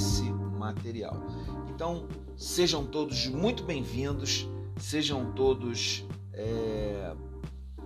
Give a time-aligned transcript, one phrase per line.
[0.00, 0.22] esse
[0.58, 1.14] material.
[1.68, 4.48] Então, sejam todos muito bem-vindos,
[4.78, 7.14] sejam todos é,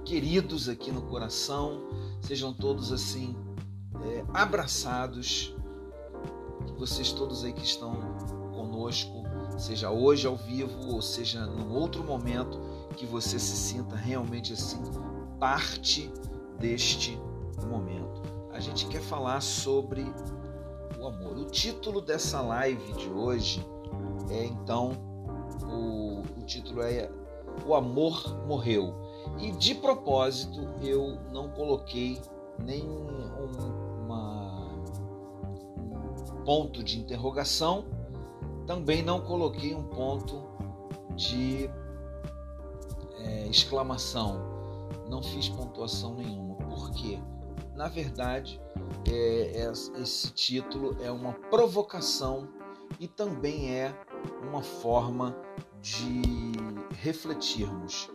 [0.04, 1.82] queridos aqui no coração,
[2.20, 3.36] sejam todos assim
[4.04, 5.56] é, abraçados.
[6.78, 7.96] Vocês todos aí que estão
[8.54, 9.24] conosco,
[9.58, 12.60] seja hoje ao vivo ou seja num outro momento,
[12.96, 14.80] que você se sinta realmente assim
[15.40, 16.08] parte
[16.60, 17.18] deste
[17.66, 18.22] momento.
[18.52, 20.04] A gente quer falar sobre
[21.24, 21.38] amor.
[21.38, 23.66] O título dessa live de hoje
[24.30, 24.92] é então
[25.62, 27.10] o, o título é
[27.66, 28.94] O amor morreu.
[29.38, 32.20] E de propósito eu não coloquei
[32.58, 34.68] nem um, uma,
[35.78, 37.84] um ponto de interrogação,
[38.66, 40.42] também não coloquei um ponto
[41.16, 41.70] de
[43.18, 44.40] é, exclamação,
[45.08, 47.18] não fiz pontuação nenhuma, porque
[47.74, 48.60] na verdade
[49.08, 52.48] é, é, esse título é uma provocação
[52.98, 53.94] e também é
[54.42, 55.36] uma forma
[55.80, 56.22] de
[57.00, 58.10] refletirmos.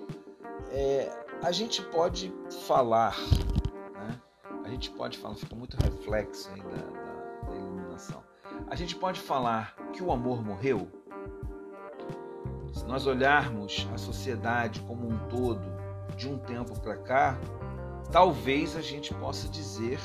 [0.72, 1.10] É,
[1.44, 2.34] a gente pode
[2.66, 3.16] falar,
[3.94, 4.20] né?
[4.64, 8.24] a gente pode falar, fica muito reflexo aí da, da, da iluminação.
[8.68, 10.88] A gente pode falar que o amor morreu?
[12.74, 15.62] Se nós olharmos a sociedade como um todo
[16.16, 17.38] de um tempo para cá,
[18.12, 20.00] talvez a gente possa dizer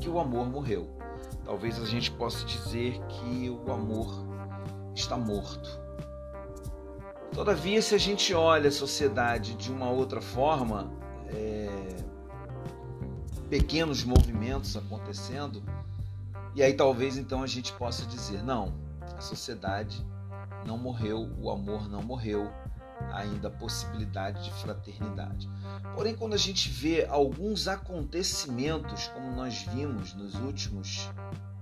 [0.00, 0.88] que o amor morreu.
[1.44, 4.24] Talvez a gente possa dizer que o amor
[4.94, 5.80] está morto.
[7.32, 10.92] Todavia, se a gente olha a sociedade de uma outra forma,
[11.28, 11.96] é...
[13.48, 15.62] pequenos movimentos acontecendo,
[16.54, 18.74] e aí talvez então a gente possa dizer: não,
[19.16, 20.06] a sociedade
[20.66, 22.52] não morreu, o amor não morreu,
[23.12, 25.48] ainda a possibilidade de fraternidade.
[25.94, 31.08] Porém, quando a gente vê alguns acontecimentos, como nós vimos nos últimos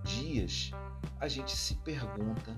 [0.04, 0.70] dias,
[1.18, 2.56] a gente se pergunta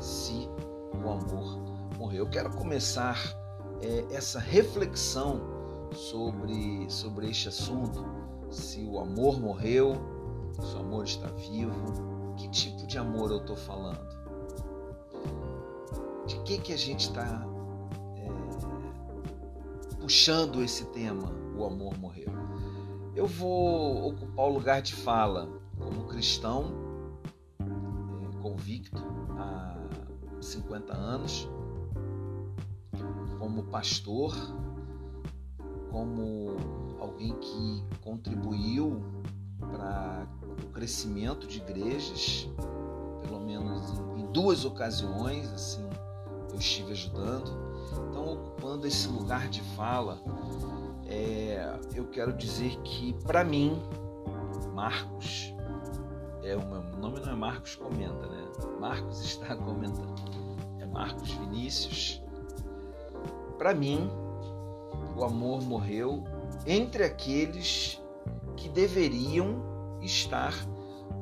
[0.00, 0.48] se
[0.94, 1.58] o amor
[1.98, 2.24] morreu.
[2.24, 3.18] Eu quero começar
[3.82, 5.40] é, essa reflexão
[5.92, 8.04] sobre, sobre este assunto,
[8.50, 9.94] se o amor morreu,
[10.60, 14.18] se o amor está vivo, que tipo de amor eu estou falando?
[16.26, 17.46] De que, que a gente está
[20.08, 22.32] puxando esse tema, o amor morreu?
[23.14, 25.46] Eu vou ocupar o lugar de fala
[25.76, 26.72] como cristão
[27.60, 29.02] é, convicto
[29.36, 29.76] há
[30.40, 31.46] 50 anos,
[33.38, 34.34] como pastor,
[35.90, 36.56] como
[36.98, 39.04] alguém que contribuiu
[39.60, 40.26] para
[40.64, 42.48] o crescimento de igrejas,
[43.24, 45.86] pelo menos em duas ocasiões, assim,
[46.50, 47.67] eu estive ajudando.
[47.92, 50.20] Então, ocupando esse lugar de fala,
[51.06, 53.80] é, eu quero dizer que, para mim,
[54.74, 55.54] Marcos,
[56.42, 58.48] é o meu nome não é Marcos Comenta, né?
[58.80, 60.14] Marcos está comentando.
[60.80, 62.22] É Marcos Vinícius.
[63.56, 64.08] Para mim,
[65.16, 66.24] o amor morreu
[66.66, 68.00] entre aqueles
[68.56, 69.62] que deveriam
[70.00, 70.54] estar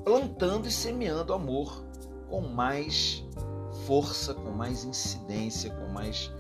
[0.05, 1.85] plantando e semeando amor
[2.29, 3.25] com mais
[3.87, 6.31] força, com mais incidência, com mais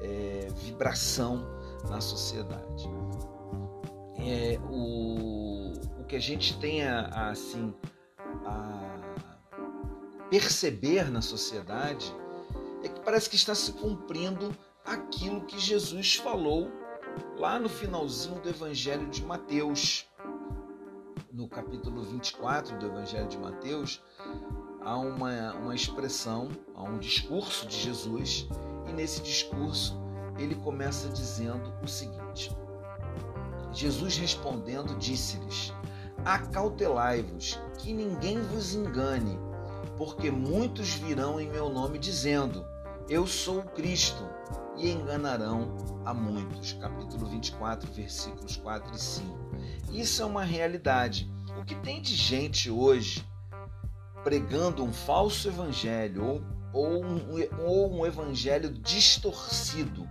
[0.00, 1.44] é, vibração
[1.88, 2.88] na sociedade.
[4.16, 7.74] É, o, o que a gente tem a, a, assim
[8.44, 8.90] a
[10.30, 12.14] perceber na sociedade
[12.82, 16.70] é que parece que está se cumprindo aquilo que Jesus falou
[17.38, 20.06] lá no finalzinho do Evangelho de Mateus.
[21.32, 24.02] No capítulo 24 do Evangelho de Mateus,
[24.80, 28.48] há uma, uma expressão, há um discurso de Jesus,
[28.90, 29.98] e nesse discurso
[30.38, 32.54] ele começa dizendo o seguinte:
[33.72, 35.72] Jesus respondendo, disse-lhes:
[36.24, 39.38] Acautelai-vos, que ninguém vos engane,
[39.96, 42.66] porque muitos virão em meu nome dizendo:
[43.08, 44.28] Eu sou o Cristo
[44.76, 46.72] e enganarão a muitos.
[46.74, 49.38] Capítulo 24, versículos 4 e 5.
[49.92, 51.30] Isso é uma realidade.
[51.60, 53.26] O que tem de gente hoje
[54.24, 57.20] pregando um falso evangelho ou, ou, um,
[57.58, 60.08] ou um evangelho distorcido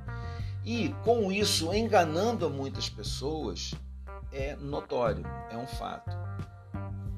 [0.63, 3.73] e com isso enganando a muitas pessoas
[4.31, 6.15] é notório, é um fato.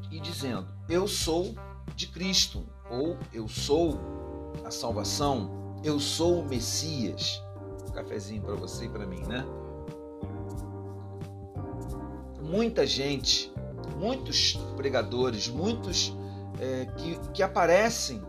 [0.10, 1.56] E dizendo: Eu sou
[1.96, 4.00] de Cristo, ou eu sou
[4.64, 7.44] a salvação, eu sou o Messias.
[7.88, 9.46] Um cafezinho para você e para mim, né?
[12.42, 13.52] Muita gente,
[13.98, 16.14] muitos pregadores, muitos
[16.60, 18.22] é, que, que aparecem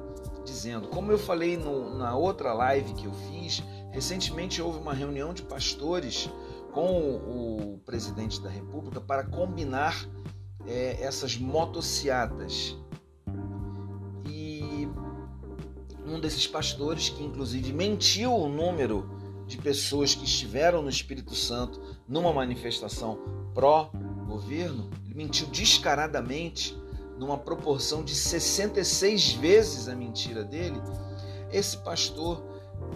[0.44, 5.32] dizendo, como eu falei no, na outra live que eu fiz, recentemente houve uma reunião
[5.32, 6.28] de pastores
[6.72, 10.08] com o, o presidente da República para combinar
[10.66, 12.76] é, essas motociatas
[16.12, 19.08] um desses pastores que inclusive mentiu o número
[19.46, 23.18] de pessoas que estiveram no Espírito Santo numa manifestação
[23.54, 26.76] pró-governo, mentiu descaradamente
[27.18, 30.80] numa proporção de 66 vezes a mentira dele.
[31.52, 32.42] Esse pastor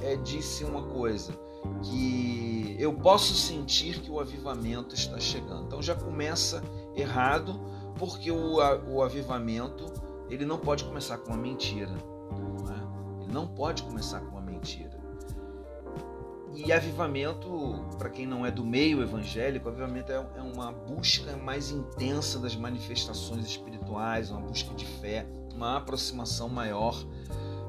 [0.02, 1.32] é, disse uma coisa
[1.82, 5.64] que eu posso sentir que o avivamento está chegando.
[5.66, 6.62] Então já começa
[6.94, 7.60] errado,
[7.98, 8.56] porque o,
[8.88, 9.86] o avivamento
[10.28, 11.92] ele não pode começar com uma mentira.
[12.30, 13.22] Não é?
[13.24, 14.35] Ele não pode começar com.
[16.56, 21.70] E avivamento, para quem não é do meio evangélico, avivamento é, é uma busca mais
[21.70, 26.96] intensa das manifestações espirituais, uma busca de fé, uma aproximação maior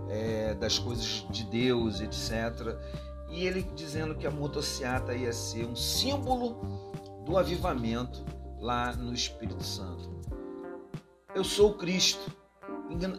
[0.10, 2.78] é, das coisas de Deus, etc.
[3.30, 6.92] E ele dizendo que a motociata ia ser um símbolo
[7.26, 8.24] do avivamento
[8.58, 10.10] lá no Espírito Santo.
[11.36, 12.32] Eu sou Cristo,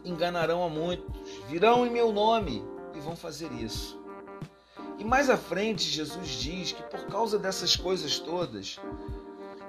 [0.03, 1.15] enganarão a muitos,
[1.47, 2.65] virão em meu nome
[2.95, 3.98] e vão fazer isso.
[4.99, 8.81] E mais à frente, Jesus diz que por causa dessas coisas todas,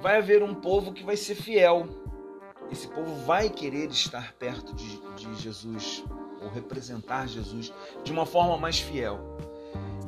[0.02, 1.88] vai haver um povo que vai ser fiel.
[2.72, 6.04] Esse povo vai querer estar perto de, de Jesus,
[6.42, 7.72] ou representar Jesus
[8.04, 9.20] de uma forma mais fiel.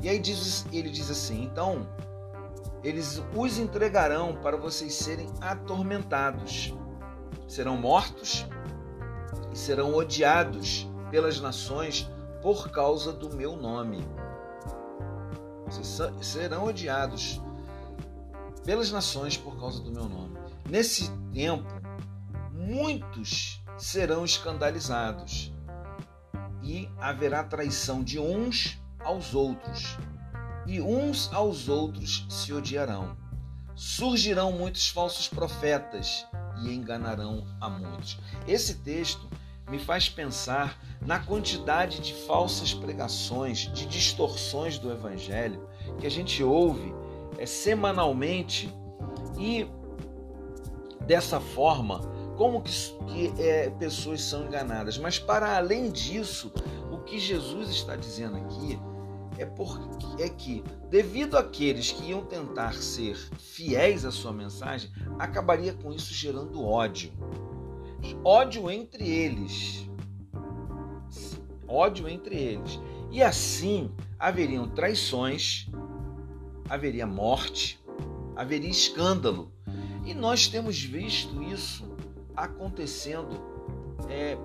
[0.00, 1.86] E aí diz, ele diz assim: então,
[2.82, 6.74] eles os entregarão para vocês serem atormentados,
[7.46, 8.44] serão mortos
[9.52, 12.10] e serão odiados pelas nações
[12.42, 14.04] por causa do meu nome.
[16.20, 17.40] Serão odiados
[18.64, 20.38] pelas nações por causa do meu nome.
[20.68, 21.68] Nesse tempo,
[22.52, 25.52] muitos serão escandalizados
[26.62, 29.96] e haverá traição de uns aos outros,
[30.66, 33.16] e uns aos outros se odiarão.
[33.74, 36.26] Surgirão muitos falsos profetas
[36.62, 38.18] e enganarão a muitos.
[38.46, 39.28] Esse texto
[39.72, 45.66] me faz pensar na quantidade de falsas pregações, de distorções do evangelho
[45.98, 46.94] que a gente ouve
[47.38, 48.70] é, semanalmente
[49.38, 49.66] e
[51.06, 52.00] dessa forma
[52.36, 52.70] como que,
[53.06, 54.98] que é, pessoas são enganadas.
[54.98, 56.52] Mas para além disso,
[56.90, 58.78] o que Jesus está dizendo aqui
[59.38, 65.72] é, porque, é que, devido àqueles que iam tentar ser fiéis à sua mensagem, acabaria
[65.72, 67.10] com isso gerando ódio.
[68.24, 69.88] Ódio entre eles.
[71.66, 72.80] Ódio entre eles.
[73.10, 75.68] E assim haveriam traições,
[76.68, 77.82] haveria morte,
[78.36, 79.52] haveria escândalo.
[80.04, 81.90] E nós temos visto isso
[82.36, 83.40] acontecendo
[84.08, 84.36] é,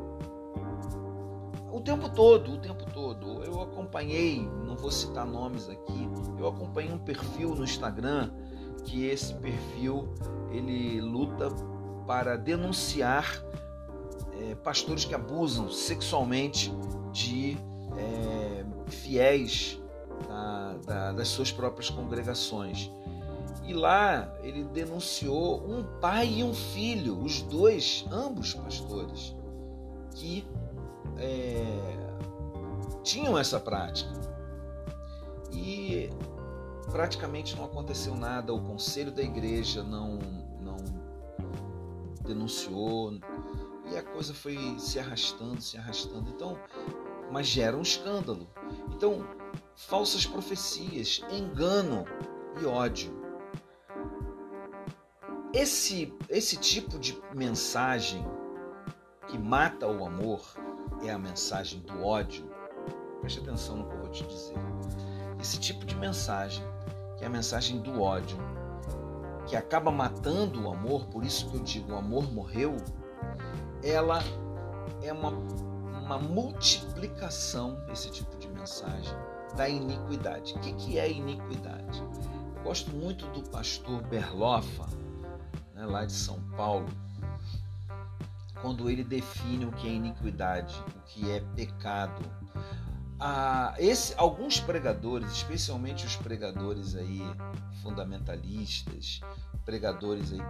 [1.72, 3.44] o tempo todo, o tempo todo.
[3.44, 8.32] Eu acompanhei, não vou citar nomes aqui, eu acompanhei um perfil no Instagram
[8.84, 10.08] que esse perfil
[10.52, 11.50] ele luta
[12.08, 13.44] para denunciar
[14.40, 16.72] é, pastores que abusam sexualmente
[17.12, 17.58] de
[17.98, 19.80] é, fiéis
[20.28, 22.90] da, da, das suas próprias congregações.
[23.66, 29.36] E lá ele denunciou um pai e um filho, os dois, ambos pastores,
[30.16, 30.48] que
[31.18, 31.66] é,
[33.04, 34.10] tinham essa prática.
[35.52, 36.10] E
[36.92, 40.37] praticamente não aconteceu nada, o conselho da igreja não, não
[42.28, 43.14] denunciou,
[43.92, 46.30] e a coisa foi se arrastando, se arrastando.
[46.30, 46.58] Então,
[47.32, 48.48] mas gera um escândalo.
[48.94, 49.26] Então,
[49.76, 52.06] falsas profecias, engano
[52.62, 53.16] e ódio.
[55.54, 58.26] Esse, esse tipo de mensagem
[59.28, 60.42] que mata o amor
[61.04, 62.50] é a mensagem do ódio.
[63.22, 64.56] Preste atenção no que eu vou te dizer.
[65.40, 66.64] Esse tipo de mensagem,
[67.18, 68.38] que é a mensagem do ódio,
[69.48, 72.76] que acaba matando o amor, por isso que eu digo o amor morreu,
[73.82, 74.20] ela
[75.02, 79.16] é uma, uma multiplicação, esse tipo de mensagem,
[79.56, 80.54] da iniquidade.
[80.54, 82.00] O que, que é iniquidade?
[82.58, 84.88] Eu gosto muito do pastor Berloffa,
[85.74, 86.88] né, lá de São Paulo,
[88.62, 92.22] quando ele define o que é iniquidade, o que é pecado.
[93.20, 97.22] Ah, esse, alguns pregadores, especialmente os pregadores aí
[97.82, 99.22] fundamentalistas,
[99.66, 100.42] pregadores aí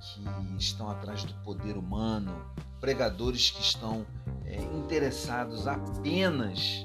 [0.00, 2.44] que, que estão atrás do poder humano,
[2.80, 4.04] pregadores que estão
[4.44, 6.84] é, interessados apenas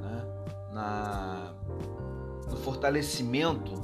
[0.00, 0.24] né,
[0.72, 1.54] na,
[2.50, 3.80] no fortalecimento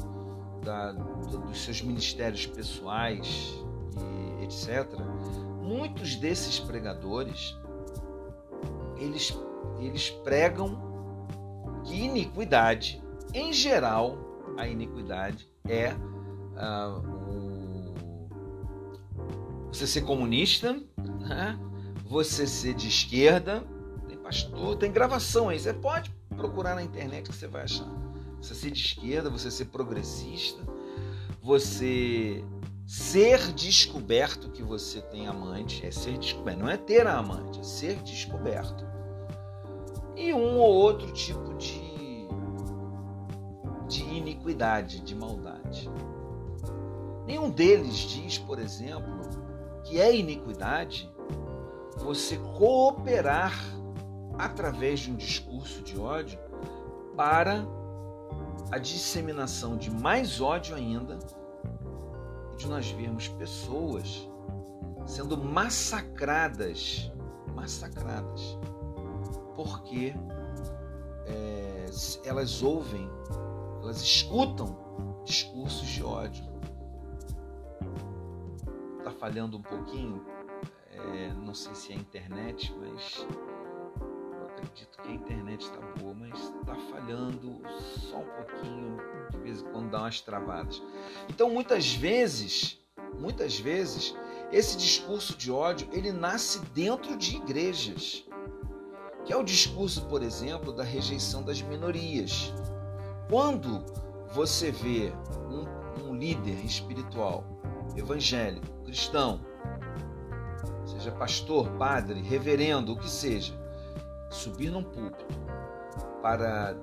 [0.64, 3.54] da, dos seus ministérios pessoais
[4.40, 4.98] e etc.
[5.62, 7.56] Muitos desses pregadores
[8.98, 9.36] eles,
[9.78, 10.86] eles pregam
[11.84, 14.18] que iniquidade, em geral,
[14.56, 17.94] a iniquidade é uh, o,
[19.72, 20.72] você ser comunista,
[21.20, 21.58] né?
[22.04, 23.64] você ser de esquerda,
[24.08, 27.88] tem pastor, tem gravação aí, você pode procurar na internet que você vai achar.
[28.40, 30.62] Você ser de esquerda, você ser progressista,
[31.42, 32.44] você
[32.86, 37.62] ser descoberto que você tem amante, é ser descoberto, não é ter a amante, é
[37.62, 38.86] ser descoberto.
[40.16, 42.26] E um ou outro tipo de,
[43.86, 45.90] de iniquidade, de maldade.
[47.26, 49.20] Nenhum deles diz, por exemplo,
[49.84, 51.12] que é iniquidade
[51.98, 53.52] você cooperar
[54.38, 56.38] através de um discurso de ódio
[57.16, 57.66] para
[58.70, 61.18] a disseminação de mais ódio ainda
[62.56, 64.28] de nós vermos pessoas
[65.04, 67.12] sendo massacradas,
[67.54, 68.58] massacradas,
[69.56, 70.14] porque
[71.26, 71.86] é,
[72.24, 73.10] elas ouvem,
[73.82, 76.44] elas escutam discursos de ódio.
[78.98, 80.24] Está falhando um pouquinho,
[80.92, 83.26] é, não sei se é a internet, mas
[84.46, 87.60] acredito que a internet está boa, mas está falhando
[88.10, 88.96] só um pouquinho,
[89.30, 90.82] de vez em quando dá umas travadas.
[91.28, 92.78] Então, muitas vezes,
[93.18, 94.14] muitas vezes,
[94.52, 98.24] esse discurso de ódio, ele nasce dentro de igrejas.
[99.26, 102.54] Que é o discurso, por exemplo, da rejeição das minorias.
[103.28, 103.84] Quando
[104.32, 105.12] você vê
[105.50, 107.44] um, um líder espiritual,
[107.96, 109.40] evangélico, cristão,
[110.86, 113.52] seja pastor, padre, reverendo, o que seja,
[114.30, 115.34] subir num púlpito
[116.22, 116.76] para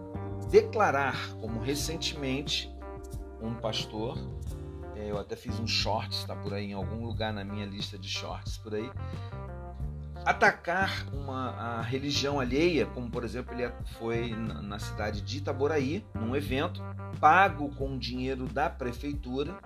[0.50, 2.74] declarar, como recentemente
[3.42, 4.18] um pastor,
[4.96, 7.98] é, eu até fiz um shorts, está por aí em algum lugar na minha lista
[7.98, 8.90] de shorts por aí,
[10.26, 16.06] atacar uma a religião alheia, como por exemplo ele foi na, na cidade de Itaboraí,
[16.14, 16.82] num evento
[17.20, 19.58] pago com dinheiro da prefeitura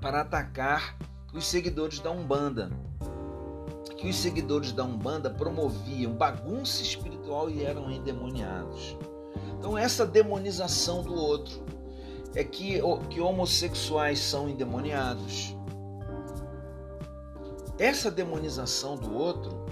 [0.00, 0.96] para atacar
[1.32, 2.70] os seguidores da Umbanda
[4.04, 8.94] que os seguidores da Umbanda promoviam bagunça espiritual e eram endemoniados.
[9.58, 11.64] Então, essa demonização do outro
[12.34, 15.56] é que, que homossexuais são endemoniados.
[17.78, 19.66] Essa demonização do outro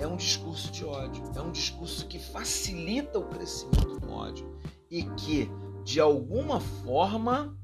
[0.00, 4.58] é um discurso de ódio, é um discurso que facilita o crescimento do ódio
[4.90, 5.48] e que,
[5.84, 7.56] de alguma forma,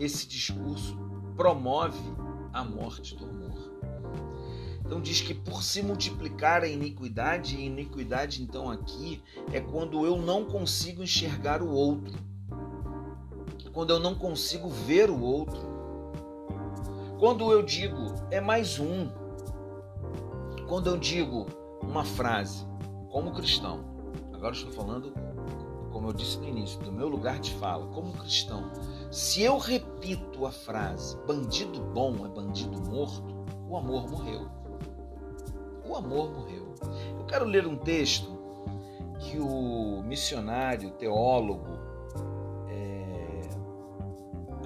[0.00, 0.98] esse discurso
[1.36, 2.02] promove
[2.52, 3.44] a morte do amor.
[4.84, 10.16] Então diz que por se multiplicar a iniquidade, e iniquidade então aqui é quando eu
[10.16, 12.18] não consigo enxergar o outro.
[13.72, 15.73] Quando eu não consigo ver o outro.
[17.24, 19.08] Quando eu digo é mais um.
[20.68, 21.46] Quando eu digo
[21.80, 22.66] uma frase
[23.08, 23.82] como cristão.
[24.30, 25.10] Agora estou falando,
[25.90, 28.70] como eu disse no início, do meu lugar de fala, como cristão.
[29.10, 33.34] Se eu repito a frase bandido bom é bandido morto,
[33.70, 34.46] o amor morreu
[35.82, 36.74] o amor morreu.
[37.18, 38.38] Eu quero ler um texto
[39.20, 41.78] que o missionário, teólogo,
[42.68, 43.48] é,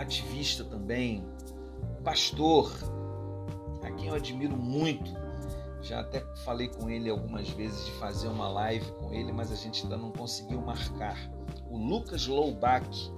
[0.00, 1.24] ativista também,
[2.08, 2.72] pastor,
[3.82, 5.12] a quem eu admiro muito,
[5.82, 9.54] já até falei com ele algumas vezes de fazer uma live com ele, mas a
[9.54, 11.18] gente ainda não conseguiu marcar.
[11.68, 13.12] O Lucas Loubach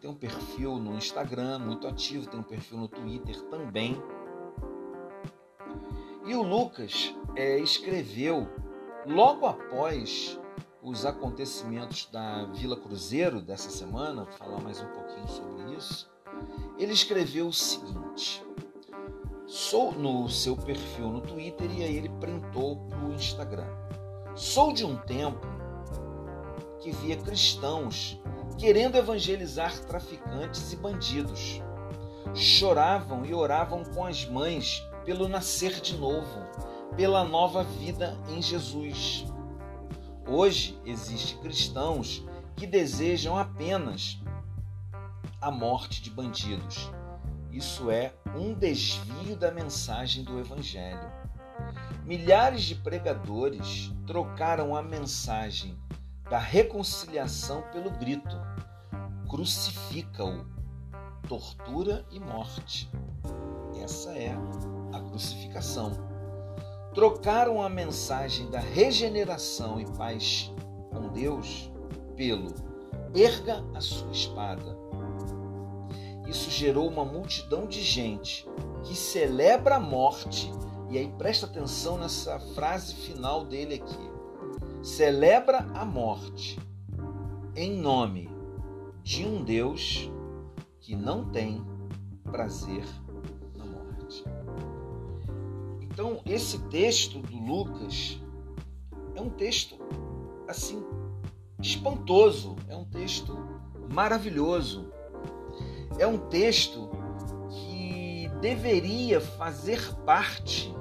[0.00, 4.02] tem um perfil no Instagram muito ativo, tem um perfil no Twitter também.
[6.24, 8.48] E o Lucas é, escreveu
[9.04, 10.40] logo após
[10.82, 16.13] os acontecimentos da Vila Cruzeiro dessa semana, vou falar mais um pouquinho sobre isso.
[16.84, 18.44] Ele escreveu o seguinte:
[19.46, 23.66] sou no seu perfil no Twitter e aí ele printou para o Instagram.
[24.34, 25.46] Sou de um tempo
[26.80, 28.20] que via cristãos
[28.58, 31.62] querendo evangelizar traficantes e bandidos.
[32.34, 36.38] Choravam e oravam com as mães pelo nascer de novo,
[36.94, 39.24] pela nova vida em Jesus.
[40.28, 42.22] Hoje existem cristãos
[42.54, 44.18] que desejam apenas
[45.44, 46.90] a morte de bandidos.
[47.52, 51.12] Isso é um desvio da mensagem do Evangelho.
[52.02, 55.78] Milhares de pregadores trocaram a mensagem
[56.30, 58.34] da reconciliação pelo grito:
[59.28, 60.46] crucifica-o,
[61.28, 62.90] tortura e morte.
[63.82, 64.34] Essa é
[64.94, 65.92] a crucificação.
[66.94, 70.50] Trocaram a mensagem da regeneração e paz
[70.90, 71.70] com Deus
[72.16, 72.54] pelo
[73.14, 74.83] erga a sua espada.
[76.26, 78.46] Isso gerou uma multidão de gente
[78.82, 80.50] que celebra a morte,
[80.90, 84.10] e aí presta atenção nessa frase final dele aqui.
[84.82, 86.58] Celebra a morte
[87.56, 88.30] em nome
[89.02, 90.10] de um Deus
[90.80, 91.64] que não tem
[92.24, 92.84] prazer
[95.94, 98.20] Então, esse texto do Lucas
[99.14, 99.78] é um texto
[100.48, 100.84] assim
[101.62, 103.38] espantoso, é um texto
[103.92, 104.90] maravilhoso.
[105.98, 106.88] É um texto
[107.50, 110.74] que deveria fazer parte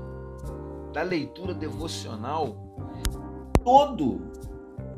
[0.91, 2.55] da leitura devocional
[3.63, 4.33] todo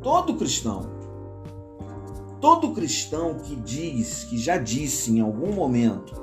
[0.06, 0.84] todo cristão.
[2.40, 6.14] Todo cristão que diz, que já disse em algum momento,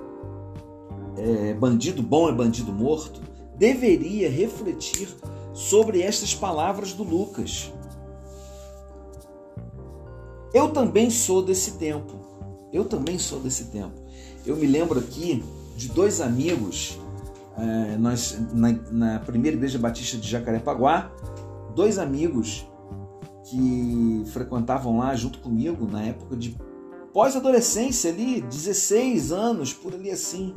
[1.17, 3.21] é, bandido bom é bandido morto,
[3.57, 5.09] deveria refletir
[5.53, 7.73] sobre estas palavras do Lucas.
[10.55, 12.22] Eu também sou desse tempo.
[12.73, 13.93] Eu também sou desse tempo.
[14.47, 15.45] Eu me lembro aqui
[15.77, 16.99] de dois amigos,
[17.57, 21.11] é, nós na, na, primeira igreja batista de Jacarepaguá,
[21.75, 22.67] dois amigos
[23.45, 26.57] que frequentavam lá junto comigo na época de
[27.13, 30.55] pós-adolescência ali, 16 anos, por ali assim.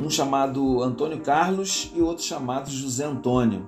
[0.00, 3.66] Um chamado Antônio Carlos e outro chamado José Antônio.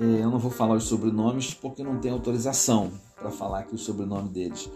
[0.00, 3.78] É, eu não vou falar os sobrenomes porque não tem autorização para falar aqui o
[3.78, 4.68] sobrenome deles.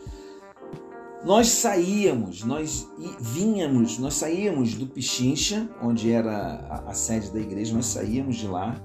[1.25, 2.87] Nós saíamos, nós
[3.20, 8.76] vínhamos, nós saíamos do Pichincha, onde era a, sede da igreja, nós saíamos de lá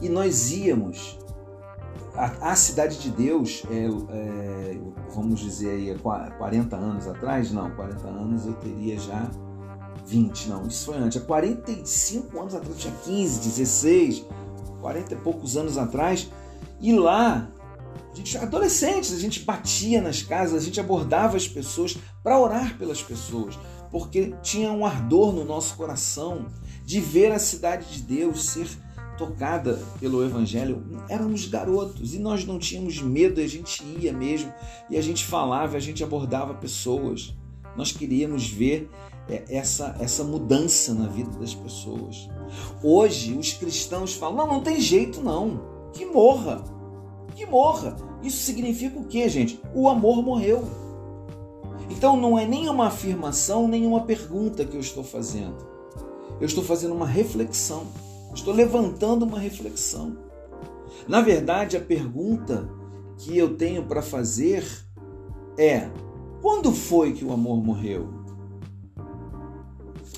[0.00, 1.18] e nós íamos
[2.14, 4.80] a Cidade de Deus, é, é,
[5.14, 9.30] vamos dizer aí, 40 anos atrás, não, 40 anos eu teria já
[10.06, 14.26] 20, não, isso foi antes, há 45 anos atrás, tinha 15, 16,
[14.80, 16.30] 40 e poucos anos atrás,
[16.80, 17.48] e lá,
[18.12, 22.76] a gente, adolescentes, a gente batia nas casas, a gente abordava as pessoas para orar
[22.76, 23.58] pelas pessoas,
[23.90, 26.46] porque tinha um ardor no nosso coração
[26.84, 28.68] de ver a cidade de Deus ser
[29.16, 34.52] tocada pelo Evangelho, éramos garotos e nós não tínhamos medo, a gente ia mesmo
[34.90, 37.34] e a gente falava, a gente abordava pessoas.
[37.76, 38.90] Nós queríamos ver
[39.28, 42.28] é, essa, essa mudança na vida das pessoas.
[42.82, 46.62] Hoje os cristãos falam: não, não tem jeito não, que morra,
[47.34, 47.96] que morra.
[48.22, 49.60] Isso significa o que, gente?
[49.74, 50.64] O amor morreu.
[51.90, 55.66] Então não é nem uma afirmação, nem uma pergunta que eu estou fazendo.
[56.40, 57.86] Eu estou fazendo uma reflexão.
[58.34, 60.16] Estou levantando uma reflexão.
[61.06, 62.68] Na verdade, a pergunta
[63.18, 64.64] que eu tenho para fazer
[65.58, 65.90] é:
[66.40, 68.08] quando foi que o amor morreu?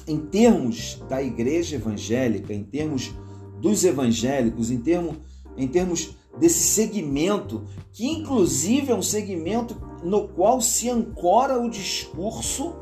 [0.07, 3.13] Em termos da igreja evangélica, em termos
[3.61, 5.17] dos evangélicos, em, termo,
[5.57, 12.75] em termos desse segmento, que inclusive é um segmento no qual se ancora o discurso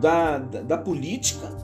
[0.00, 1.56] da, da, da política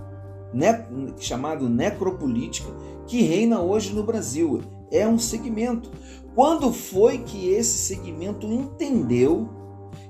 [0.52, 0.72] ne,
[1.18, 2.70] chamado necropolítica
[3.06, 4.62] que reina hoje no Brasil.
[4.90, 5.90] É um segmento.
[6.34, 9.48] Quando foi que esse segmento entendeu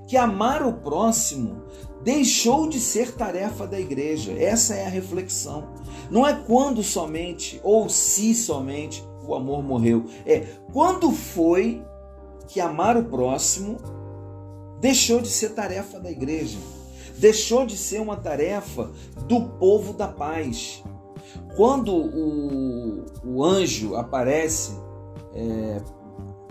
[0.06, 1.62] que amar o próximo
[2.02, 4.32] deixou de ser tarefa da igreja?
[4.32, 5.68] Essa é a reflexão.
[6.10, 10.04] Não é quando somente ou se somente o amor morreu.
[10.24, 11.82] É quando foi
[12.48, 13.76] que amar o próximo
[14.80, 16.58] deixou de ser tarefa da igreja
[17.18, 18.90] deixou de ser uma tarefa
[19.26, 20.82] do povo da paz.
[21.56, 24.78] Quando o, o anjo aparece
[25.34, 25.82] é,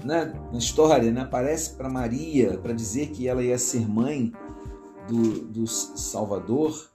[0.04, 4.32] né, na história, né, aparece para Maria para dizer que ela ia ser mãe
[5.08, 6.90] do, do Salvador,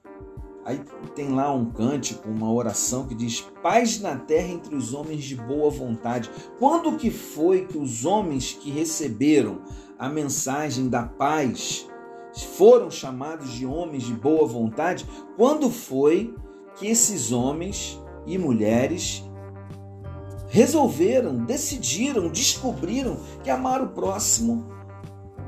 [0.64, 0.80] aí
[1.14, 5.36] tem lá um cântico, uma oração que diz: Paz na terra entre os homens de
[5.36, 6.30] boa vontade.
[6.58, 9.62] Quando que foi que os homens que receberam
[9.98, 11.86] a mensagem da paz
[12.56, 16.34] foram chamados de homens de boa vontade, quando foi
[16.76, 19.24] que esses homens e mulheres
[20.48, 24.66] resolveram, decidiram, descobriram que amar o próximo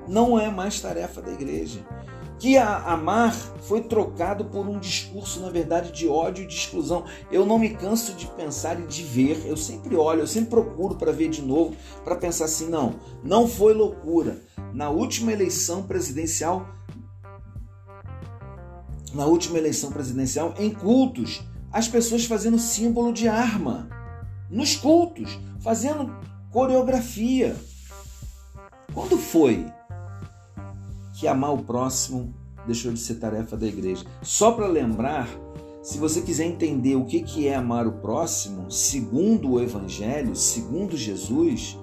[0.09, 1.85] não é mais tarefa da igreja.
[2.43, 7.05] Que a amar foi trocado por um discurso, na verdade, de ódio e de exclusão.
[7.31, 9.47] Eu não me canso de pensar e de ver.
[9.47, 13.47] Eu sempre olho, eu sempre procuro para ver de novo, para pensar assim: não, não
[13.47, 14.43] foi loucura
[14.75, 16.67] na última eleição presidencial,
[19.15, 23.89] na última eleição presidencial, em cultos, as pessoas fazendo símbolo de arma,
[24.51, 26.13] nos cultos, fazendo
[26.51, 27.55] coreografia.
[28.93, 29.65] Quando foi
[31.23, 32.35] que amar o próximo
[32.67, 34.05] deixou de ser tarefa da igreja?
[34.23, 35.29] Só para lembrar,
[35.81, 41.79] se você quiser entender o que é amar o próximo, segundo o Evangelho, segundo Jesus,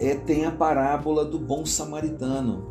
[0.00, 2.66] é, tem a parábola do bom samaritano,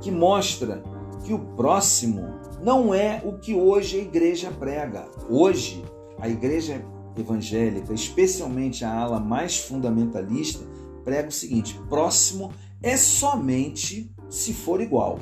[0.00, 0.84] que mostra
[1.24, 2.28] que o próximo
[2.62, 5.08] não é o que hoje a igreja prega.
[5.28, 5.84] Hoje,
[6.20, 6.80] a igreja
[7.18, 10.64] evangélica, especialmente a ala mais fundamentalista,
[11.04, 15.18] prega o seguinte: próximo é somente se for igual.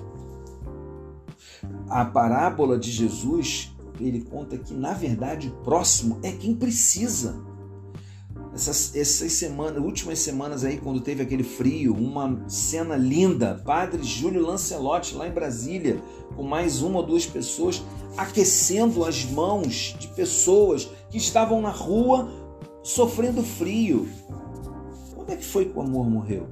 [1.88, 7.42] A parábola de Jesus, ele conta que na verdade o próximo é quem precisa.
[8.54, 14.44] essas, essas semanas, últimas semanas aí, quando teve aquele frio, uma cena linda, Padre Júlio
[14.44, 16.02] Lancelotti lá em Brasília,
[16.36, 17.82] com mais uma ou duas pessoas,
[18.16, 22.28] aquecendo as mãos de pessoas que estavam na rua
[22.82, 24.08] sofrendo frio.
[25.14, 26.46] Quando é que foi que o amor morreu?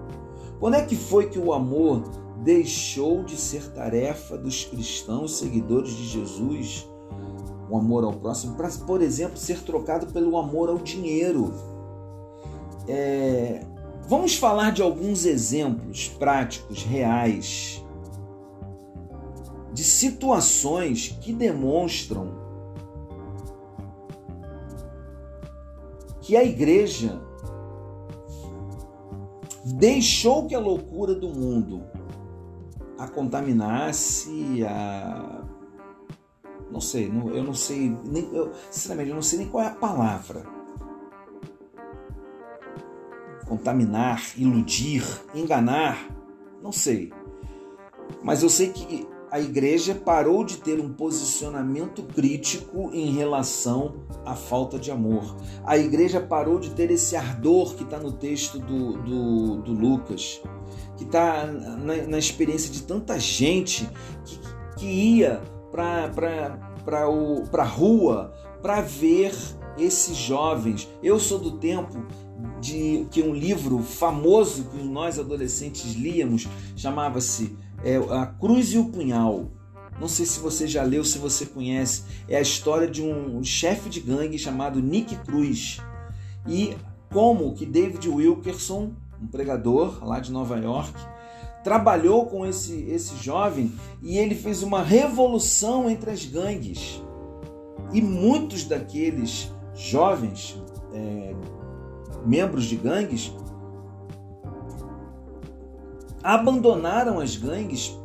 [0.58, 6.06] Quando é que foi que o amor deixou de ser tarefa dos cristãos seguidores de
[6.06, 6.88] Jesus?
[7.68, 11.52] O amor ao próximo, para, por exemplo, ser trocado pelo amor ao dinheiro.
[12.86, 13.66] É,
[14.06, 17.84] vamos falar de alguns exemplos práticos, reais,
[19.72, 22.32] de situações que demonstram
[26.20, 27.20] que a igreja
[29.64, 31.95] deixou que a loucura do mundo
[32.98, 35.44] a contaminasse, a
[36.70, 39.74] não sei, eu não sei, nem, eu, sinceramente, eu não sei nem qual é a
[39.74, 40.44] palavra
[43.46, 45.04] contaminar, iludir,
[45.34, 46.08] enganar,
[46.62, 47.12] não sei.
[48.22, 54.34] Mas eu sei que a igreja parou de ter um posicionamento crítico em relação à
[54.34, 55.36] falta de amor.
[55.62, 60.40] A igreja parou de ter esse ardor que está no texto do, do, do Lucas,
[60.96, 63.86] que está na, na, experiência de tanta gente
[64.24, 64.40] que,
[64.78, 66.58] que ia para
[67.52, 69.34] a rua para ver
[69.76, 70.88] esses jovens.
[71.02, 72.06] Eu sou do tempo
[72.58, 78.86] de que um livro famoso que nós adolescentes líamos chamava-se é, A Cruz e o
[78.86, 79.50] Punhal.
[80.00, 82.04] Não sei se você já leu, se você conhece.
[82.28, 85.78] É a história de um chefe de gangue chamado Nick Cruz.
[86.46, 86.76] E
[87.12, 90.92] como que David Wilkerson, um pregador lá de Nova York,
[91.64, 97.02] trabalhou com esse, esse jovem e ele fez uma revolução entre as gangues.
[97.92, 100.62] E muitos daqueles jovens
[100.92, 101.34] é,
[102.24, 103.32] membros de gangues
[106.26, 107.96] abandonaram as gangues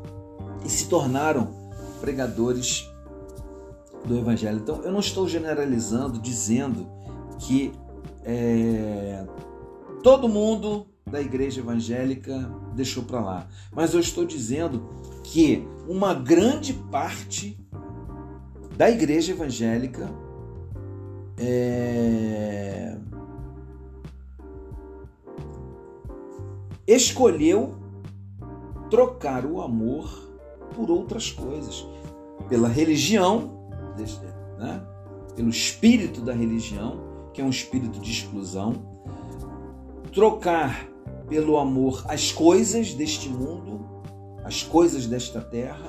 [0.64, 1.48] e se tornaram
[2.00, 2.88] pregadores
[4.06, 4.60] do Evangelho.
[4.60, 6.88] Então, eu não estou generalizando, dizendo
[7.40, 7.72] que
[8.24, 9.26] é,
[10.04, 14.88] todo mundo da igreja evangélica deixou para lá, mas eu estou dizendo
[15.24, 17.60] que uma grande parte
[18.78, 20.08] da igreja evangélica
[21.40, 22.96] é,
[26.86, 27.81] escolheu
[28.92, 30.30] trocar o amor
[30.76, 31.88] por outras coisas,
[32.50, 33.58] pela religião,
[34.60, 34.86] né?
[35.36, 37.00] pelo espírito da religião,
[37.34, 38.74] que é um espírito de exclusão,
[40.14, 40.88] trocar
[41.30, 44.04] pelo amor as coisas deste mundo,
[44.44, 45.88] as coisas desta terra.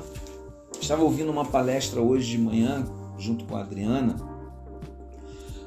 [0.81, 2.87] Estava ouvindo uma palestra hoje de manhã,
[3.19, 4.17] junto com a Adriana,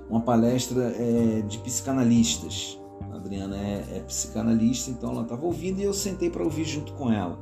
[0.09, 2.79] uma palestra é, de psicanalistas.
[3.25, 7.11] Adriana é, é psicanalista, então ela estava ouvindo e eu sentei para ouvir junto com
[7.11, 7.39] ela.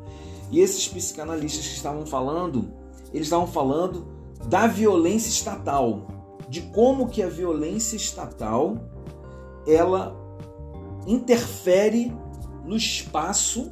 [0.49, 2.71] E esses psicanalistas que estavam falando,
[3.13, 4.07] eles estavam falando
[4.47, 6.07] da violência estatal,
[6.47, 8.77] de como que a violência estatal
[9.67, 10.15] ela
[11.07, 12.13] interfere
[12.65, 13.69] no espaço,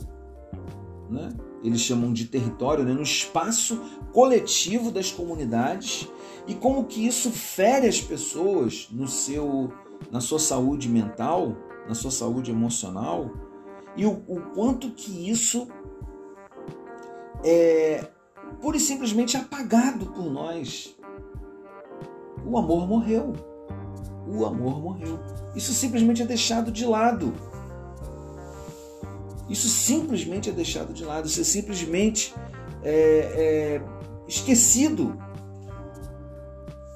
[1.10, 1.30] né?
[1.64, 2.94] eles chamam de território, né?
[2.94, 6.08] no espaço coletivo das comunidades
[6.48, 9.72] e como que isso fere as pessoas no seu,
[10.12, 11.56] na sua saúde mental,
[11.92, 13.30] na sua saúde emocional
[13.98, 15.68] e o, o quanto que isso
[17.44, 18.08] é
[18.62, 20.96] pura e simplesmente apagado por nós.
[22.46, 23.34] O amor morreu.
[24.26, 25.20] O amor morreu.
[25.54, 27.34] Isso simplesmente é deixado de lado.
[29.50, 31.28] Isso simplesmente é deixado de lado.
[31.28, 32.34] Isso é simplesmente
[32.84, 33.82] é, é,
[34.30, 35.18] esquecido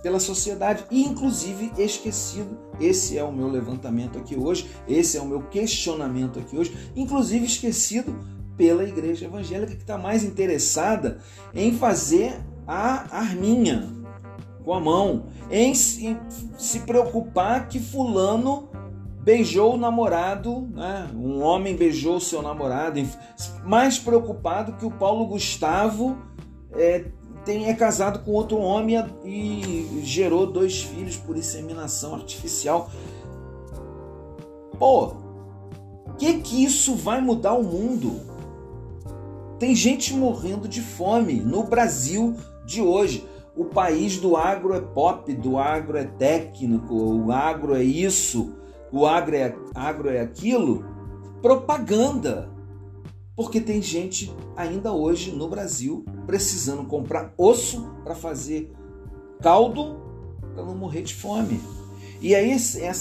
[0.06, 2.60] pela sociedade e inclusive esquecido.
[2.80, 7.44] Esse é o meu levantamento aqui hoje, esse é o meu questionamento aqui hoje, inclusive
[7.44, 8.16] esquecido
[8.56, 11.18] pela igreja evangélica que está mais interessada
[11.56, 13.90] em fazer a arminha
[14.64, 16.16] com a mão, em se,
[16.56, 18.70] se preocupar que fulano
[19.24, 21.10] beijou o namorado, né?
[21.16, 23.04] um homem beijou seu namorado,
[23.64, 26.16] mais preocupado que o Paulo Gustavo
[26.74, 27.06] é,
[27.46, 32.90] tem, é casado com outro homem e gerou dois filhos por inseminação artificial.
[34.78, 35.14] Pô,
[36.18, 38.20] que que isso vai mudar o mundo?
[39.60, 43.26] Tem gente morrendo de fome no Brasil de hoje.
[43.56, 48.54] O país do agro é pop, do agro é técnico, o agro é isso,
[48.92, 50.84] o agro é, agro é aquilo.
[51.42, 52.50] Propaganda
[53.36, 58.72] porque tem gente ainda hoje no Brasil precisando comprar osso para fazer
[59.42, 59.98] caldo
[60.54, 61.60] para não morrer de fome.
[62.22, 62.56] E aí,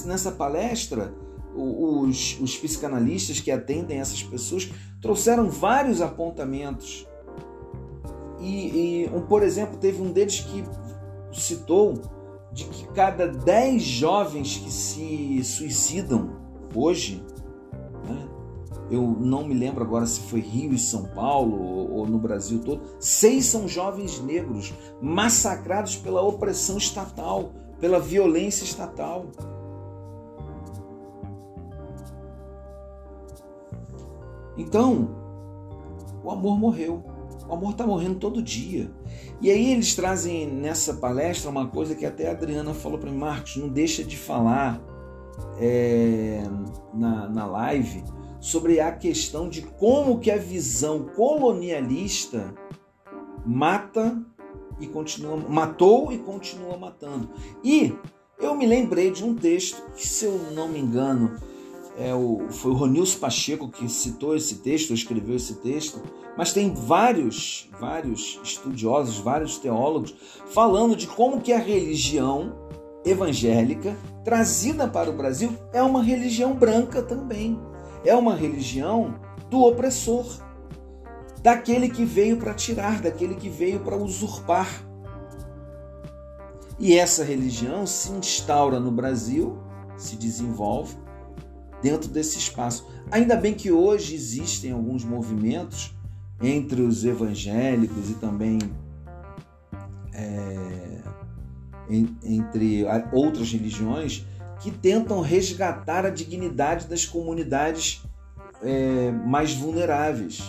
[0.05, 1.14] nessa palestra,
[1.55, 4.70] os, os psicanalistas que atendem essas pessoas
[5.01, 7.07] trouxeram vários apontamentos.
[8.40, 10.64] E, e um, por exemplo, teve um deles que
[11.33, 11.94] citou
[12.53, 16.37] de que cada 10 jovens que se suicidam
[16.75, 17.25] hoje,
[18.90, 22.83] eu não me lembro agora se foi Rio e São Paulo ou, no Brasil todo,
[22.99, 29.27] seis são jovens negros massacrados pela opressão estatal, pela violência estatal.
[34.57, 35.09] Então,
[36.23, 37.03] o amor morreu.
[37.49, 38.90] O amor está morrendo todo dia.
[39.40, 43.18] E aí eles trazem nessa palestra uma coisa que até a Adriana falou para mim,
[43.18, 44.81] Marcos, não deixa de falar
[45.59, 46.42] é,
[46.92, 48.03] na, na live
[48.44, 52.54] sobre a questão de como que a visão colonialista
[53.42, 54.22] mata
[54.78, 57.30] e continua matou e continua matando.
[57.64, 57.94] E
[58.38, 61.40] eu me lembrei de um texto que, se eu não me engano,
[61.96, 66.02] é o, foi o Ronilson Pacheco que citou esse texto, escreveu esse texto,
[66.37, 70.14] mas tem vários, vários estudiosos, vários teólogos
[70.48, 72.54] falando de como que a religião
[73.07, 77.59] evangélica trazida para o Brasil é uma religião branca também.
[78.05, 79.14] É uma religião
[79.51, 80.27] do opressor,
[81.43, 84.69] daquele que veio para tirar, daquele que veio para usurpar.
[86.79, 89.59] E essa religião se instaura no Brasil,
[89.97, 90.97] se desenvolve
[91.83, 92.87] dentro desse espaço.
[93.11, 95.95] Ainda bem que hoje existem alguns movimentos
[96.43, 98.59] entre os evangélicos e também
[100.12, 101.03] é,
[102.25, 104.27] entre outras religiões
[104.64, 108.03] que tentam resgatar a dignidade das comunidades
[108.62, 110.42] é, mais vulneráveis.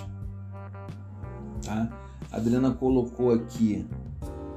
[1.63, 1.89] Tá?
[2.31, 3.85] A Adriana colocou aqui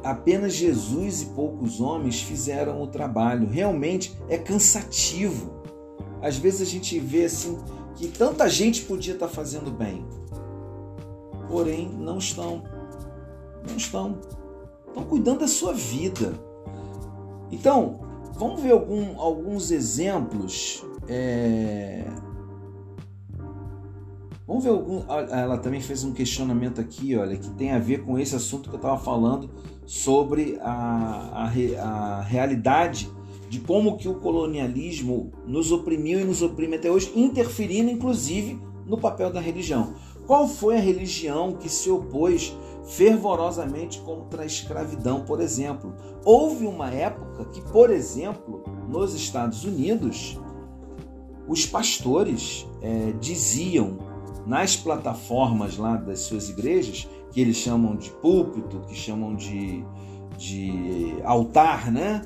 [0.03, 3.51] apenas Jesus e poucos homens fizeram o trabalho.
[3.51, 5.59] Realmente é cansativo
[6.21, 7.59] às vezes a gente vê assim
[7.95, 10.05] que tanta gente podia estar fazendo bem,
[11.49, 12.63] porém não estão.
[13.69, 14.19] Não estão.
[14.87, 16.33] Estão cuidando da sua vida.
[17.51, 18.01] Então,
[18.39, 20.85] vamos ver algum, alguns exemplos.
[21.09, 22.05] É...
[24.47, 25.03] Vamos ver algum.
[25.09, 28.77] Ela também fez um questionamento aqui, olha, que tem a ver com esse assunto que
[28.77, 29.51] eu estava falando
[29.85, 33.11] sobre a, a, a realidade
[33.49, 38.99] de como que o colonialismo nos oprimiu e nos oprime até hoje, interferindo inclusive no
[38.99, 39.95] papel da religião.
[40.29, 45.95] Qual foi a religião que se opôs fervorosamente contra a escravidão, por exemplo?
[46.23, 50.39] Houve uma época que, por exemplo, nos Estados Unidos,
[51.49, 53.97] os pastores é, diziam
[54.47, 59.83] nas plataformas lá das suas igrejas, que eles chamam de púlpito, que chamam de,
[60.37, 62.21] de altar, né?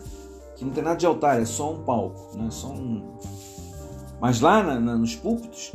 [0.57, 2.49] que não tem nada de altar, é só um palco, né?
[2.51, 3.17] Só um...
[4.21, 5.73] Mas lá na, na, nos púlpitos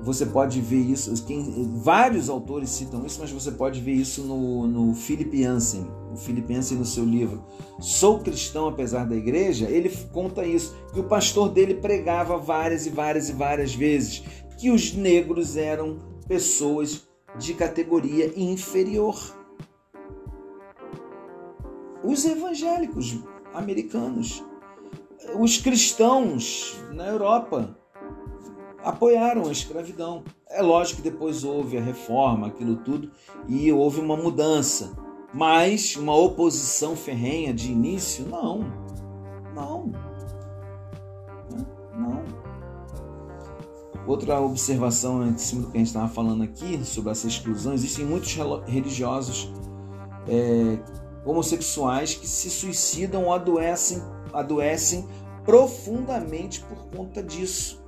[0.00, 1.12] você pode ver isso.
[1.24, 5.86] Quem, vários autores citam isso, mas você pode ver isso no, no Philip Jansen.
[6.12, 7.44] O Philip Jansen, no seu livro
[7.80, 12.90] Sou Cristão Apesar da Igreja, ele conta isso: que o pastor dele pregava várias e
[12.90, 14.22] várias e várias vezes
[14.58, 17.06] que os negros eram pessoas
[17.38, 19.16] de categoria inferior.
[22.02, 23.18] Os evangélicos
[23.52, 24.44] americanos.
[25.40, 27.76] Os cristãos na Europa
[28.86, 30.22] apoiaram a escravidão.
[30.48, 33.10] É lógico que depois houve a reforma, aquilo tudo,
[33.48, 34.96] e houve uma mudança.
[35.34, 38.60] Mas uma oposição ferrenha de início, não.
[39.52, 39.92] Não.
[41.98, 42.24] Não.
[44.06, 48.04] Outra observação em cima do que a gente estava falando aqui, sobre essa exclusão, existem
[48.04, 49.52] muitos religiosos
[50.28, 50.78] é,
[51.24, 54.00] homossexuais que se suicidam ou adoecem,
[54.32, 55.08] adoecem
[55.44, 57.84] profundamente por conta disso.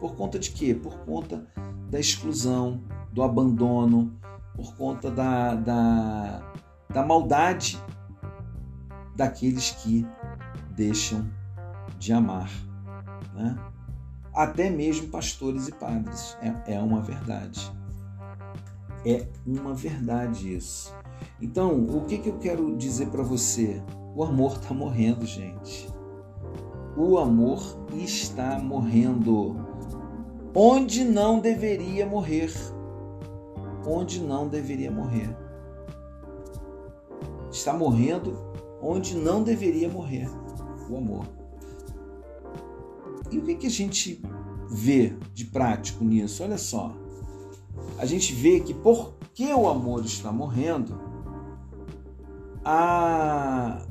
[0.00, 0.74] Por conta de quê?
[0.74, 1.46] Por conta
[1.90, 4.12] da exclusão, do abandono,
[4.54, 6.52] por conta da, da,
[6.92, 7.82] da maldade
[9.16, 10.06] daqueles que
[10.70, 11.28] deixam
[11.98, 12.50] de amar.
[13.34, 13.56] Né?
[14.34, 16.36] Até mesmo pastores e padres.
[16.40, 17.72] É, é uma verdade.
[19.04, 20.94] É uma verdade isso.
[21.40, 23.82] Então, o que, que eu quero dizer para você?
[24.14, 25.88] O amor está morrendo, gente.
[26.96, 27.60] O amor
[27.92, 29.67] está morrendo.
[30.60, 32.52] Onde não deveria morrer.
[33.86, 35.30] Onde não deveria morrer.
[37.48, 38.36] Está morrendo
[38.82, 40.28] onde não deveria morrer.
[40.90, 41.26] O amor.
[43.30, 44.20] E o que, que a gente
[44.68, 46.42] vê de prático nisso?
[46.42, 46.92] Olha só.
[47.96, 51.00] A gente vê que porque o amor está morrendo,
[52.64, 53.86] a,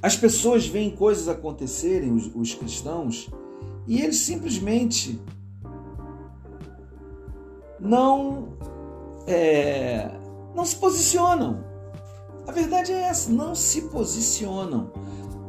[0.00, 3.30] As pessoas veem coisas acontecerem, os, os cristãos,
[3.86, 5.20] e eles simplesmente
[7.78, 8.48] não
[9.26, 10.10] é,
[10.54, 11.64] não se posicionam.
[12.46, 14.92] A verdade é essa, não se posicionam.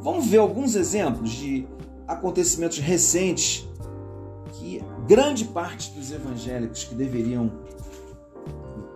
[0.00, 1.66] Vamos ver alguns exemplos de
[2.06, 3.68] acontecimentos recentes
[4.52, 7.50] que grande parte dos evangélicos que deveriam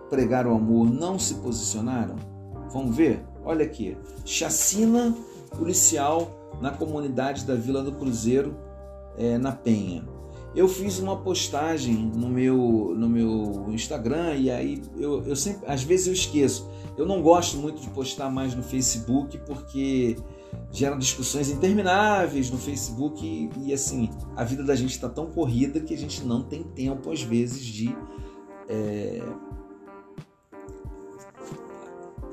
[0.09, 2.15] pregar o amor não se posicionaram?
[2.71, 3.23] Vamos ver?
[3.43, 3.97] Olha aqui.
[4.25, 5.15] Chacina
[5.57, 8.55] policial na comunidade da Vila do Cruzeiro,
[9.17, 10.07] é, na Penha.
[10.53, 15.81] Eu fiz uma postagem no meu, no meu Instagram e aí eu, eu sempre, às
[15.81, 16.69] vezes eu esqueço.
[16.97, 20.17] Eu não gosto muito de postar mais no Facebook porque
[20.69, 25.79] gera discussões intermináveis no Facebook e, e assim a vida da gente está tão corrida
[25.79, 27.95] que a gente não tem tempo às vezes de
[28.67, 29.21] é,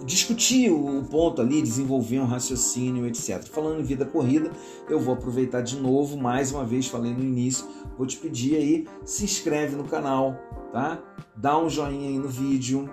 [0.04, 3.42] discutir o ponto ali, desenvolver um raciocínio, etc.
[3.44, 4.50] Falando em vida corrida,
[4.88, 8.87] eu vou aproveitar de novo, mais uma vez falei no início, vou te pedir aí,
[9.04, 10.37] se inscreve no canal,
[10.72, 11.02] tá?
[11.37, 12.88] Dá um joinha aí no vídeo,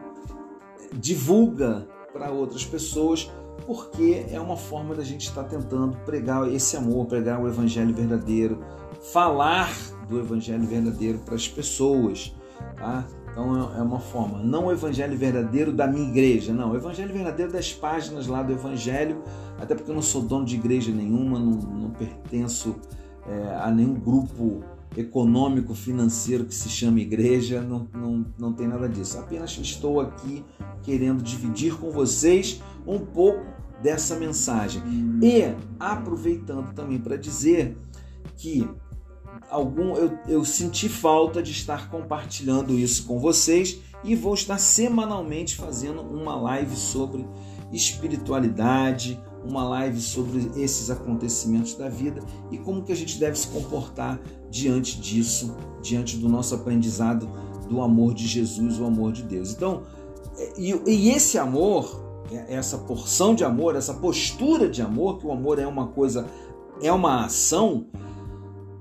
[0.94, 3.32] divulga para outras pessoas,
[3.66, 7.94] porque é uma forma da gente estar tá tentando pregar esse amor, pregar o evangelho
[7.94, 8.64] verdadeiro,
[9.12, 9.72] falar
[10.08, 12.34] do evangelho verdadeiro para as pessoas,
[12.78, 13.08] tá?
[13.36, 17.52] Então é uma forma, não o evangelho verdadeiro da minha igreja, não, o evangelho verdadeiro
[17.52, 19.22] das páginas lá do evangelho,
[19.60, 22.78] até porque eu não sou dono de igreja nenhuma, não, não pertenço
[23.28, 24.64] é, a nenhum grupo
[24.96, 29.18] econômico, financeiro que se chama igreja, não, não, não tem nada disso.
[29.18, 30.42] Apenas estou aqui
[30.82, 33.44] querendo dividir com vocês um pouco
[33.84, 34.82] dessa mensagem.
[35.22, 37.76] E aproveitando também para dizer
[38.38, 38.66] que
[39.50, 45.56] algum eu, eu senti falta de estar compartilhando isso com vocês e vou estar semanalmente
[45.56, 47.28] fazendo uma live sobre
[47.72, 53.48] espiritualidade, uma live sobre esses acontecimentos da vida e como que a gente deve se
[53.48, 57.30] comportar diante disso, diante do nosso aprendizado
[57.68, 59.52] do amor de Jesus, o amor de Deus.
[59.52, 59.84] Então,
[60.58, 65.32] e, e esse amor, é, essa porção de amor, essa postura de amor, que o
[65.32, 66.28] amor é uma coisa,
[66.82, 67.88] é uma ação,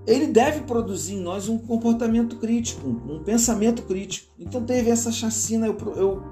[0.07, 4.33] ele deve produzir em nós um comportamento crítico, um pensamento crítico.
[4.39, 6.23] Então teve essa chacina, eu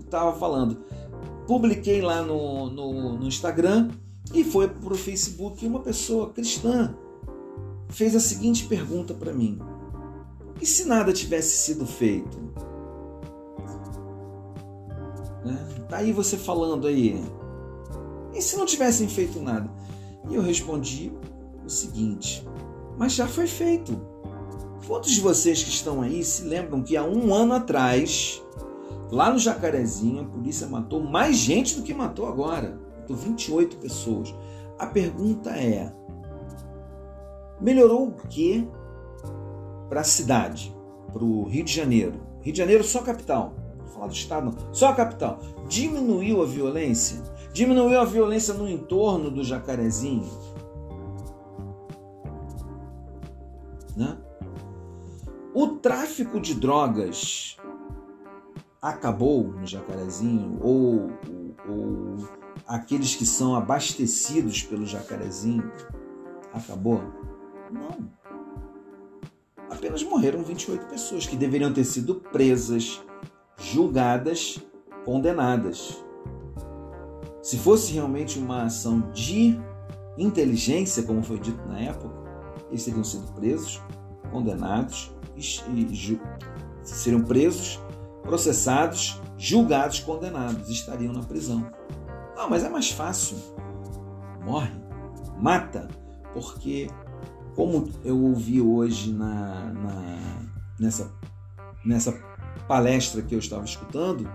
[0.00, 0.84] estava falando,
[1.46, 3.88] publiquei lá no, no, no Instagram
[4.34, 6.94] e foi para o Facebook uma pessoa cristã
[7.88, 9.58] fez a seguinte pergunta para mim:
[10.60, 12.38] e se nada tivesse sido feito?
[15.44, 15.86] Né?
[15.88, 17.22] Tá aí você falando aí.
[18.34, 19.70] E se não tivessem feito nada?
[20.28, 21.12] E eu respondi
[21.64, 22.46] o seguinte:
[22.96, 24.00] mas já foi feito.
[24.86, 28.42] Quantos de vocês que estão aí se lembram que há um ano atrás,
[29.10, 32.78] lá no Jacarezinho, a polícia matou mais gente do que matou agora?
[33.00, 34.34] Matou 28 pessoas.
[34.78, 35.92] A pergunta é:
[37.60, 38.68] melhorou o que
[39.88, 40.74] para a cidade,
[41.12, 42.20] para o Rio de Janeiro?
[42.40, 43.54] Rio de Janeiro só capital.
[43.78, 44.74] Vou falar do estado, não.
[44.74, 45.40] Só capital.
[45.68, 47.22] Diminuiu a violência?
[47.52, 50.28] Diminuiu a violência no entorno do Jacarezinho?
[53.96, 54.18] Né?
[55.54, 57.56] O tráfico de drogas
[58.82, 61.10] acabou no Jacarezinho ou,
[61.68, 62.28] ou
[62.66, 65.72] aqueles que são abastecidos pelo Jacarezinho
[66.52, 67.02] acabou?
[67.70, 68.10] Não.
[69.70, 73.02] Apenas morreram 28 pessoas que deveriam ter sido presas,
[73.58, 74.58] julgadas,
[75.04, 76.04] condenadas.
[77.42, 79.58] Se fosse realmente uma ação de
[80.16, 82.14] inteligência, como foi dito na época,
[82.68, 83.80] eles teriam sido presos,
[84.30, 86.18] condenados, e,
[86.82, 87.80] seriam presos,
[88.22, 91.70] processados, julgados, condenados, estariam na prisão.
[92.36, 93.36] Não, mas é mais fácil.
[94.44, 94.70] Morre,
[95.38, 95.88] mata,
[96.32, 96.88] porque
[97.54, 100.16] como eu ouvi hoje na, na
[100.78, 101.10] nessa,
[101.84, 102.12] nessa
[102.68, 104.30] palestra que eu estava escutando,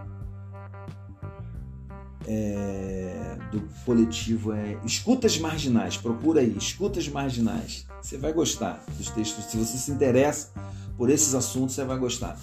[2.28, 5.98] é, do coletivo é Escutas Marginais.
[5.98, 7.88] Procura aí, Escutas Marginais.
[8.02, 9.46] Você vai gostar dos textos.
[9.46, 10.50] Se você se interessa
[10.98, 12.38] por esses assuntos, você vai gostar.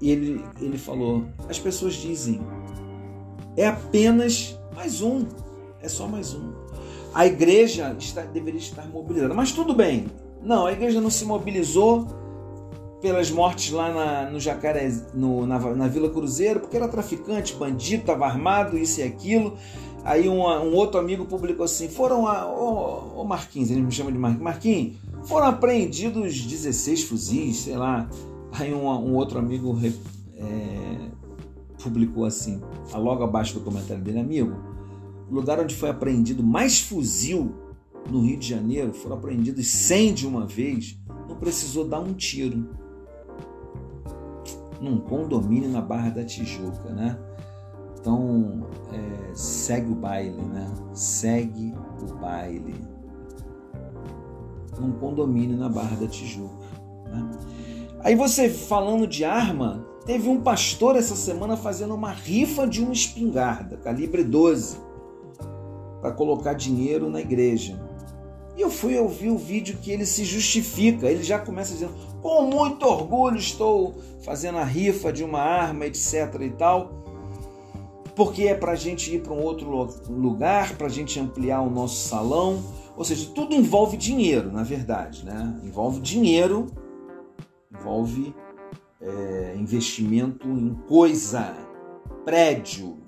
[0.00, 2.40] E ele, ele falou: as pessoas dizem,
[3.56, 5.26] é apenas mais um,
[5.80, 6.52] é só mais um.
[7.14, 9.34] A igreja está, deveria estar mobilizada.
[9.34, 10.06] Mas tudo bem.
[10.42, 12.06] Não, a igreja não se mobilizou
[13.00, 18.02] pelas mortes lá na, no Jacaré, no, na, na Vila Cruzeiro, porque era traficante, bandido,
[18.02, 19.58] estava armado, isso e aquilo.
[20.04, 22.46] Aí um, outro amigo publicou assim: foram a.
[22.46, 24.42] Ô, ô Marquinhos, ele me chama de Marquinhos.
[24.42, 28.08] Marquinhos, foram apreendidos 16 fuzis, sei lá.
[28.52, 29.78] Aí um, um outro amigo
[30.36, 31.10] é,
[31.82, 32.60] publicou assim,
[32.94, 34.54] logo abaixo do comentário dele, amigo.
[35.30, 37.54] o lugar onde foi apreendido mais fuzil
[38.10, 40.98] no Rio de Janeiro, foram apreendidos 100 de uma vez,
[41.28, 42.68] não precisou dar um tiro.
[44.80, 47.16] Num condomínio na Barra da Tijuca, né?
[48.02, 50.68] Então, é, segue o baile, né?
[50.92, 51.72] Segue
[52.02, 52.74] o baile.
[54.76, 56.66] Num condomínio na Barra da Tijuca.
[57.06, 57.30] Né?
[58.00, 62.92] Aí você falando de arma, teve um pastor essa semana fazendo uma rifa de uma
[62.92, 64.78] espingarda, calibre 12,
[66.00, 67.80] para colocar dinheiro na igreja.
[68.56, 71.08] E eu fui ouvir o vídeo que ele se justifica.
[71.08, 73.94] Ele já começa dizendo: com muito orgulho estou
[74.24, 76.34] fazendo a rifa de uma arma, etc.
[76.40, 77.01] e tal
[78.14, 81.70] porque é para a gente ir para um outro lugar, para a gente ampliar o
[81.70, 82.62] nosso salão.
[82.96, 85.58] Ou seja, tudo envolve dinheiro, na verdade, né?
[85.64, 86.66] Envolve dinheiro,
[87.72, 88.34] envolve
[89.00, 91.56] é, investimento em coisa,
[92.24, 92.98] prédio.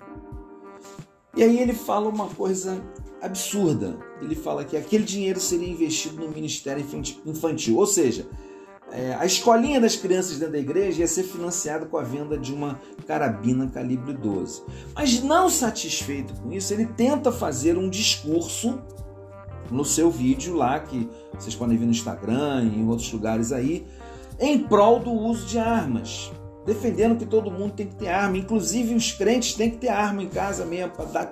[1.35, 2.81] E aí ele fala uma coisa
[3.21, 3.97] absurda.
[4.21, 6.83] Ele fala que aquele dinheiro seria investido no ministério
[7.25, 8.27] infantil, ou seja,
[8.91, 12.53] é, a escolinha das crianças dentro da igreja ia ser financiada com a venda de
[12.53, 14.63] uma carabina calibre 12.
[14.93, 18.79] Mas não satisfeito com isso, ele tenta fazer um discurso
[19.71, 23.85] no seu vídeo lá, que vocês podem ver no Instagram e em outros lugares aí,
[24.39, 26.31] em prol do uso de armas.
[26.65, 30.21] Defendendo que todo mundo tem que ter arma, inclusive os crentes têm que ter arma
[30.23, 31.31] em casa mesmo para dar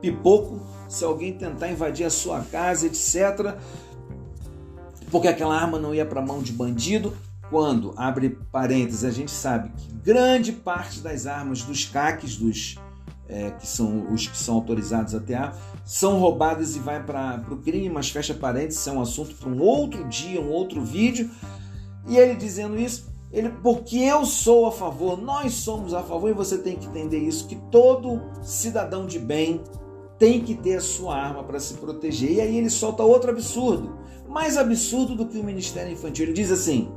[0.00, 3.56] pipoco se alguém tentar invadir a sua casa, etc
[5.14, 7.16] porque aquela arma não ia para a mão de bandido.
[7.48, 12.74] Quando, abre parênteses, a gente sabe que grande parte das armas dos CACs, dos
[13.28, 17.44] é, que são os que são autorizados a ter arma, são roubadas e vai para
[17.48, 21.30] o crime, mas fecha parênteses, é um assunto para um outro dia, um outro vídeo.
[22.08, 26.34] E ele dizendo isso, ele, porque eu sou a favor, nós somos a favor, e
[26.34, 29.62] você tem que entender isso, que todo cidadão de bem
[30.18, 32.32] tem que ter a sua arma para se proteger.
[32.32, 34.02] E aí ele solta outro absurdo
[34.34, 36.24] mais absurdo do que o ministério infantil.
[36.24, 36.90] Ele diz assim: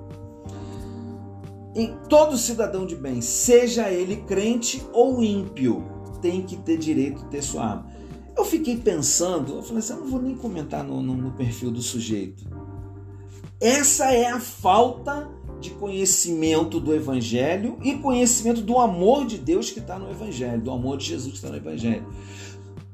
[1.76, 5.84] em todo cidadão de bem, seja ele crente ou ímpio,
[6.20, 7.92] tem que ter direito de ter sua arma.
[8.36, 11.70] Eu fiquei pensando, eu falei assim, eu não vou nem comentar no, no, no perfil
[11.70, 12.44] do sujeito.
[13.62, 15.30] Essa é a falta
[15.60, 20.72] de conhecimento do Evangelho e conhecimento do amor de Deus que está no Evangelho, do
[20.72, 22.08] amor de Jesus que está no Evangelho.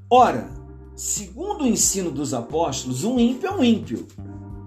[0.10, 0.50] Ora,
[0.96, 4.08] segundo o ensino dos apóstolos, um ímpio é um ímpio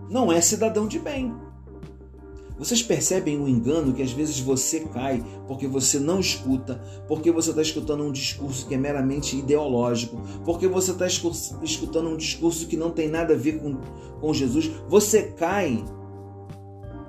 [0.08, 1.34] não é cidadão de bem.
[2.58, 7.50] Vocês percebem o engano que às vezes você cai porque você não escuta, porque você
[7.50, 12.76] está escutando um discurso que é meramente ideológico, porque você está escutando um discurso que
[12.76, 13.76] não tem nada a ver com,
[14.20, 14.70] com Jesus.
[14.88, 15.84] Você cai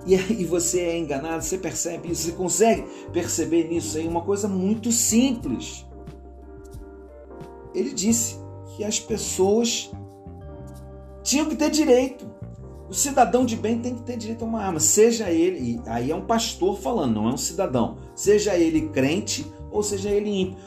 [0.05, 4.49] e aí você é enganado, você percebe isso, você consegue perceber nisso aí uma coisa
[4.49, 5.85] muito simples.
[7.73, 8.37] Ele disse
[8.75, 9.91] que as pessoas
[11.23, 12.25] tinham que ter direito
[12.89, 16.15] o cidadão de bem tem que ter direito a uma arma, seja ele, aí é
[16.15, 20.57] um pastor falando, não é um cidadão, seja ele crente ou seja ele ímpio.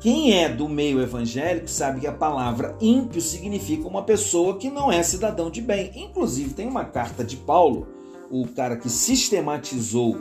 [0.00, 4.92] Quem é do meio evangélico sabe que a palavra ímpio significa uma pessoa que não
[4.92, 5.92] é cidadão de bem.
[5.96, 7.88] Inclusive, tem uma carta de Paulo,
[8.30, 10.20] o cara que sistematizou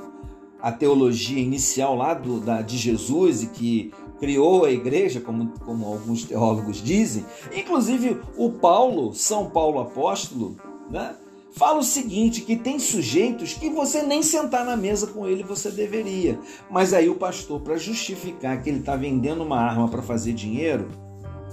[0.61, 3.91] a teologia inicial lá do, da, de Jesus e que
[4.21, 7.25] criou a igreja, como, como alguns teólogos dizem.
[7.53, 10.55] Inclusive, o Paulo, São Paulo apóstolo,
[10.89, 11.15] né?
[11.55, 15.69] Fala o seguinte, que tem sujeitos que você nem sentar na mesa com ele você
[15.69, 16.39] deveria.
[16.69, 20.89] Mas aí o pastor, para justificar que ele está vendendo uma arma para fazer dinheiro,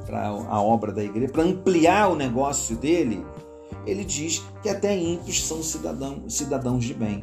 [0.07, 3.25] para a obra da igreja, para ampliar o negócio dele,
[3.87, 7.23] ele diz que até ímpios são cidadão, cidadãos de bem.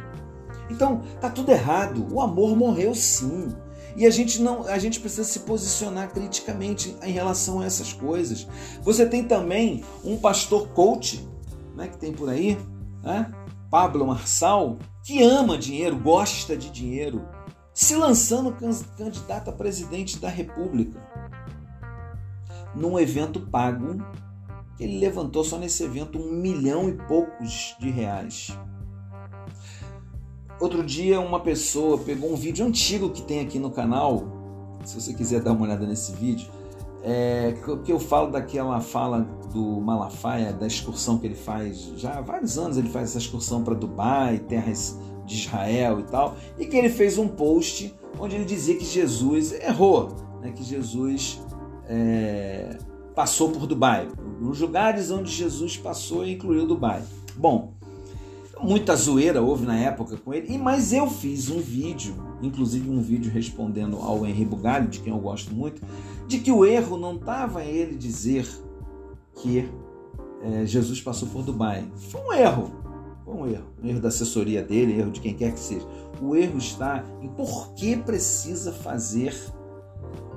[0.70, 2.06] Então, tá tudo errado.
[2.12, 3.48] O amor morreu sim.
[3.96, 8.48] E a gente não, a gente precisa se posicionar criticamente em relação a essas coisas.
[8.84, 11.28] Você tem também um pastor coach
[11.78, 12.58] né, que tem por aí,
[13.04, 13.32] né?
[13.70, 17.24] Pablo Marçal, que ama dinheiro, gosta de dinheiro,
[17.74, 18.56] se lançando
[18.98, 21.00] candidato a presidente da República.
[22.74, 24.04] Num evento pago,
[24.80, 28.58] ele levantou só nesse evento um milhão e poucos de reais.
[30.60, 34.24] Outro dia, uma pessoa pegou um vídeo antigo que tem aqui no canal.
[34.84, 36.50] Se você quiser dar uma olhada nesse vídeo,
[37.10, 37.56] é,
[37.86, 39.22] que eu falo daquela fala
[39.54, 43.64] do Malafaia, da excursão que ele faz, já há vários anos ele faz essa excursão
[43.64, 48.44] para Dubai, terras de Israel e tal, e que ele fez um post onde ele
[48.44, 50.10] dizia que Jesus errou,
[50.42, 51.42] né, que Jesus
[51.88, 52.78] é,
[53.16, 54.10] passou por Dubai.
[54.42, 57.02] Nos lugares onde Jesus passou, incluiu Dubai.
[57.38, 57.77] Bom,
[58.62, 63.32] Muita zoeira houve na época com ele, mas eu fiz um vídeo, inclusive um vídeo
[63.32, 65.82] respondendo ao Henri Bugalho, de quem eu gosto muito,
[66.28, 68.48] de que o erro não estava ele dizer
[69.36, 69.70] que
[70.42, 71.86] é, Jesus passou por Dubai.
[72.10, 72.72] Foi um erro,
[73.24, 75.86] foi um erro, um erro da assessoria dele, erro de quem quer que seja.
[76.22, 79.36] O erro está em por que precisa fazer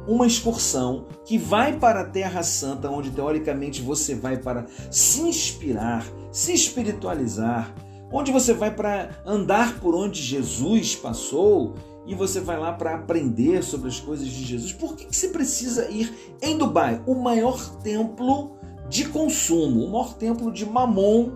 [0.07, 6.05] uma excursão que vai para a Terra Santa, onde teoricamente você vai para se inspirar,
[6.33, 7.73] se espiritualizar,
[8.13, 11.75] onde você vai para andar por onde Jesus passou
[12.07, 14.73] e você vai lá para aprender sobre as coisas de Jesus.
[14.73, 18.53] Por que, que você precisa ir em Dubai, o maior templo
[18.89, 21.33] de consumo, o maior templo de mamon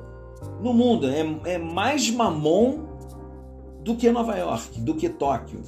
[0.60, 1.06] no mundo?
[1.08, 2.80] É, é mais mamon
[3.82, 5.62] do que Nova York, do que Tóquio.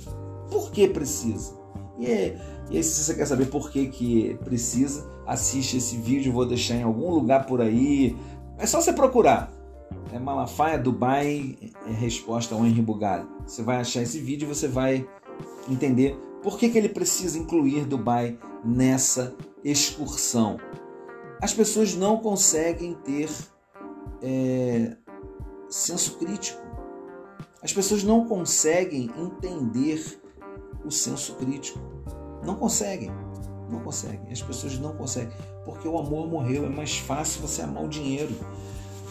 [0.50, 1.54] Por que precisa?
[1.98, 2.38] E, é,
[2.70, 6.74] e aí, se você quer saber por que, que precisa, assiste esse vídeo, vou deixar
[6.74, 8.16] em algum lugar por aí.
[8.58, 9.52] É só você procurar.
[10.12, 11.56] É Malafaia Dubai
[11.86, 13.28] é resposta ao Henry Bugalho.
[13.46, 15.08] Você vai achar esse vídeo e você vai
[15.68, 19.34] entender por que, que ele precisa incluir Dubai nessa
[19.64, 20.58] excursão.
[21.40, 23.28] As pessoas não conseguem ter
[24.22, 24.96] é,
[25.68, 26.64] senso crítico.
[27.62, 30.20] As pessoas não conseguem entender
[30.84, 31.80] o senso crítico.
[32.44, 33.10] Não conseguem.
[33.68, 34.30] Não conseguem.
[34.30, 35.36] As pessoas não conseguem.
[35.64, 36.64] Porque o amor morreu.
[36.64, 38.32] É mais fácil você amar o dinheiro.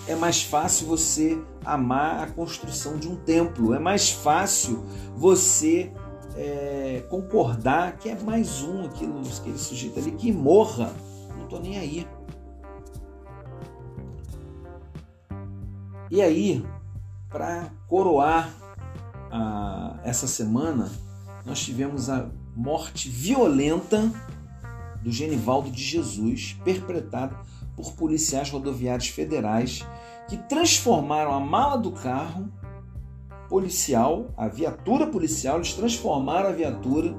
[0.08, 3.74] É mais fácil você amar a construção de um templo.
[3.74, 4.86] É mais fácil
[5.16, 5.92] você
[6.36, 10.94] é, concordar que é mais um aquilo, aquele sujeito ali que morra.
[11.36, 12.08] Não estou nem aí.
[16.12, 16.64] E aí,
[17.30, 18.54] para coroar
[19.32, 20.92] a, essa semana,
[21.44, 24.12] nós tivemos a morte violenta
[25.02, 27.36] do Genivaldo de Jesus, perpetrada
[27.76, 29.86] por policiais rodoviários federais
[30.28, 32.52] que transformaram a mala do carro
[33.50, 37.16] policial, a viatura policial, eles transformaram a viatura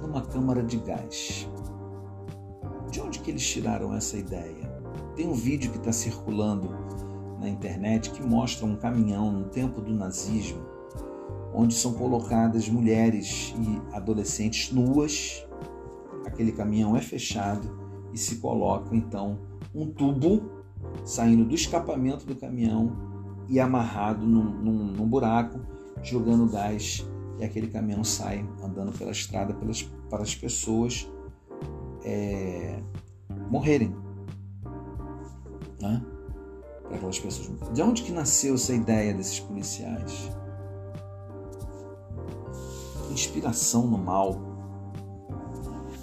[0.00, 1.48] numa câmara de gás.
[2.90, 4.68] De onde que eles tiraram essa ideia?
[5.14, 6.70] Tem um vídeo que está circulando
[7.40, 10.62] na internet que mostra um caminhão no tempo do nazismo,
[11.52, 15.44] onde são colocadas mulheres e adolescentes nuas.
[16.38, 17.68] Aquele caminhão é fechado
[18.12, 19.40] e se coloca então
[19.74, 20.62] um tubo
[21.04, 22.96] saindo do escapamento do caminhão
[23.48, 25.58] e amarrado num, num, num buraco,
[26.00, 27.04] jogando gás
[27.40, 31.10] e aquele caminhão sai andando pela estrada pelas, para as pessoas
[32.04, 32.80] é,
[33.50, 33.92] morrerem.
[35.82, 36.00] Né?
[36.84, 37.48] para aquelas pessoas.
[37.72, 40.30] De onde que nasceu essa ideia desses policiais?
[43.10, 44.47] Inspiração no mal.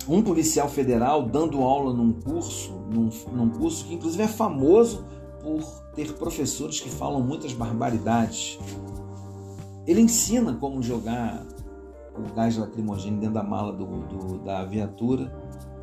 [0.07, 5.05] Um policial federal dando aula num curso, num, num curso que inclusive é famoso
[5.41, 5.63] por
[5.95, 8.59] ter professores que falam muitas barbaridades.
[9.87, 11.45] Ele ensina como jogar
[12.17, 15.31] o gás lacrimogêneo dentro da mala do, do, da viatura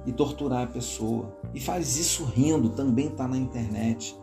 [0.07, 1.37] e torturar a pessoa.
[1.55, 4.19] E faz isso rindo, também está na internet.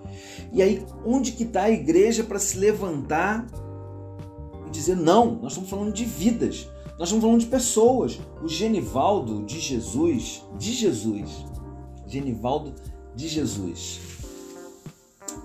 [0.52, 3.47] E aí, onde que está a igreja para se levantar
[4.68, 5.36] e dizer não?
[5.41, 6.70] Nós estamos falando de vidas,
[7.00, 8.20] nós estamos falando de pessoas.
[8.43, 11.45] O Genivaldo de Jesus, de Jesus,
[12.06, 12.76] Genivaldo
[13.16, 14.02] de Jesus.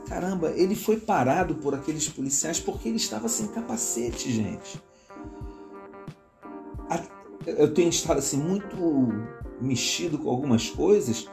[0.09, 4.83] Caramba, ele foi parado por aqueles policiais porque ele estava sem capacete, gente.
[7.47, 8.77] Eu tenho estado assim muito
[9.61, 11.29] mexido com algumas coisas.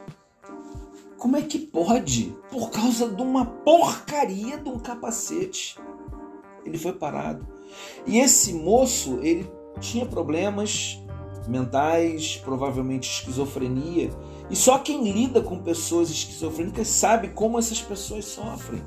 [1.18, 2.36] Como é que pode?
[2.52, 5.80] Por causa de uma porcaria de um capacete.
[6.64, 7.48] Ele foi parado.
[8.06, 9.50] E esse moço, ele
[9.80, 11.02] tinha problemas
[11.48, 14.12] mentais, provavelmente esquizofrenia.
[14.50, 18.84] E só quem lida com pessoas esquizofrênicas sabe como essas pessoas sofrem.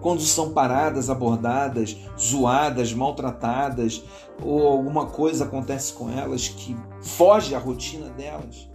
[0.00, 4.02] Quando são paradas, abordadas, zoadas, maltratadas,
[4.42, 8.68] ou alguma coisa acontece com elas que foge à rotina delas.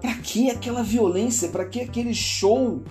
[0.00, 1.48] Para que aquela violência?
[1.48, 2.82] Para que aquele show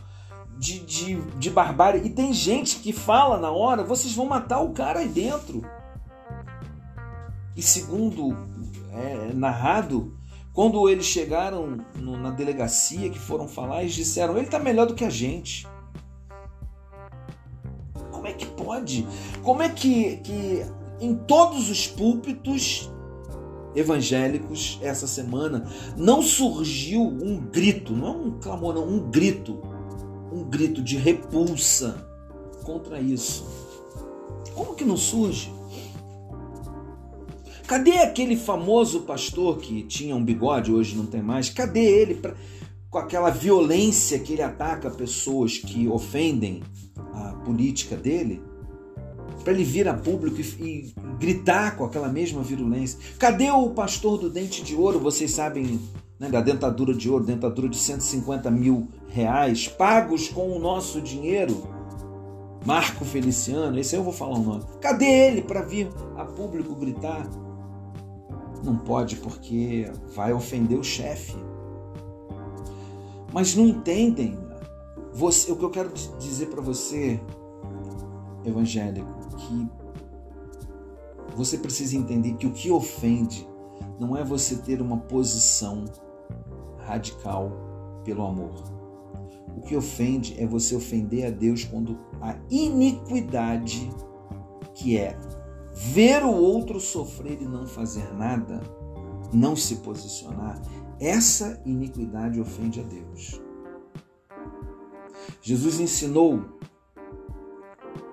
[0.57, 2.01] de, de, de barbárie?
[2.03, 5.61] E tem gente que fala na hora: vocês vão matar o cara aí dentro.
[7.55, 8.35] E segundo
[8.91, 10.17] é, narrado,
[10.53, 14.95] quando eles chegaram no, na delegacia que foram falar, eles disseram: ele está melhor do
[14.95, 15.67] que a gente.
[18.11, 19.07] Como é que pode?
[19.43, 20.65] Como é que, que
[20.99, 22.89] em todos os púlpitos
[23.75, 29.61] evangélicos essa semana não surgiu um grito, não é um clamor, não, um grito,
[30.31, 32.07] um grito de repulsa
[32.63, 33.45] contra isso?
[34.53, 35.54] Como que não surge?
[37.67, 41.49] Cadê aquele famoso pastor que tinha um bigode, hoje não tem mais?
[41.49, 42.15] Cadê ele?
[42.15, 42.35] Pra...
[42.91, 46.61] com aquela violência que ele ataca pessoas que ofendem
[47.13, 48.39] a política dele,
[49.43, 52.99] para ele vir a público e, e, gritar com aquela mesma virulência.
[53.17, 54.99] Cadê o pastor do dente de ouro?
[54.99, 55.79] Vocês sabem
[56.19, 61.67] né, da dentadura de ouro, dentadura de 150 mil reais, pagos com o nosso dinheiro.
[62.63, 64.63] Marco Feliciano, esse eu vou falar o nome.
[64.81, 67.27] Cadê ele para vir a público gritar?
[68.63, 71.35] Não pode porque vai ofender o chefe.
[73.33, 74.37] Mas não entendem.
[75.13, 77.19] Você, o que eu quero dizer para você,
[78.43, 79.69] evangélico, que
[81.35, 83.47] você precisa entender que o que ofende
[83.99, 85.85] não é você ter uma posição
[86.77, 87.51] radical
[88.03, 88.53] pelo amor.
[89.57, 93.89] O que ofende é você ofender a Deus quando a iniquidade,
[94.73, 95.17] que é
[95.75, 98.61] ver o outro sofrer e não fazer nada,
[99.33, 100.61] não se posicionar,
[100.99, 103.41] essa iniquidade ofende a Deus.
[105.41, 106.45] Jesus ensinou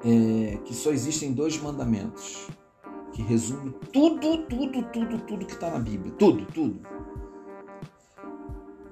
[0.04, 2.48] é, que só existem dois mandamentos
[3.12, 6.12] que resume tudo, tudo, tudo, tudo que está na Bíblia.
[6.18, 6.80] Tudo, tudo.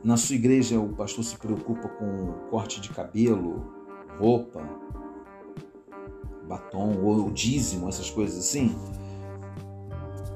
[0.05, 3.75] Na sua igreja, o pastor se preocupa com corte de cabelo,
[4.19, 4.63] roupa,
[6.51, 8.75] batom ou dízimo, essas coisas assim.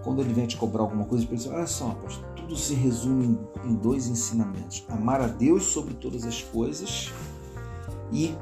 [0.04, 1.96] Quando ele vem te cobrar alguma coisa, ele diz: Olha só,
[2.36, 7.12] tudo se resume em dois ensinamentos: amar a Deus sobre todas as coisas
[8.12, 8.34] e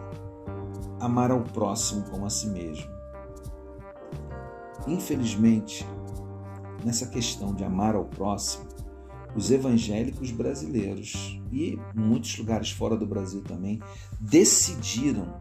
[1.00, 2.90] amar ao próximo como a si mesmo.
[4.86, 5.86] Infelizmente,
[6.84, 8.66] nessa questão de amar ao próximo,
[9.34, 13.80] os evangélicos brasileiros e muitos lugares fora do Brasil também
[14.20, 15.40] decidiram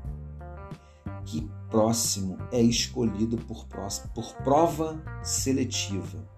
[1.26, 3.65] que próximo é escolhido por,
[4.13, 6.30] por prova seletiva.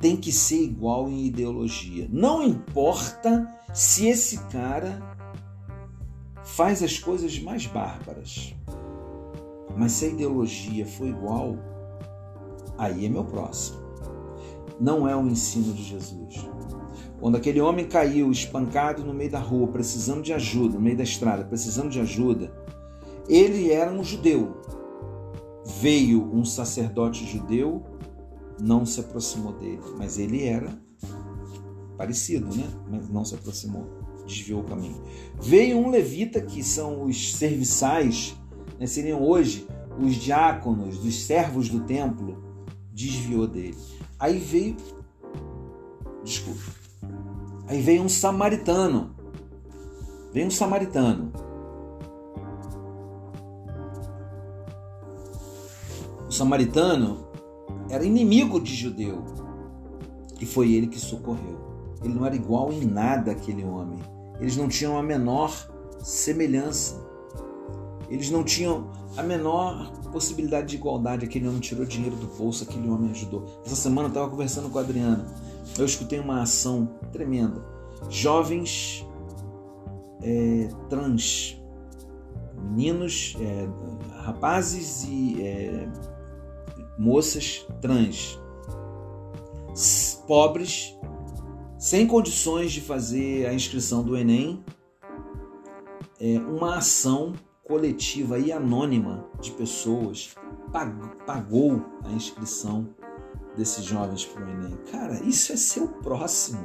[0.00, 2.08] Tem que ser igual em ideologia.
[2.10, 5.00] Não importa se esse cara
[6.42, 8.54] faz as coisas mais bárbaras.
[9.76, 11.56] Mas se a ideologia for igual,
[12.76, 13.82] aí é meu próximo.
[14.78, 16.46] Não é o ensino de Jesus.
[17.18, 21.04] Quando aquele homem caiu espancado no meio da rua, precisando de ajuda, no meio da
[21.04, 22.52] estrada, precisando de ajuda,
[23.28, 24.60] ele era um judeu.
[25.80, 27.82] Veio um sacerdote judeu,
[28.60, 30.78] não se aproximou dele, mas ele era
[31.96, 32.68] parecido, né?
[32.90, 33.86] Mas não se aproximou,
[34.26, 35.02] desviou o caminho.
[35.40, 38.36] Veio um levita, que são os serviçais,
[38.78, 38.86] né?
[38.86, 39.66] seriam hoje
[39.98, 42.42] os diáconos, os servos do templo,
[42.92, 43.76] desviou dele.
[44.18, 44.76] Aí veio,
[46.22, 46.60] desculpa,
[47.66, 49.14] aí veio um samaritano,
[50.32, 51.32] veio um samaritano.
[56.34, 57.26] Samaritano
[57.88, 59.24] era inimigo de judeu
[60.40, 61.62] e foi ele que socorreu.
[62.02, 63.98] Ele não era igual em nada aquele homem.
[64.40, 65.50] Eles não tinham a menor
[66.00, 67.02] semelhança.
[68.10, 71.24] Eles não tinham a menor possibilidade de igualdade.
[71.24, 73.46] Aquele homem tirou dinheiro do bolso, aquele homem ajudou.
[73.64, 75.24] Essa semana eu estava conversando com a Adriana.
[75.78, 77.64] Eu escutei uma ação tremenda.
[78.10, 79.06] Jovens
[80.22, 81.60] é, trans,
[82.70, 83.68] meninos, é,
[84.24, 85.88] rapazes e é,
[86.98, 88.38] moças trans,
[90.26, 90.96] pobres,
[91.78, 94.64] sem condições de fazer a inscrição do Enem,
[96.20, 97.34] é, uma ação
[97.64, 100.34] coletiva e anônima de pessoas
[101.26, 102.88] pagou a inscrição
[103.56, 104.76] desses jovens para o Enem.
[104.90, 106.64] Cara, isso é ser o próximo.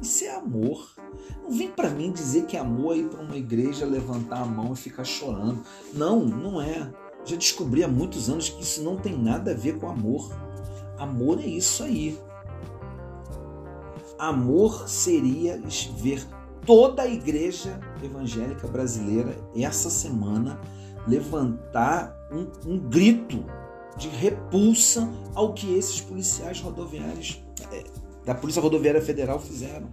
[0.00, 0.94] Isso é amor.
[1.42, 4.72] Não vem para mim dizer que amor é ir para uma igreja, levantar a mão
[4.72, 5.62] e ficar chorando.
[5.92, 6.92] Não, não é.
[7.26, 10.32] Já descobri há muitos anos que isso não tem nada a ver com amor.
[10.96, 12.18] Amor é isso aí.
[14.16, 15.60] Amor seria
[15.98, 16.24] ver
[16.64, 20.58] toda a igreja evangélica brasileira essa semana
[21.06, 23.44] levantar um, um grito
[23.96, 27.84] de repulsa ao que esses policiais rodoviários é,
[28.24, 29.88] da Polícia Rodoviária Federal fizeram.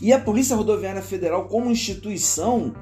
[0.00, 2.74] E a Polícia Rodoviária Federal, como instituição,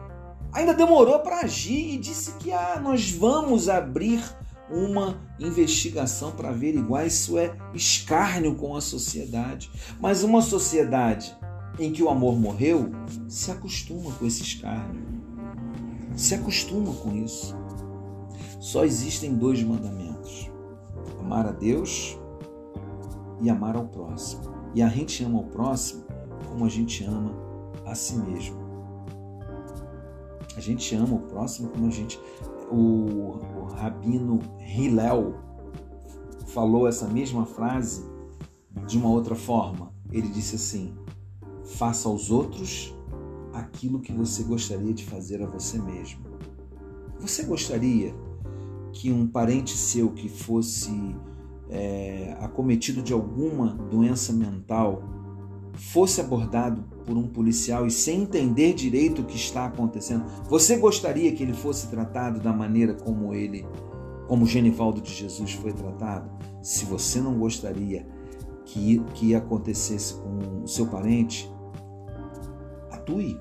[0.54, 4.22] ainda demorou para agir e disse que ah, nós vamos abrir
[4.70, 9.70] uma investigação para averiguar isso é escárnio com a sociedade.
[10.00, 11.36] Mas uma sociedade
[11.78, 12.90] em que o amor morreu
[13.28, 15.02] se acostuma com esse escárnio.
[16.16, 17.54] Se acostuma com isso.
[18.60, 20.50] Só existem dois mandamentos:
[21.20, 22.16] amar a Deus
[23.42, 24.54] e amar ao próximo.
[24.74, 26.04] E a gente ama o próximo
[26.48, 27.34] como a gente ama
[27.84, 28.63] a si mesmo.
[30.56, 32.18] A gente ama o próximo como a gente.
[32.70, 35.34] O, o rabino Hillel
[36.46, 38.04] falou essa mesma frase
[38.86, 39.92] de uma outra forma.
[40.10, 40.94] Ele disse assim:
[41.64, 42.94] faça aos outros
[43.52, 46.24] aquilo que você gostaria de fazer a você mesmo.
[47.18, 48.14] Você gostaria
[48.92, 51.16] que um parente seu que fosse
[51.68, 55.02] é, acometido de alguma doença mental
[55.72, 61.32] fosse abordado por um policial e sem entender direito o que está acontecendo, você gostaria
[61.32, 63.66] que ele fosse tratado da maneira como ele,
[64.26, 66.30] como Genivaldo de Jesus foi tratado?
[66.62, 68.06] Se você não gostaria
[68.64, 71.50] que, que acontecesse com o seu parente,
[72.90, 73.38] atue,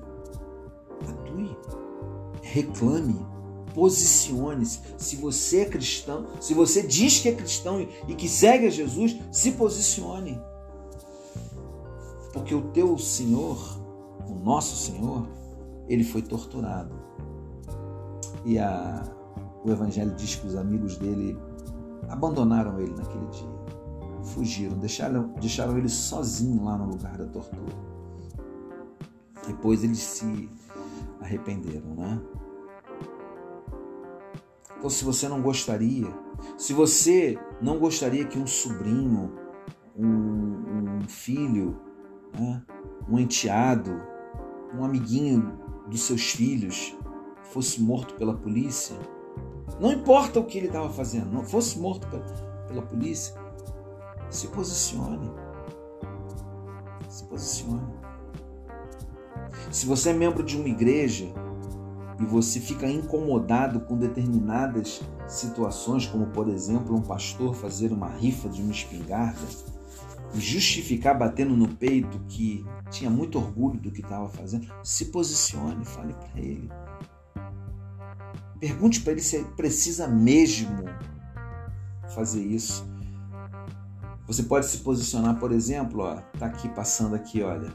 [1.08, 1.56] atue,
[2.42, 3.26] reclame,
[3.74, 4.80] posicione-se.
[4.96, 9.16] Se você é cristão, se você diz que é cristão e que segue a Jesus,
[9.32, 10.40] se posicione.
[12.34, 13.56] Porque o teu Senhor,
[14.28, 15.24] o nosso Senhor,
[15.88, 16.92] ele foi torturado.
[18.44, 19.04] E a,
[19.64, 21.38] o Evangelho diz que os amigos dele
[22.08, 23.54] abandonaram ele naquele dia.
[24.24, 27.72] Fugiram, deixaram, deixaram ele sozinho lá no lugar da tortura.
[29.46, 30.50] Depois eles se
[31.20, 32.20] arrependeram, né?
[34.76, 36.08] Então, se você não gostaria,
[36.58, 39.32] se você não gostaria que um sobrinho,
[39.96, 41.78] um, um filho,
[42.38, 42.62] né?
[43.08, 44.00] um enteado,
[44.76, 45.58] um amiguinho
[45.88, 46.96] dos seus filhos
[47.42, 48.96] fosse morto pela polícia,
[49.80, 52.24] não importa o que ele estava fazendo, não fosse morto pela,
[52.66, 53.34] pela polícia,
[54.30, 55.30] se posicione.
[57.08, 57.94] Se posicione.
[59.70, 61.26] Se você é membro de uma igreja
[62.20, 68.48] e você fica incomodado com determinadas situações, como por exemplo um pastor fazer uma rifa
[68.48, 69.46] de uma espingarda,
[70.40, 76.14] justificar batendo no peito que tinha muito orgulho do que estava fazendo, se posicione, fale
[76.14, 76.70] para ele.
[78.60, 80.84] Pergunte para ele se ele precisa mesmo
[82.14, 82.86] fazer isso.
[84.26, 87.74] Você pode se posicionar, por exemplo, ó, tá aqui passando aqui, olha,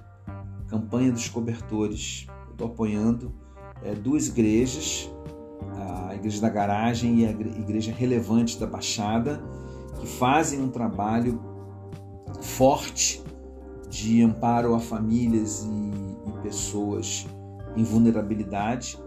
[0.67, 2.25] campanha dos cobertores.
[2.47, 3.33] Eu estou apoiando
[3.83, 5.11] é, duas igrejas,
[6.07, 9.43] a igreja da garagem e a igreja relevante da Baixada,
[9.99, 11.48] que fazem um trabalho
[12.41, 13.23] forte
[13.89, 17.27] de amparo a famílias e, e pessoas
[17.75, 18.99] em vulnerabilidade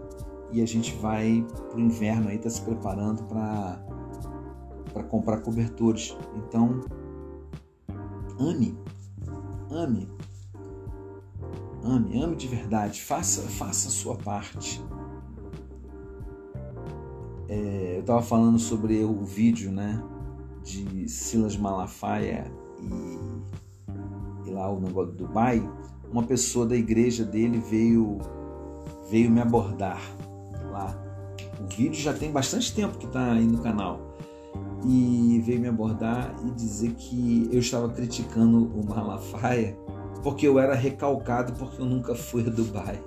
[0.53, 6.15] e a gente vai para o inverno aí, está se preparando para comprar cobertores.
[6.35, 6.81] Então,
[8.39, 8.77] ame,
[9.71, 10.07] ame,
[11.83, 14.79] ame, ame de verdade, faça, faça a sua parte.
[17.49, 20.03] É, eu estava falando sobre o vídeo, né,
[20.63, 22.51] de Silas Malafaia
[22.83, 25.67] e, e lá o negócio do Dubai,
[26.11, 28.19] uma pessoa da igreja dele veio
[29.09, 30.01] veio me abordar
[30.71, 30.95] lá.
[31.59, 34.13] O vídeo já tem bastante tempo que está aí no canal.
[34.85, 39.77] E veio me abordar e dizer que eu estava criticando o Malafaia
[40.23, 42.99] porque eu era recalcado porque eu nunca fui a Dubai.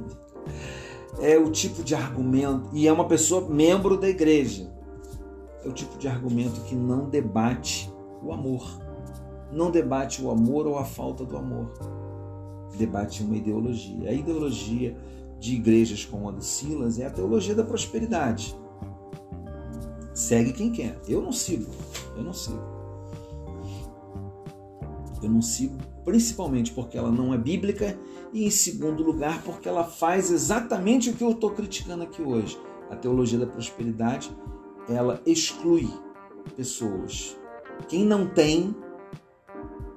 [1.18, 4.70] É o tipo de argumento, e é uma pessoa membro da igreja.
[5.64, 7.90] É o tipo de argumento que não debate
[8.22, 8.85] o amor
[9.52, 11.72] não debate o amor ou a falta do amor.
[12.76, 14.10] Debate uma ideologia.
[14.10, 14.96] A ideologia
[15.38, 18.56] de igrejas como a do Silas é a teologia da prosperidade.
[20.14, 20.98] Segue quem quer.
[21.06, 21.70] Eu não sigo.
[22.16, 22.76] Eu não sigo.
[25.22, 25.76] Eu não sigo
[26.06, 27.98] principalmente porque ela não é bíblica
[28.32, 32.56] e em segundo lugar porque ela faz exatamente o que eu estou criticando aqui hoje.
[32.88, 34.30] A teologia da prosperidade,
[34.88, 35.90] ela exclui
[36.54, 37.36] pessoas.
[37.88, 38.74] Quem não tem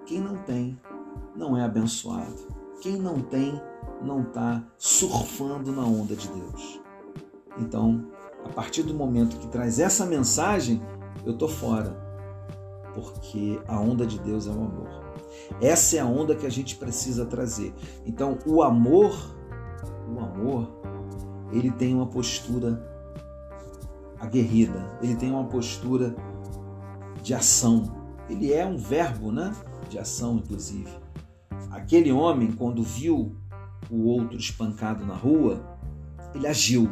[0.10, 0.76] quem não tem
[1.36, 2.48] não é abençoado.
[2.82, 3.62] Quem não tem
[4.02, 6.82] não está surfando na onda de Deus.
[7.60, 8.08] Então,
[8.44, 10.82] a partir do momento que traz essa mensagem,
[11.24, 11.96] eu tô fora,
[12.96, 14.90] porque a onda de Deus é o amor.
[15.62, 17.72] Essa é a onda que a gente precisa trazer.
[18.04, 19.14] Então, o amor,
[20.12, 20.72] o amor,
[21.52, 22.84] ele tem uma postura
[24.20, 26.16] aguerrida, ele tem uma postura
[27.22, 27.84] de ação.
[28.28, 29.54] Ele é um verbo, né?
[29.90, 30.90] De ação, inclusive.
[31.72, 33.36] Aquele homem, quando viu
[33.90, 35.78] o outro espancado na rua,
[36.34, 36.90] ele agiu.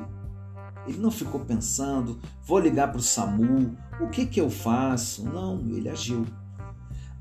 [0.87, 5.23] Ele não ficou pensando, vou ligar para o SAMU, o que, que eu faço?
[5.25, 6.25] Não, ele agiu.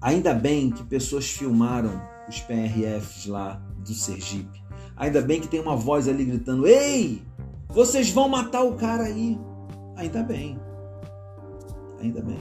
[0.01, 4.63] Ainda bem que pessoas filmaram os PRFs lá do Sergipe.
[4.97, 7.23] Ainda bem que tem uma voz ali gritando: Ei,
[7.69, 9.39] vocês vão matar o cara aí.
[9.97, 10.59] Ainda bem.
[12.01, 12.39] Ainda bem.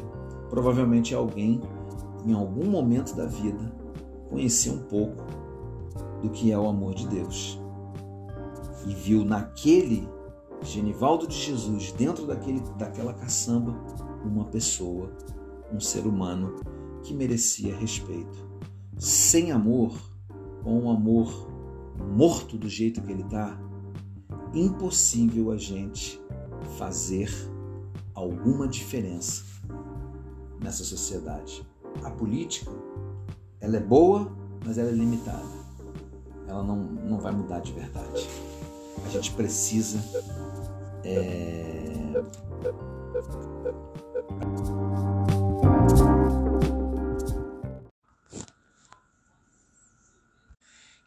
[0.50, 1.62] Provavelmente é alguém
[2.26, 3.74] em algum momento da vida,
[4.30, 5.24] conheceu um pouco
[6.22, 7.60] do que é o amor de Deus.
[8.88, 10.08] E viu naquele
[10.66, 13.76] Genivaldo de Jesus, dentro daquele, daquela caçamba,
[14.24, 15.12] uma pessoa,
[15.72, 16.56] um ser humano
[17.04, 18.50] que merecia respeito.
[18.98, 19.96] Sem amor,
[20.64, 21.52] com um amor
[22.16, 23.60] morto do jeito que ele está,
[24.54, 26.20] impossível a gente
[26.78, 27.30] fazer
[28.16, 29.44] alguma diferença
[30.60, 31.64] nessa sociedade.
[32.04, 32.72] A política,
[33.60, 34.32] ela é boa,
[34.66, 35.56] mas ela é limitada.
[36.48, 38.28] Ela não, não vai mudar de verdade.
[39.06, 40.00] A gente precisa
[41.04, 41.94] é...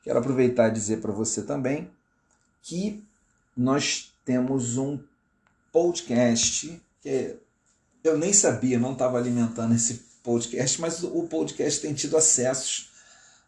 [0.03, 1.91] Quero aproveitar e dizer para você também
[2.63, 3.05] que
[3.57, 4.99] nós temos um
[5.73, 7.37] podcast que
[8.05, 12.91] eu nem sabia, não estava alimentando esse podcast, mas o podcast tem tido acessos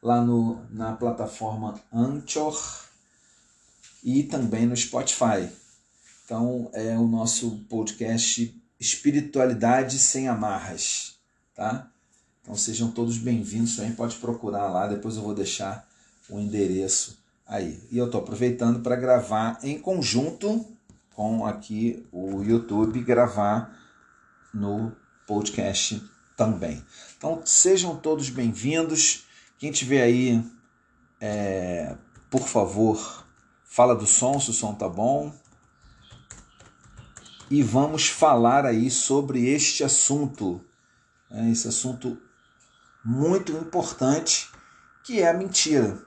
[0.03, 2.59] lá no, na plataforma Anchor
[4.03, 5.47] e também no Spotify.
[6.25, 11.19] Então é o nosso podcast Espiritualidade sem Amarras,
[11.55, 11.87] tá?
[12.41, 15.87] Então sejam todos bem-vindos, também pode procurar lá, depois eu vou deixar
[16.31, 17.79] o endereço aí.
[17.91, 20.65] E eu estou aproveitando para gravar em conjunto
[21.15, 23.79] com aqui o YouTube, gravar
[24.55, 26.03] no podcast
[26.41, 26.83] também.
[27.19, 29.27] Então sejam todos bem-vindos.
[29.59, 30.43] Quem tiver aí,
[31.21, 31.95] é,
[32.31, 33.27] por favor,
[33.63, 35.35] fala do som, se o som tá bom.
[37.51, 40.65] E vamos falar aí sobre este assunto,
[41.31, 42.17] né, esse assunto
[43.05, 44.49] muito importante
[45.05, 46.01] que é a mentira.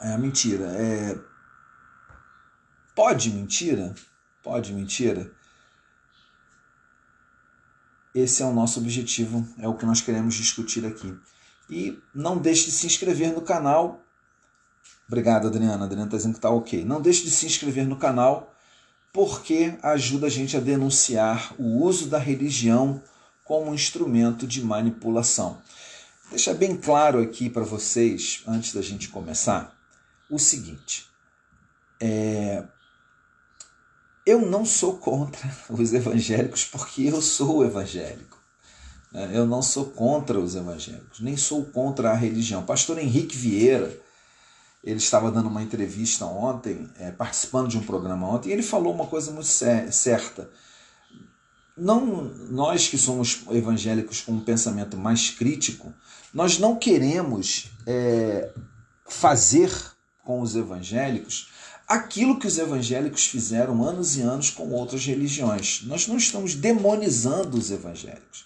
[0.00, 0.66] É a mentira.
[0.76, 1.18] É...
[2.94, 3.96] Pode mentira?
[4.44, 5.28] Pode mentira?
[8.14, 11.16] Esse é o nosso objetivo, é o que nós queremos discutir aqui.
[11.68, 14.00] E não deixe de se inscrever no canal.
[15.06, 15.84] Obrigado, Adriana.
[15.84, 16.84] Adriana está dizendo que está ok.
[16.84, 18.52] Não deixe de se inscrever no canal,
[19.12, 23.00] porque ajuda a gente a denunciar o uso da religião
[23.44, 25.60] como instrumento de manipulação.
[26.30, 29.76] Deixa bem claro aqui para vocês, antes da gente começar,
[30.30, 31.08] o seguinte:
[32.00, 32.64] é,
[34.30, 38.38] eu não sou contra os evangélicos porque eu sou evangélico.
[39.12, 39.30] Né?
[39.32, 42.62] Eu não sou contra os evangélicos, nem sou contra a religião.
[42.62, 43.98] Pastor Henrique Vieira,
[44.82, 48.94] ele estava dando uma entrevista ontem, é, participando de um programa ontem, e ele falou
[48.94, 50.50] uma coisa muito certa.
[51.76, 55.92] Não, nós que somos evangélicos com um pensamento mais crítico,
[56.32, 58.52] nós não queremos é,
[59.06, 59.70] fazer
[60.24, 61.50] com os evangélicos
[61.90, 65.82] aquilo que os evangélicos fizeram anos e anos com outras religiões.
[65.82, 68.44] Nós não estamos demonizando os evangélicos.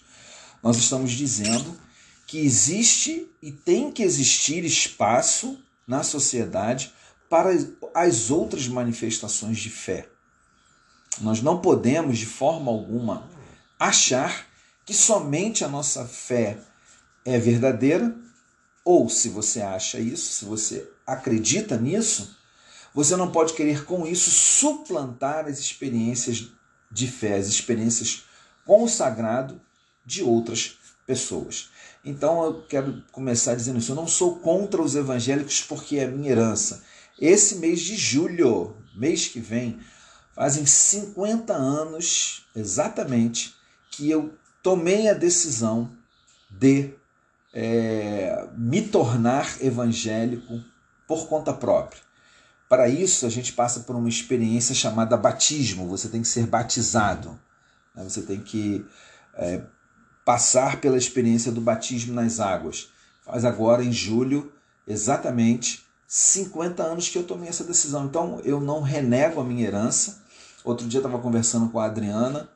[0.63, 1.79] Nós estamos dizendo
[2.25, 6.91] que existe e tem que existir espaço na sociedade
[7.29, 7.51] para
[7.93, 10.09] as outras manifestações de fé.
[11.21, 13.29] Nós não podemos, de forma alguma,
[13.79, 14.47] achar
[14.83, 16.57] que somente a nossa fé
[17.23, 18.15] é verdadeira,
[18.83, 22.34] ou se você acha isso, se você acredita nisso,
[22.95, 26.47] você não pode querer com isso suplantar as experiências
[26.89, 28.23] de fé, as experiências
[28.65, 29.59] com o sagrado
[30.05, 31.69] de outras pessoas.
[32.05, 33.91] Então eu quero começar dizendo isso.
[33.91, 36.83] Eu não sou contra os evangélicos porque é minha herança.
[37.19, 39.77] Esse mês de julho, mês que vem,
[40.33, 43.53] fazem 50 anos exatamente
[43.91, 44.33] que eu
[44.63, 45.91] tomei a decisão
[46.49, 46.93] de
[47.53, 50.63] é, me tornar evangélico
[51.05, 52.04] por conta própria.
[52.67, 55.87] Para isso, a gente passa por uma experiência chamada batismo.
[55.87, 57.39] Você tem que ser batizado.
[57.93, 58.03] Né?
[58.03, 58.85] Você tem que
[59.35, 59.61] é,
[60.23, 62.89] passar pela experiência do batismo nas águas.
[63.23, 64.51] Faz agora, em julho,
[64.87, 68.05] exatamente 50 anos que eu tomei essa decisão.
[68.05, 70.23] Então, eu não renego a minha herança.
[70.63, 72.49] Outro dia eu estava conversando com a Adriana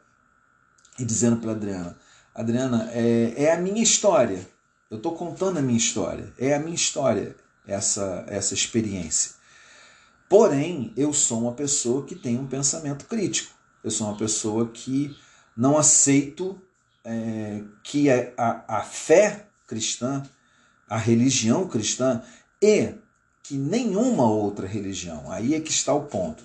[0.97, 1.97] e dizendo para a Adriana:
[2.33, 4.47] Adriana, é, é a minha história.
[4.89, 6.33] Eu estou contando a minha história.
[6.37, 7.35] É a minha história
[7.67, 9.38] essa, essa experiência.
[10.29, 13.51] Porém, eu sou uma pessoa que tem um pensamento crítico.
[13.83, 15.17] Eu sou uma pessoa que
[15.57, 16.61] não aceito
[17.03, 20.23] é, que a, a, a fé cristã,
[20.87, 22.21] a religião cristã
[22.61, 22.93] e
[23.43, 26.43] que nenhuma outra religião, aí é que está o ponto,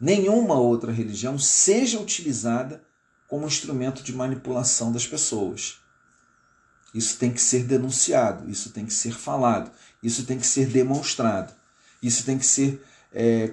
[0.00, 2.82] nenhuma outra religião seja utilizada
[3.26, 5.78] como instrumento de manipulação das pessoas.
[6.94, 9.70] Isso tem que ser denunciado, isso tem que ser falado,
[10.02, 11.52] isso tem que ser demonstrado,
[12.02, 13.52] isso tem que ser, é,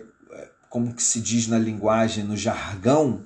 [0.69, 3.23] como que se diz na linguagem, no jargão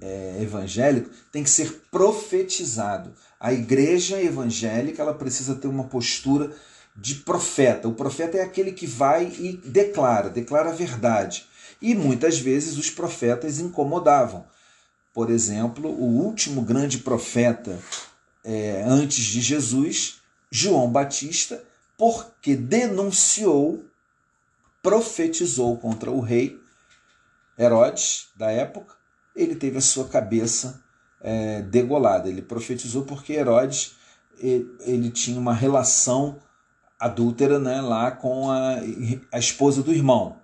[0.00, 3.12] é, evangélico, tem que ser profetizado.
[3.40, 6.52] A igreja evangélica ela precisa ter uma postura
[6.96, 7.88] de profeta.
[7.88, 11.46] O profeta é aquele que vai e declara, declara a verdade.
[11.82, 14.46] E muitas vezes os profetas incomodavam.
[15.12, 17.78] Por exemplo, o último grande profeta
[18.44, 20.20] é, antes de Jesus,
[20.50, 21.62] João Batista,
[21.96, 23.84] porque denunciou
[24.84, 26.60] profetizou contra o rei
[27.58, 28.94] Herodes da época,
[29.34, 30.84] ele teve a sua cabeça
[31.22, 32.28] é, degolada.
[32.28, 33.96] Ele profetizou porque Herodes
[34.38, 36.38] ele, tinha uma relação
[37.00, 38.76] adúltera né, lá com a,
[39.32, 40.36] a esposa do irmão.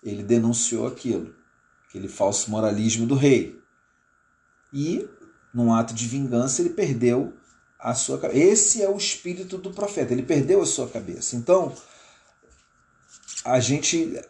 [0.00, 1.34] Ele denunciou aquilo,
[1.88, 3.60] aquele falso moralismo do rei.
[4.72, 5.08] E,
[5.52, 7.34] num ato de vingança, ele perdeu
[7.80, 8.38] a sua cabeça.
[8.38, 11.34] Esse é o espírito do profeta, ele perdeu a sua cabeça.
[11.34, 11.74] Então,
[13.46, 14.20] a gente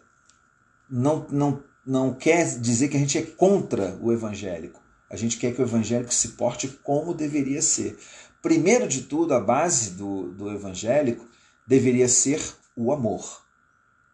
[0.89, 4.81] não, não, não quer dizer que a gente é contra o evangélico.
[5.09, 7.99] A gente quer que o evangélico se porte como deveria ser.
[8.43, 11.25] Primeiro de tudo, a base do, do evangélico
[11.67, 12.41] deveria ser
[12.77, 13.45] o amor.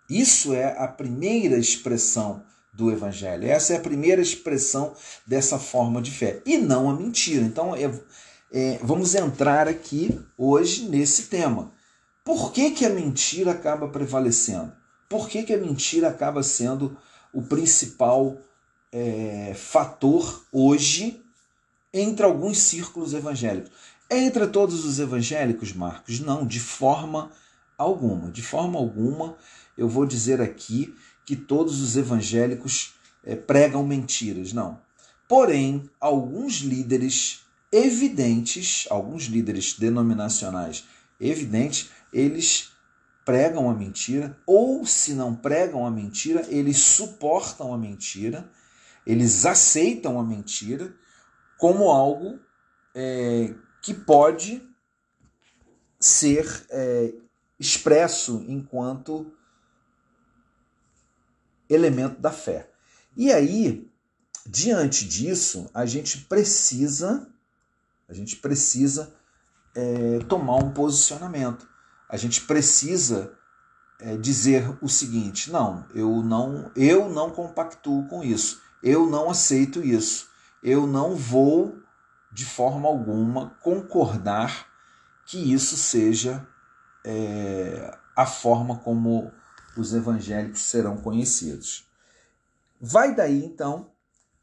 [0.09, 3.46] Isso é a primeira expressão do evangelho.
[3.46, 4.94] Essa é a primeira expressão
[5.26, 6.40] dessa forma de fé.
[6.46, 7.44] E não a mentira.
[7.44, 7.90] Então, é,
[8.53, 11.72] é, vamos entrar aqui hoje nesse tema.
[12.24, 14.72] Por que, que a mentira acaba prevalecendo?
[15.12, 16.96] Por que, que a mentira acaba sendo
[17.34, 18.38] o principal
[18.90, 21.22] é, fator hoje
[21.92, 23.70] entre alguns círculos evangélicos?
[24.10, 26.18] Entre todos os evangélicos, Marcos?
[26.18, 27.30] Não, de forma
[27.76, 28.30] alguma.
[28.30, 29.36] De forma alguma,
[29.76, 30.96] eu vou dizer aqui
[31.26, 34.54] que todos os evangélicos é, pregam mentiras.
[34.54, 34.80] Não.
[35.28, 37.40] Porém, alguns líderes
[37.70, 40.84] evidentes, alguns líderes denominacionais
[41.20, 42.72] evidentes, eles
[43.25, 48.51] pregam a mentira, ou se não pregam a mentira, eles suportam a mentira,
[49.07, 50.95] eles aceitam a mentira
[51.59, 52.41] como algo
[52.95, 54.62] é, que pode
[55.99, 57.14] ser é,
[57.59, 59.33] expresso enquanto
[61.68, 62.70] elemento da fé.
[63.16, 63.89] E aí,
[64.47, 67.31] diante disso, a gente precisa,
[68.09, 69.14] a gente precisa
[69.75, 71.68] é, tomar um posicionamento.
[72.12, 73.32] A gente precisa
[73.98, 79.80] é, dizer o seguinte: não, eu não, eu não compactuo com isso, eu não aceito
[79.80, 80.28] isso,
[80.62, 81.74] eu não vou
[82.30, 84.66] de forma alguma concordar
[85.24, 86.46] que isso seja
[87.02, 89.32] é, a forma como
[89.74, 91.86] os evangélicos serão conhecidos.
[92.78, 93.90] Vai daí então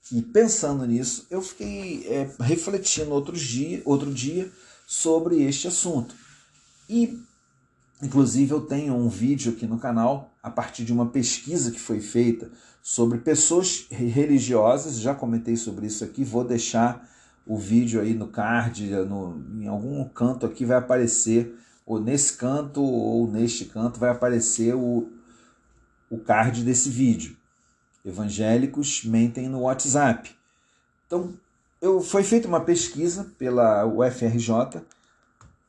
[0.01, 4.51] que pensando nisso, eu fiquei é, refletindo outro dia, outro dia
[4.87, 6.15] sobre este assunto.
[6.89, 7.28] E
[8.01, 11.99] inclusive eu tenho um vídeo aqui no canal a partir de uma pesquisa que foi
[11.99, 12.49] feita
[12.81, 17.07] sobre pessoas religiosas, já comentei sobre isso aqui, vou deixar
[17.45, 22.81] o vídeo aí no card, no, em algum canto aqui vai aparecer, ou nesse canto
[22.81, 25.09] ou neste canto vai aparecer o,
[26.09, 27.35] o card desse vídeo.
[28.05, 30.31] Evangélicos mentem no WhatsApp.
[31.05, 31.33] Então,
[31.81, 34.81] eu, foi feita uma pesquisa pela UFRJ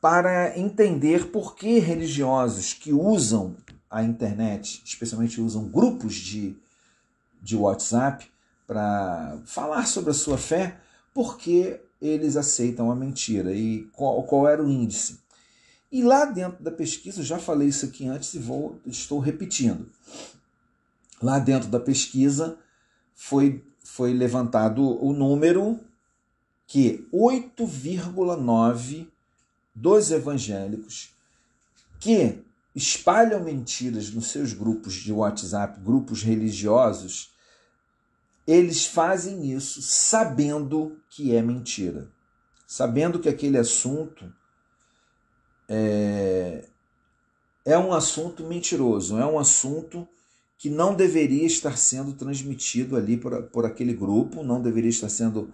[0.01, 3.55] para entender por que religiosos que usam
[3.89, 6.57] a internet, especialmente usam grupos de,
[7.39, 8.25] de WhatsApp
[8.65, 10.79] para falar sobre a sua fé,
[11.13, 15.19] por que eles aceitam a mentira e qual, qual era o índice.
[15.91, 19.87] E lá dentro da pesquisa, já falei isso aqui antes e vou, estou repetindo.
[21.21, 22.57] Lá dentro da pesquisa
[23.13, 25.79] foi, foi levantado o número
[26.65, 29.05] que 8,9
[29.73, 31.13] dos evangélicos
[31.99, 32.43] que
[32.75, 37.31] espalham mentiras nos seus grupos de WhatsApp, grupos religiosos,
[38.47, 42.09] eles fazem isso sabendo que é mentira,
[42.65, 44.33] sabendo que aquele assunto
[45.69, 46.65] é,
[47.63, 50.07] é um assunto mentiroso, é um assunto
[50.57, 55.49] que não deveria estar sendo transmitido ali por, por aquele grupo, não deveria estar sendo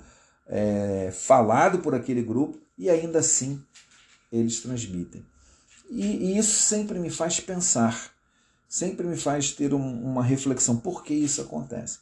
[0.48, 3.64] é, falado por aquele grupo, e ainda assim
[4.38, 5.26] eles transmitem.
[5.90, 8.12] E, e isso sempre me faz pensar,
[8.68, 12.00] sempre me faz ter um, uma reflexão: por que isso acontece?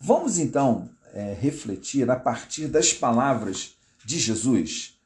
[0.00, 3.74] Vamos então é, refletir a partir das palavras
[4.04, 4.98] de Jesus,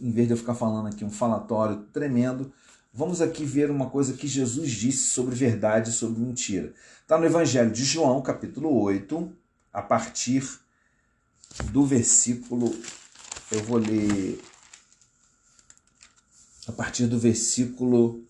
[0.00, 2.52] em vez de eu ficar falando aqui um falatório tremendo,
[2.92, 6.72] vamos aqui ver uma coisa que Jesus disse sobre verdade e sobre mentira.
[7.02, 9.32] Está no Evangelho de João, capítulo 8,
[9.72, 10.48] a partir
[11.70, 12.74] do versículo.
[13.50, 14.40] Eu vou ler
[16.66, 18.24] a partir do versículo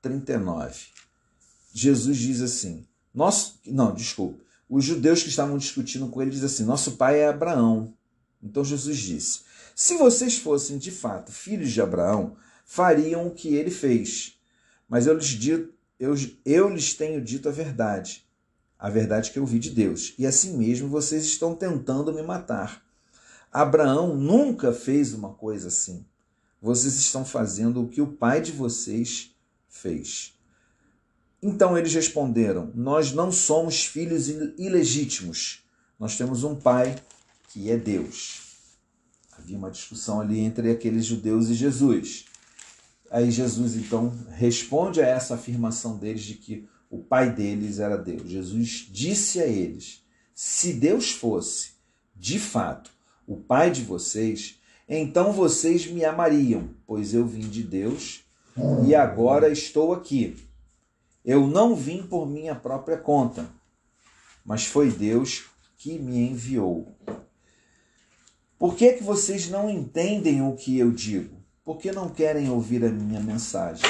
[0.00, 0.86] 39.
[1.72, 4.42] Jesus diz assim: Nosso, não, desculpa.
[4.68, 7.94] Os judeus que estavam discutindo com ele dizem assim: Nosso pai é Abraão.
[8.42, 9.40] Então Jesus disse:
[9.74, 14.38] Se vocês fossem de fato filhos de Abraão, fariam o que ele fez.
[14.88, 16.14] Mas eu lhes, digo, eu,
[16.44, 18.26] eu lhes tenho dito a verdade,
[18.78, 20.14] a verdade que eu vi de Deus.
[20.18, 22.82] E assim mesmo vocês estão tentando me matar.
[23.52, 26.04] Abraão nunca fez uma coisa assim
[26.60, 29.30] vocês estão fazendo o que o pai de vocês
[29.68, 30.34] fez.
[31.42, 35.62] Então eles responderam: Nós não somos filhos ilegítimos.
[35.98, 36.96] Nós temos um pai
[37.48, 38.42] que é Deus.
[39.32, 42.24] Havia uma discussão ali entre aqueles judeus e Jesus.
[43.10, 48.28] Aí Jesus então responde a essa afirmação deles de que o pai deles era Deus.
[48.28, 50.02] Jesus disse a eles:
[50.34, 51.72] Se Deus fosse,
[52.16, 52.90] de fato,
[53.26, 54.57] o pai de vocês,
[54.88, 58.24] então vocês me amariam, pois eu vim de Deus
[58.86, 60.36] e agora estou aqui.
[61.24, 63.46] Eu não vim por minha própria conta,
[64.44, 65.44] mas foi Deus
[65.76, 66.96] que me enviou.
[68.58, 71.36] Por que, que vocês não entendem o que eu digo?
[71.64, 73.84] Por que não querem ouvir a minha mensagem?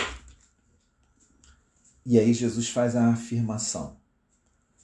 [2.04, 3.96] E aí Jesus faz a afirmação,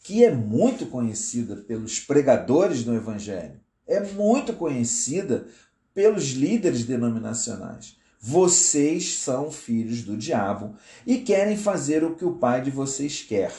[0.03, 5.49] que é muito conhecida pelos pregadores do Evangelho, é muito conhecida
[5.95, 7.97] pelos líderes denominacionais.
[8.21, 10.75] Vocês são filhos do diabo
[11.07, 13.55] e querem fazer o que o pai de vocês quer.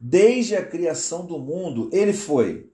[0.00, 2.70] Desde a criação do mundo, ele foi.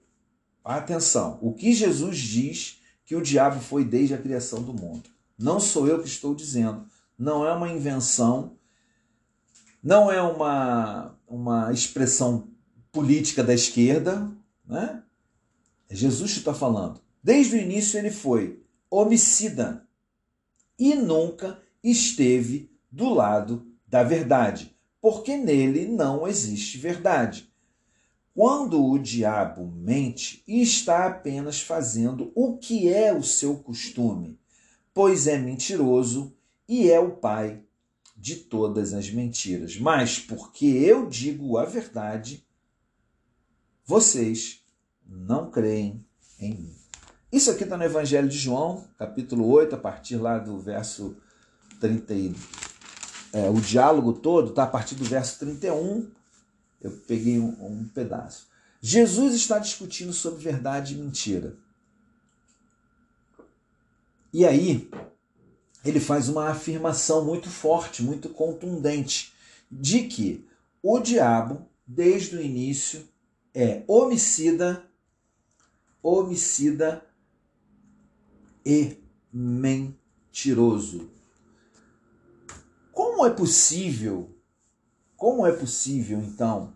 [0.64, 5.10] Atenção, o que Jesus diz que o diabo foi desde a criação do mundo.
[5.36, 6.86] Não sou eu que estou dizendo.
[7.18, 8.56] Não é uma invenção,
[9.82, 12.48] não é uma, uma expressão
[12.92, 14.30] política da esquerda,
[14.64, 15.02] né?
[15.88, 17.00] É Jesus que está falando.
[17.22, 18.59] Desde o início ele foi
[18.90, 19.86] homicida
[20.78, 27.48] e nunca esteve do lado da verdade, porque nele não existe verdade.
[28.34, 34.38] Quando o diabo mente, está apenas fazendo o que é o seu costume,
[34.94, 36.34] pois é mentiroso
[36.68, 37.62] e é o pai
[38.16, 39.76] de todas as mentiras.
[39.76, 42.46] Mas porque eu digo a verdade,
[43.84, 44.64] vocês
[45.06, 46.04] não creem
[46.38, 46.79] em mim.
[47.32, 51.16] Isso aqui está no Evangelho de João, capítulo 8, a partir lá do verso
[51.78, 52.34] 31.
[53.32, 56.10] É, o diálogo todo está a partir do verso 31.
[56.80, 58.48] Eu peguei um, um pedaço.
[58.80, 61.54] Jesus está discutindo sobre verdade e mentira.
[64.32, 64.90] E aí,
[65.84, 69.32] ele faz uma afirmação muito forte, muito contundente,
[69.70, 70.44] de que
[70.82, 73.08] o diabo, desde o início,
[73.54, 74.84] é homicida,
[76.02, 77.04] homicida
[78.64, 78.98] e
[79.32, 81.10] mentiroso.
[82.92, 84.30] Como é possível,
[85.16, 86.72] como é possível então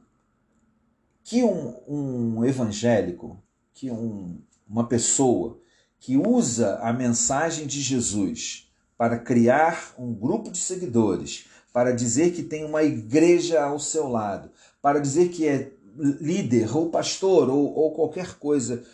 [1.23, 5.59] que um, um evangélico, que um, uma pessoa
[5.99, 12.43] que usa a mensagem de Jesus para criar um grupo de seguidores, para dizer que
[12.43, 17.93] tem uma igreja ao seu lado, para dizer que é líder ou pastor ou, ou
[17.93, 18.85] qualquer coisa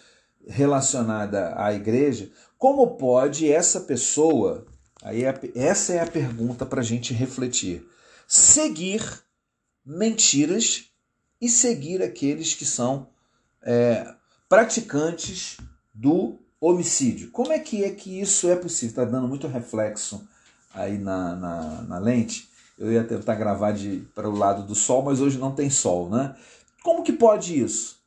[0.47, 2.31] relacionada à igreja,
[2.61, 4.67] como pode essa pessoa,
[5.03, 7.89] aí é, essa é a pergunta para a gente refletir,
[8.29, 9.03] seguir
[9.83, 10.85] mentiras
[11.41, 13.09] e seguir aqueles que são
[13.63, 14.15] é,
[14.47, 15.57] praticantes
[15.95, 17.31] do homicídio?
[17.31, 18.91] Como é que é que isso é possível?
[18.91, 20.29] Está dando muito reflexo
[20.75, 22.47] aí na, na, na lente.
[22.79, 23.75] Eu ia tentar gravar
[24.15, 26.37] para o lado do sol, mas hoje não tem sol, né?
[26.83, 28.01] Como que pode isso?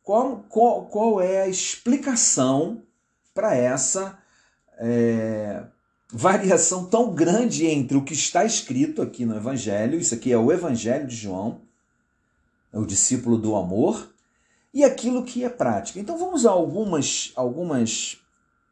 [0.00, 2.85] Qual, qual, qual é a explicação
[3.36, 4.18] para essa
[4.78, 5.62] é,
[6.10, 10.50] variação tão grande entre o que está escrito aqui no Evangelho, isso aqui é o
[10.50, 11.60] Evangelho de João,
[12.72, 14.10] é o discípulo do amor,
[14.72, 16.00] e aquilo que é prática.
[16.00, 18.18] Então vamos a algumas, algumas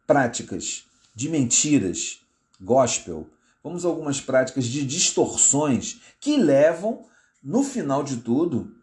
[0.06, 2.20] práticas de mentiras,
[2.58, 3.28] gospel,
[3.62, 7.04] vamos a algumas práticas de distorções que levam,
[7.42, 8.74] no final de tudo,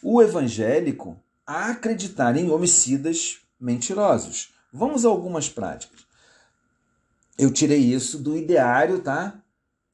[0.00, 4.56] o evangélico a acreditar em homicidas mentirosos.
[4.72, 6.06] Vamos a algumas práticas.
[7.38, 9.40] Eu tirei isso do ideário, tá?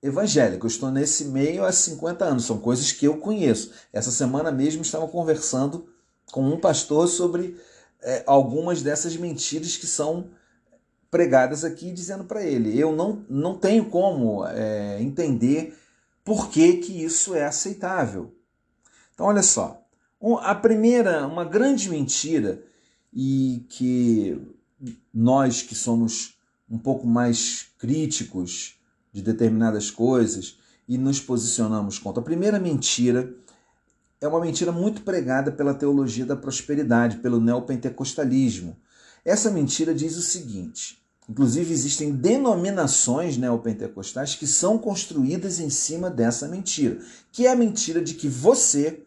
[0.03, 0.67] Evangélico.
[0.67, 3.73] Eu estou nesse meio há 50 anos, são coisas que eu conheço.
[3.93, 5.89] Essa semana mesmo estava conversando
[6.33, 7.57] com um pastor sobre
[8.03, 10.31] é, algumas dessas mentiras que são
[11.11, 15.79] pregadas aqui, dizendo para ele: eu não, não tenho como é, entender
[16.25, 18.35] por que, que isso é aceitável.
[19.13, 19.81] Então, olha só.
[20.41, 22.65] A primeira, uma grande mentira,
[23.13, 24.54] e que
[25.13, 26.35] nós que somos
[26.69, 28.75] um pouco mais críticos
[29.13, 30.59] de determinadas coisas
[30.89, 32.21] e nos posicionamos contra.
[32.21, 33.35] A primeira mentira
[34.21, 38.77] é uma mentira muito pregada pela teologia da prosperidade, pelo neopentecostalismo.
[39.25, 40.99] Essa mentira diz o seguinte:
[41.29, 46.99] inclusive existem denominações neopentecostais que são construídas em cima dessa mentira,
[47.31, 49.05] que é a mentira de que você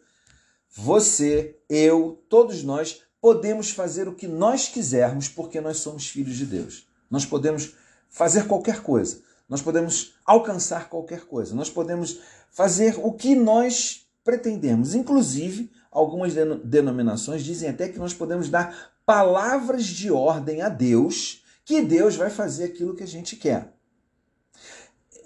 [0.80, 6.46] você, eu, todos nós podemos fazer o que nós quisermos porque nós somos filhos de
[6.46, 6.86] Deus.
[7.10, 7.74] Nós podemos
[8.08, 9.20] fazer qualquer coisa.
[9.48, 12.20] nós podemos alcançar qualquer coisa, nós podemos
[12.50, 14.94] fazer o que nós pretendemos.
[14.94, 21.80] Inclusive, algumas denominações dizem até que nós podemos dar palavras de ordem a Deus, que
[21.80, 23.72] Deus vai fazer aquilo que a gente quer.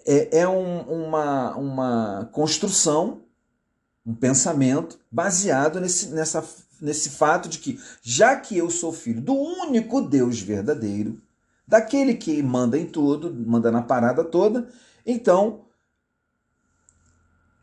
[0.07, 3.23] É, é um, uma, uma construção,
[4.07, 6.45] um pensamento baseado nesse, nessa,
[6.83, 11.21] nesse fato de que, já que eu sou filho do único Deus verdadeiro,
[11.67, 14.69] daquele que manda em tudo, manda na parada toda,
[15.07, 15.65] então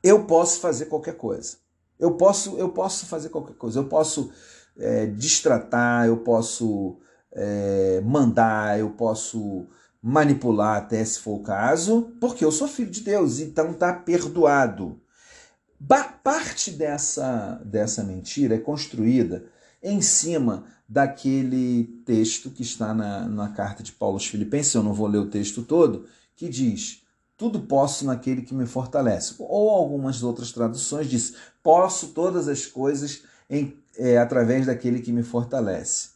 [0.02, 1.58] eu posso fazer qualquer coisa.
[2.00, 3.80] Eu posso, eu posso fazer qualquer coisa.
[3.80, 4.32] Eu posso
[4.78, 6.98] é, distratar, eu posso
[7.34, 9.68] é, mandar, eu posso
[10.02, 15.00] manipular até se for o caso, porque eu sou filho de Deus, então tá perdoado.
[15.88, 19.45] Parte dessa, dessa mentira é construída
[19.81, 24.93] em cima daquele texto que está na, na carta de Paulo aos Filipenses, eu não
[24.93, 27.03] vou ler o texto todo, que diz:
[27.38, 29.35] Tudo posso naquele que me fortalece.
[29.39, 35.23] Ou algumas outras traduções diz: Posso todas as coisas em, é, através daquele que me
[35.23, 36.10] fortalece.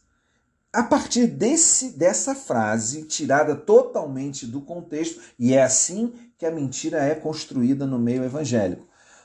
[0.72, 6.98] A partir desse, dessa frase, tirada totalmente do contexto, e é assim que a mentira
[6.98, 8.84] é construída no meio evangélico.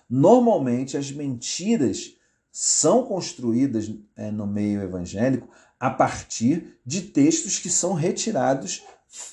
[0.10, 2.16] Normalmente, as mentiras
[2.52, 5.48] são construídas é, no meio evangélico
[5.80, 8.84] a partir de textos que são retirados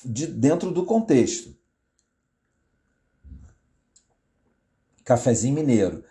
[0.05, 1.55] de dentro do contexto.
[5.03, 6.03] Cafezinho mineiro.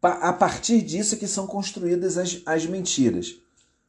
[0.00, 3.36] A partir disso é que são construídas as, as mentiras.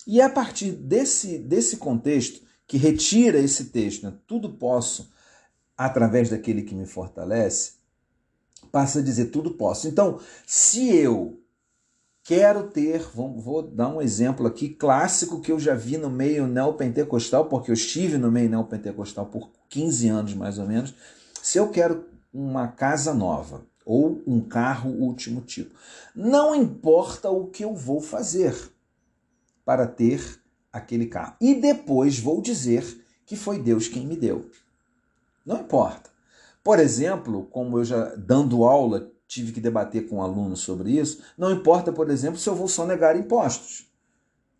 [0.08, 5.12] E é a partir desse, desse contexto, que retira esse texto, né, tudo posso
[5.78, 7.74] através daquele que me fortalece,
[8.72, 9.88] passa a dizer tudo posso.
[9.88, 11.40] Então, se eu
[12.24, 17.46] quero ter, vou, dar um exemplo aqui clássico que eu já vi no meio neopentecostal,
[17.46, 20.94] porque eu estive no meio neopentecostal por 15 anos mais ou menos.
[21.42, 25.76] Se eu quero uma casa nova ou um carro último tipo,
[26.16, 28.56] não importa o que eu vou fazer
[29.64, 30.42] para ter
[30.74, 31.36] aquele carro.
[31.40, 32.84] E depois vou dizer
[33.26, 34.50] que foi Deus quem me deu.
[35.46, 36.15] Não importa.
[36.66, 41.22] Por exemplo, como eu já dando aula tive que debater com um aluno sobre isso,
[41.38, 43.88] não importa, por exemplo, se eu vou sonegar impostos.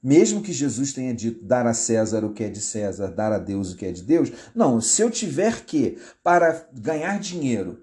[0.04, 3.40] Mesmo que Jesus tenha dito dar a César o que é de César, dar a
[3.40, 7.82] Deus o que é de Deus, não, se eu tiver que, para ganhar dinheiro,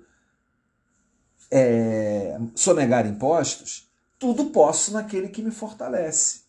[1.51, 3.91] é, sonegar impostos,
[4.21, 6.43] tudo posso naquele que me fortalece.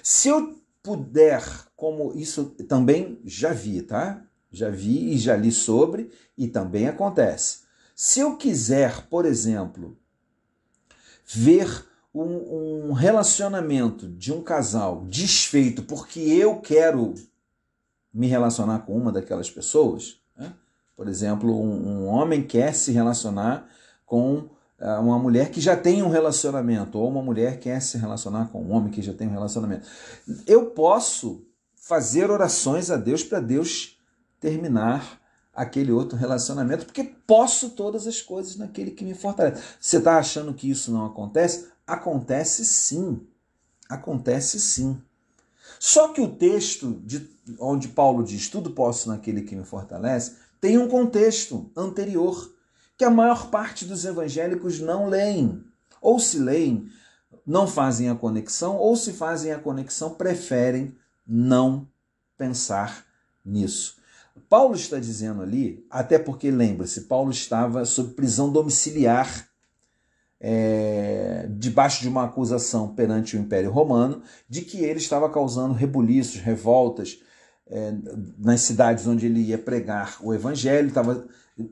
[0.00, 1.42] Se eu puder,
[1.74, 4.24] como isso também já vi, tá?
[4.54, 7.64] Já vi e já li sobre, e também acontece.
[7.94, 9.96] Se eu quiser, por exemplo,
[11.24, 17.14] ver um, um, relacionamento de um casal desfeito porque eu quero
[18.12, 20.52] me relacionar com uma daquelas pessoas, né?
[20.96, 23.68] por exemplo, um, um, homem quer se relacionar
[24.06, 24.48] com
[24.78, 28.62] uh, uma mulher que já tem um relacionamento, ou uma mulher quer se relacionar com
[28.62, 29.88] um homem que já tem um relacionamento.
[30.46, 31.44] Eu posso
[31.74, 33.93] fazer orações a Deus para Deus
[34.44, 35.18] terminar
[35.54, 39.62] aquele outro relacionamento, porque posso todas as coisas naquele que me fortalece.
[39.80, 41.68] Você está achando que isso não acontece?
[41.86, 43.26] Acontece sim.
[43.88, 45.00] Acontece sim.
[45.78, 47.26] Só que o texto de,
[47.58, 52.52] onde Paulo diz tudo posso naquele que me fortalece tem um contexto anterior
[52.98, 55.64] que a maior parte dos evangélicos não leem.
[56.02, 56.90] Ou se leem,
[57.46, 60.94] não fazem a conexão, ou se fazem a conexão, preferem
[61.26, 61.88] não
[62.36, 63.06] pensar
[63.42, 64.03] nisso.
[64.48, 69.48] Paulo está dizendo ali, até porque lembre-se, Paulo estava sob prisão domiciliar,
[70.40, 76.40] é, debaixo de uma acusação perante o Império Romano, de que ele estava causando rebuliços,
[76.40, 77.18] revoltas
[77.66, 77.94] é,
[78.38, 81.26] nas cidades onde ele ia pregar o Evangelho, estava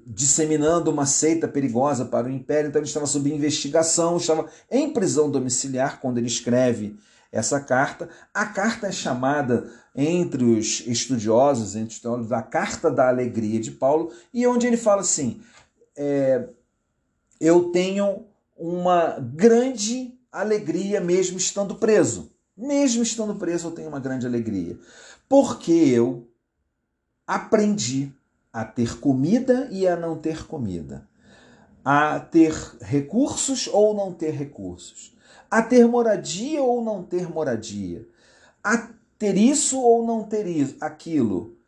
[0.07, 5.31] disseminando uma seita perigosa para o Império, então ele estava sob investigação, estava em prisão
[5.31, 6.97] domiciliar quando ele escreve
[7.33, 8.09] essa carta.
[8.33, 13.71] A carta é chamada entre os estudiosos, entre os teólogos, a Carta da Alegria de
[13.71, 15.41] Paulo, e onde ele fala assim:
[15.97, 16.49] é,
[17.41, 18.27] eu tenho
[18.57, 22.31] uma grande alegria mesmo estando preso.
[22.57, 24.79] Mesmo estando preso, eu tenho uma grande alegria.
[25.29, 26.29] Porque eu
[27.27, 28.13] aprendi
[28.53, 31.09] a ter comida e a não ter comida,
[31.83, 35.12] a ter recursos ou não ter recursos,
[35.53, 38.09] a ter moradia ou não ter moradia,
[38.65, 38.89] a
[39.19, 41.59] ter isso ou não ter isso, aquilo,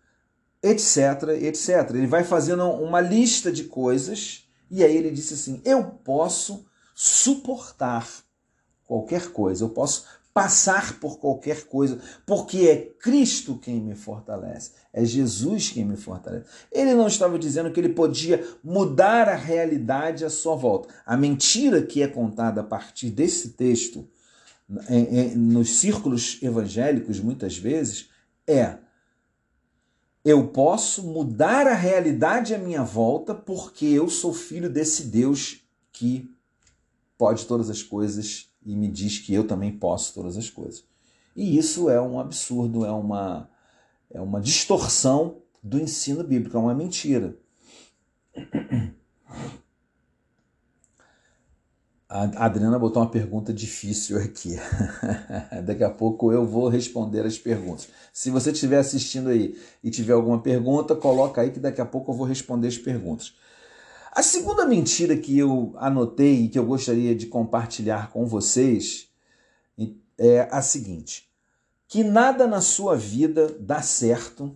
[0.62, 1.90] etc, etc.
[1.90, 8.08] Ele vai fazendo uma lista de coisas e aí ele disse assim: eu posso suportar
[8.86, 15.04] qualquer coisa, eu posso passar por qualquer coisa, porque é Cristo quem me fortalece, é
[15.04, 16.46] Jesus quem me fortalece.
[16.70, 20.88] Ele não estava dizendo que ele podia mudar a realidade à sua volta.
[21.04, 24.08] A mentira que é contada a partir desse texto
[25.36, 28.08] nos círculos evangélicos, muitas vezes,
[28.46, 28.78] é
[30.24, 35.60] eu posso mudar a realidade à minha volta porque eu sou filho desse Deus
[35.92, 36.32] que
[37.18, 40.84] pode todas as coisas e me diz que eu também posso todas as coisas.
[41.36, 43.50] E isso é um absurdo, é uma,
[44.10, 47.36] é uma distorção do ensino bíblico, é uma mentira.
[52.08, 54.56] A Adriana botou uma pergunta difícil aqui.
[55.64, 57.88] Daqui a pouco eu vou responder as perguntas.
[58.12, 62.12] Se você estiver assistindo aí e tiver alguma pergunta, coloca aí que daqui a pouco
[62.12, 63.34] eu vou responder as perguntas.
[64.12, 69.08] A segunda mentira que eu anotei e que eu gostaria de compartilhar com vocês
[70.16, 71.28] é a seguinte:
[71.94, 74.52] que nada na sua vida dá certo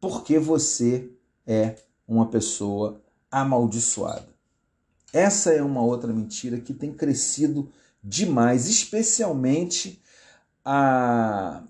[0.00, 1.10] porque você
[1.44, 1.74] é
[2.06, 4.28] uma pessoa amaldiçoada.
[5.12, 10.00] Essa é uma outra mentira que tem crescido demais, especialmente
[10.64, 11.64] a,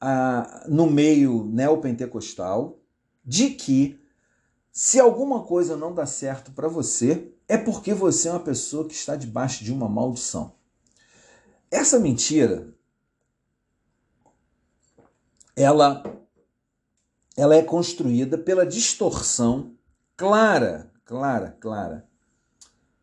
[0.00, 2.78] a, no meio neopentecostal,
[3.22, 4.00] de que
[4.70, 8.94] se alguma coisa não dá certo para você, é porque você é uma pessoa que
[8.94, 10.54] está debaixo de uma maldição.
[11.70, 12.72] Essa mentira,
[15.56, 16.02] ela,
[17.36, 19.74] ela é construída pela distorção
[20.16, 22.08] clara, clara, clara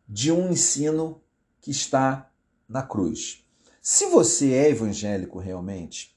[0.08, 1.22] de um ensino
[1.60, 2.30] que está
[2.68, 3.44] na cruz.
[3.80, 6.16] Se você é evangélico realmente,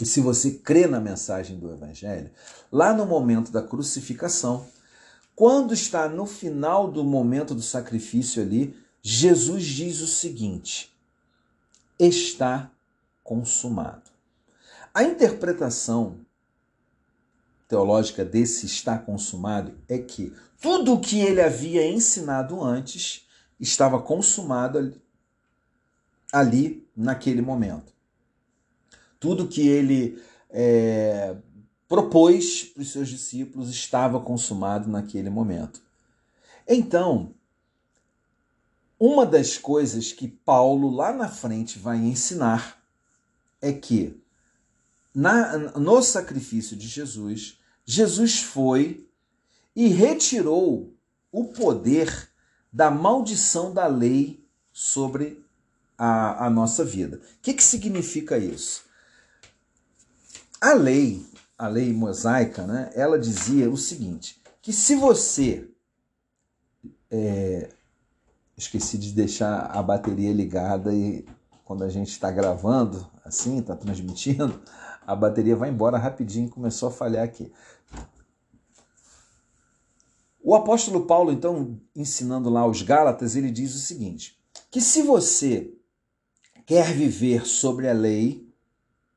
[0.00, 2.30] e se você crê na mensagem do evangelho,
[2.70, 4.66] lá no momento da crucificação,
[5.34, 10.92] quando está no final do momento do sacrifício ali, Jesus diz o seguinte:
[11.98, 12.70] está
[13.22, 14.11] consumado.
[14.94, 16.20] A interpretação
[17.66, 23.26] teológica desse está consumado é que tudo o que ele havia ensinado antes
[23.58, 25.02] estava consumado ali,
[26.30, 27.92] ali naquele momento.
[29.18, 31.34] Tudo que ele é,
[31.88, 35.80] propôs para os seus discípulos estava consumado naquele momento.
[36.68, 37.34] Então,
[39.00, 42.82] uma das coisas que Paulo lá na frente vai ensinar
[43.60, 44.21] é que
[45.14, 49.08] na, no sacrifício de Jesus, Jesus foi
[49.74, 50.94] e retirou
[51.30, 52.28] o poder
[52.72, 55.44] da maldição da lei sobre
[55.96, 57.16] a, a nossa vida.
[57.16, 58.84] O que, que significa isso?
[60.60, 61.26] A lei,
[61.58, 65.68] a lei mosaica, né, ela dizia o seguinte: que se você.
[67.10, 67.68] É,
[68.56, 71.26] esqueci de deixar a bateria ligada e
[71.64, 74.60] quando a gente está gravando, assim, está transmitindo,
[75.12, 77.52] a bateria vai embora rapidinho, começou a falhar aqui.
[80.42, 84.38] O apóstolo Paulo, então, ensinando lá aos Gálatas, ele diz o seguinte:
[84.70, 85.72] que se você
[86.66, 88.48] quer viver sobre a lei,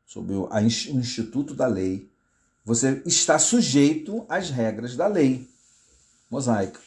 [0.05, 2.11] sobre o instituto da lei,
[2.63, 5.47] você está sujeito às regras da lei
[6.29, 6.79] mosaica.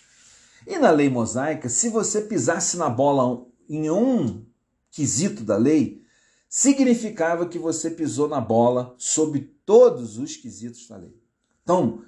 [0.66, 4.44] E na lei mosaica, se você pisasse na bola em um
[4.90, 6.02] quesito da lei,
[6.48, 11.14] significava que você pisou na bola sobre todos os quesitos da lei.
[11.62, 12.02] Então,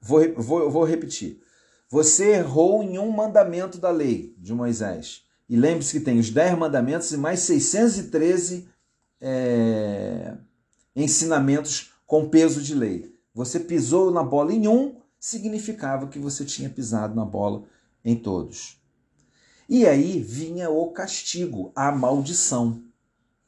[0.00, 1.40] vou, vou, vou repetir.
[1.88, 5.22] Você errou em um mandamento da lei de Moisés.
[5.48, 8.68] E lembre-se que tem os 10 mandamentos e mais 613
[9.20, 10.36] é,
[10.94, 13.14] ensinamentos com peso de lei.
[13.32, 17.64] Você pisou na bola em um, significava que você tinha pisado na bola
[18.04, 18.80] em todos.
[19.68, 22.82] E aí vinha o castigo, a maldição.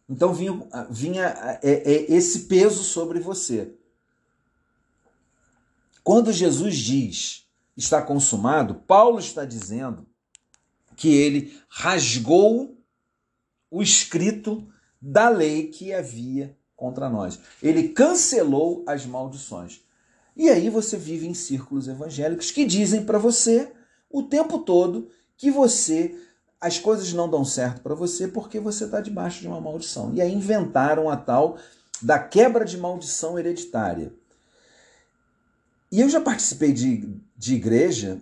[0.09, 3.74] Então vinha, vinha é, é, esse peso sobre você.
[6.02, 10.06] Quando Jesus diz está consumado, Paulo está dizendo
[10.97, 12.76] que ele rasgou
[13.70, 14.66] o escrito
[15.01, 17.39] da lei que havia contra nós.
[17.62, 19.82] Ele cancelou as maldições.
[20.35, 23.70] E aí você vive em círculos evangélicos que dizem para você
[24.10, 26.18] o tempo todo que você
[26.60, 30.12] as coisas não dão certo para você porque você está debaixo de uma maldição.
[30.14, 31.59] E aí inventaram a tal
[32.02, 34.12] da quebra de maldição hereditária.
[35.90, 38.20] E eu já participei de, de igreja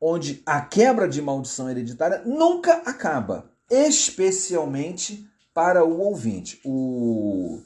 [0.00, 6.60] onde a quebra de maldição hereditária nunca acaba, especialmente para o ouvinte.
[6.64, 7.62] O,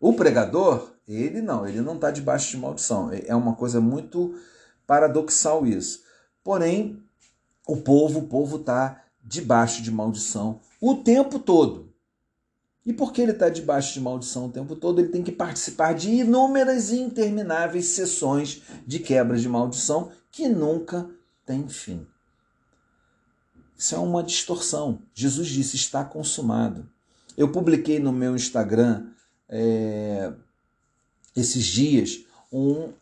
[0.00, 3.10] o pregador, ele não, ele não está debaixo de maldição.
[3.12, 4.38] É uma coisa muito
[4.86, 6.02] paradoxal isso.
[6.42, 7.02] Porém,
[7.66, 11.92] o povo, o povo está debaixo de maldição o tempo todo.
[12.84, 16.08] E porque ele está debaixo de maldição o tempo todo, ele tem que participar de
[16.08, 21.10] inúmeras e intermináveis sessões de quebra de maldição que nunca
[21.44, 22.06] tem fim.
[23.76, 25.02] Isso é uma distorção.
[25.12, 26.88] Jesus disse: está consumado.
[27.36, 29.08] Eu publiquei no meu Instagram
[29.48, 30.32] é,
[31.34, 32.20] esses dias
[32.52, 32.92] um,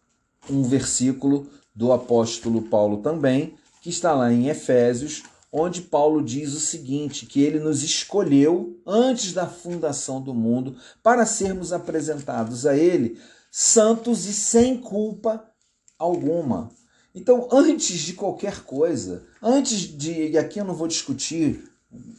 [0.50, 5.22] um versículo do apóstolo Paulo também, que está lá em Efésios,
[5.56, 11.24] onde Paulo diz o seguinte: que ele nos escolheu antes da fundação do mundo para
[11.24, 13.18] sermos apresentados a ele
[13.50, 15.48] santos e sem culpa
[15.96, 16.70] alguma.
[17.14, 20.30] Então, antes de qualquer coisa, antes de.
[20.30, 21.70] E aqui eu não vou discutir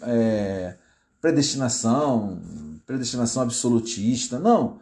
[0.01, 0.77] é,
[1.19, 2.41] predestinação,
[2.85, 4.79] predestinação absolutista, não.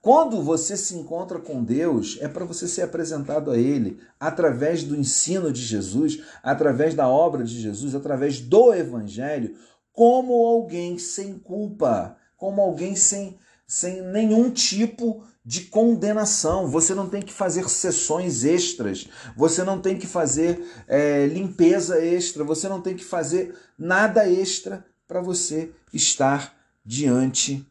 [0.00, 4.96] Quando você se encontra com Deus, é para você ser apresentado a Ele através do
[4.96, 9.54] ensino de Jesus, através da obra de Jesus, através do Evangelho,
[9.92, 13.38] como alguém sem culpa, como alguém sem,
[13.68, 16.66] sem nenhum tipo de condenação.
[16.66, 22.42] Você não tem que fazer sessões extras, você não tem que fazer é, limpeza extra,
[22.42, 26.52] você não tem que fazer nada extra para você estar
[26.84, 27.64] diante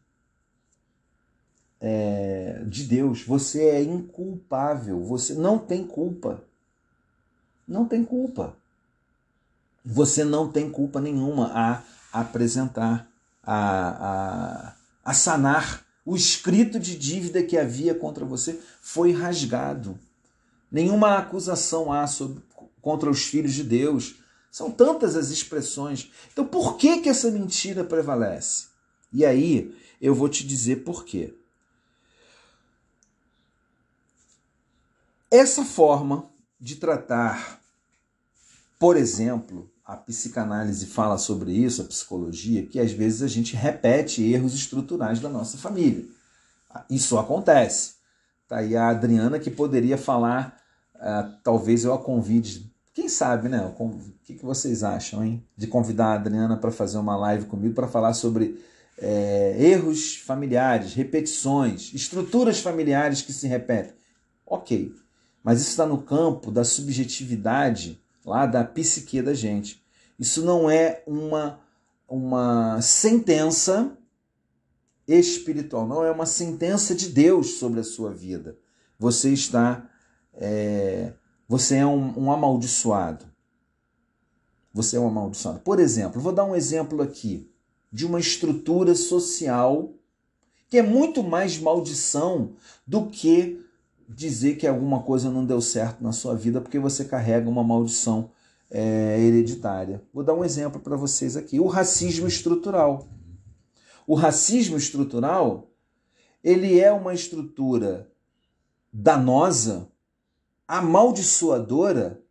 [1.80, 3.22] é, de Deus.
[3.22, 6.42] Você é inculpável, você não tem culpa.
[7.66, 8.56] Não tem culpa.
[9.84, 11.82] Você não tem culpa nenhuma a
[12.12, 13.08] apresentar,
[13.42, 14.74] a, a,
[15.04, 15.86] a sanar.
[16.04, 19.98] O escrito de dívida que havia contra você foi rasgado.
[20.72, 22.42] Nenhuma acusação há sobre,
[22.80, 24.16] contra os filhos de Deus.
[24.50, 26.10] São tantas as expressões.
[26.32, 28.68] Então, por que, que essa mentira prevalece?
[29.12, 31.34] E aí, eu vou te dizer por quê.
[35.30, 37.60] Essa forma de tratar,
[38.78, 44.22] por exemplo, a psicanálise fala sobre isso, a psicologia, que às vezes a gente repete
[44.22, 46.04] erros estruturais da nossa família.
[46.90, 47.94] Isso acontece.
[48.46, 50.58] Tá aí a Adriana que poderia falar,
[50.94, 53.60] uh, talvez eu a convide, quem sabe, né?
[53.78, 55.46] O que, que vocês acham, hein?
[55.56, 58.60] De convidar a Adriana para fazer uma live comigo para falar sobre
[58.98, 63.94] é, erros familiares, repetições, estruturas familiares que se repetem.
[64.44, 64.92] Ok,
[65.42, 69.82] mas isso está no campo da subjetividade lá da psique da gente.
[70.18, 71.60] Isso não é uma,
[72.08, 73.96] uma sentença
[75.06, 78.58] espiritual, não é uma sentença de Deus sobre a sua vida.
[78.98, 79.88] Você está.
[80.34, 81.12] É,
[81.48, 83.24] você é um, um amaldiçoado.
[84.74, 85.60] Você é um amaldiçoado.
[85.60, 87.50] Por exemplo, vou dar um exemplo aqui
[87.90, 89.94] de uma estrutura social
[90.68, 92.54] que é muito mais maldição
[92.86, 93.64] do que
[94.08, 98.30] dizer que alguma coisa não deu certo na sua vida porque você carrega uma maldição
[98.70, 100.02] é, hereditária.
[100.12, 103.06] Vou dar um exemplo para vocês aqui: o racismo estrutural.
[104.06, 105.68] O racismo estrutural
[106.42, 108.10] ele é uma estrutura
[108.92, 109.88] danosa,
[110.66, 112.22] amaldiçoadora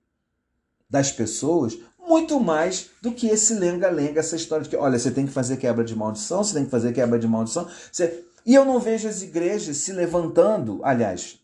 [0.90, 5.26] das pessoas, muito mais do que esse lenga-lenga, essa história de que, olha, você tem
[5.26, 7.68] que fazer quebra de maldição, você tem que fazer quebra de maldição.
[7.92, 8.26] Você...
[8.46, 11.40] E eu não vejo as igrejas se levantando, aliás,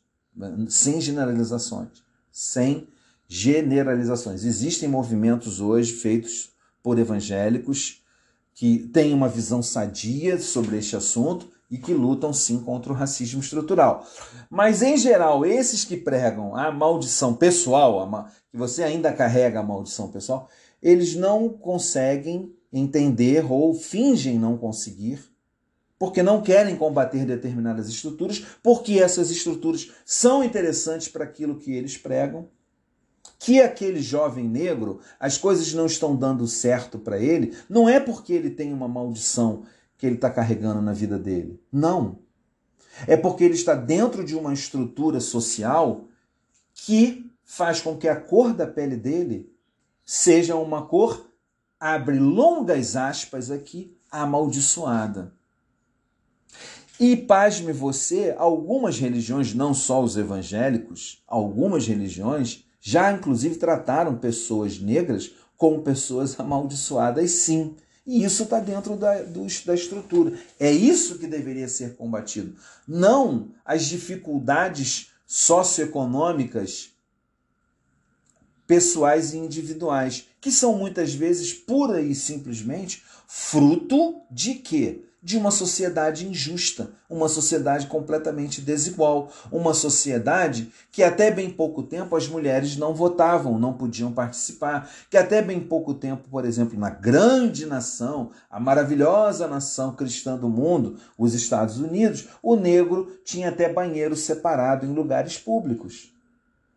[0.69, 1.89] sem generalizações,
[2.31, 2.87] sem
[3.27, 4.43] generalizações.
[4.43, 6.51] Existem movimentos hoje feitos
[6.81, 8.03] por evangélicos
[8.53, 13.39] que têm uma visão sadia sobre este assunto e que lutam sim contra o racismo
[13.39, 14.05] estrutural.
[14.49, 20.09] Mas em geral, esses que pregam a maldição pessoal, que você ainda carrega a maldição
[20.11, 20.47] pessoal,
[20.81, 25.32] eles não conseguem entender ou fingem não conseguir
[26.03, 31.97] porque não querem combater determinadas estruturas, porque essas estruturas são interessantes para aquilo que eles
[31.97, 32.49] pregam,
[33.39, 38.33] que aquele jovem negro, as coisas não estão dando certo para ele, não é porque
[38.33, 39.63] ele tem uma maldição
[39.97, 41.57] que ele está carregando na vida dele.
[41.71, 42.19] Não.
[43.07, 46.09] É porque ele está dentro de uma estrutura social
[46.73, 49.49] que faz com que a cor da pele dele
[50.05, 51.31] seja uma cor,
[51.79, 55.33] abre longas aspas aqui, amaldiçoada.
[56.99, 64.77] E pasme você, algumas religiões, não só os evangélicos, algumas religiões já inclusive trataram pessoas
[64.77, 67.75] negras como pessoas amaldiçoadas, sim.
[68.05, 70.37] E isso está dentro da, do, da estrutura.
[70.59, 72.53] É isso que deveria ser combatido.
[72.85, 76.91] Não as dificuldades socioeconômicas
[78.67, 85.05] pessoais e individuais, que são muitas vezes pura e simplesmente fruto de quê?
[85.23, 92.17] De uma sociedade injusta, uma sociedade completamente desigual, uma sociedade que até bem pouco tempo
[92.17, 96.89] as mulheres não votavam, não podiam participar, que até bem pouco tempo, por exemplo, na
[96.89, 103.71] grande nação, a maravilhosa nação cristã do mundo, os Estados Unidos, o negro tinha até
[103.71, 106.11] banheiro separado em lugares públicos.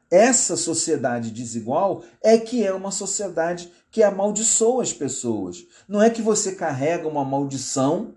[0.09, 5.66] Essa sociedade desigual é que é uma sociedade que amaldiçoa as pessoas.
[5.89, 8.14] Não é que você carrega uma maldição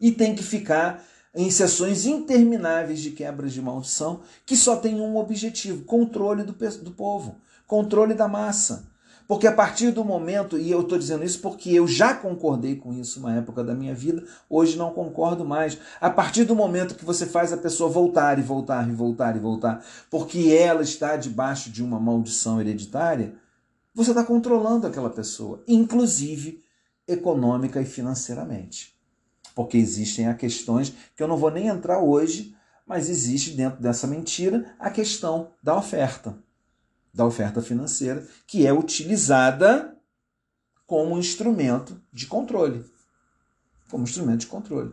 [0.00, 1.02] e tem que ficar
[1.36, 6.90] em sessões intermináveis de quebras de maldição que só tem um objetivo: controle do, do
[6.90, 7.36] povo,
[7.66, 8.88] controle da massa.
[9.28, 12.92] Porque a partir do momento, e eu estou dizendo isso porque eu já concordei com
[12.92, 15.76] isso na época da minha vida, hoje não concordo mais.
[16.00, 19.40] A partir do momento que você faz a pessoa voltar e voltar e voltar e
[19.40, 23.34] voltar, porque ela está debaixo de uma maldição hereditária,
[23.92, 26.62] você está controlando aquela pessoa, inclusive
[27.08, 28.95] econômica e financeiramente
[29.56, 32.54] porque existem questões que eu não vou nem entrar hoje,
[32.86, 36.38] mas existe dentro dessa mentira a questão da oferta,
[37.12, 39.96] da oferta financeira, que é utilizada
[40.86, 42.84] como instrumento de controle.
[43.90, 44.92] Como instrumento de controle.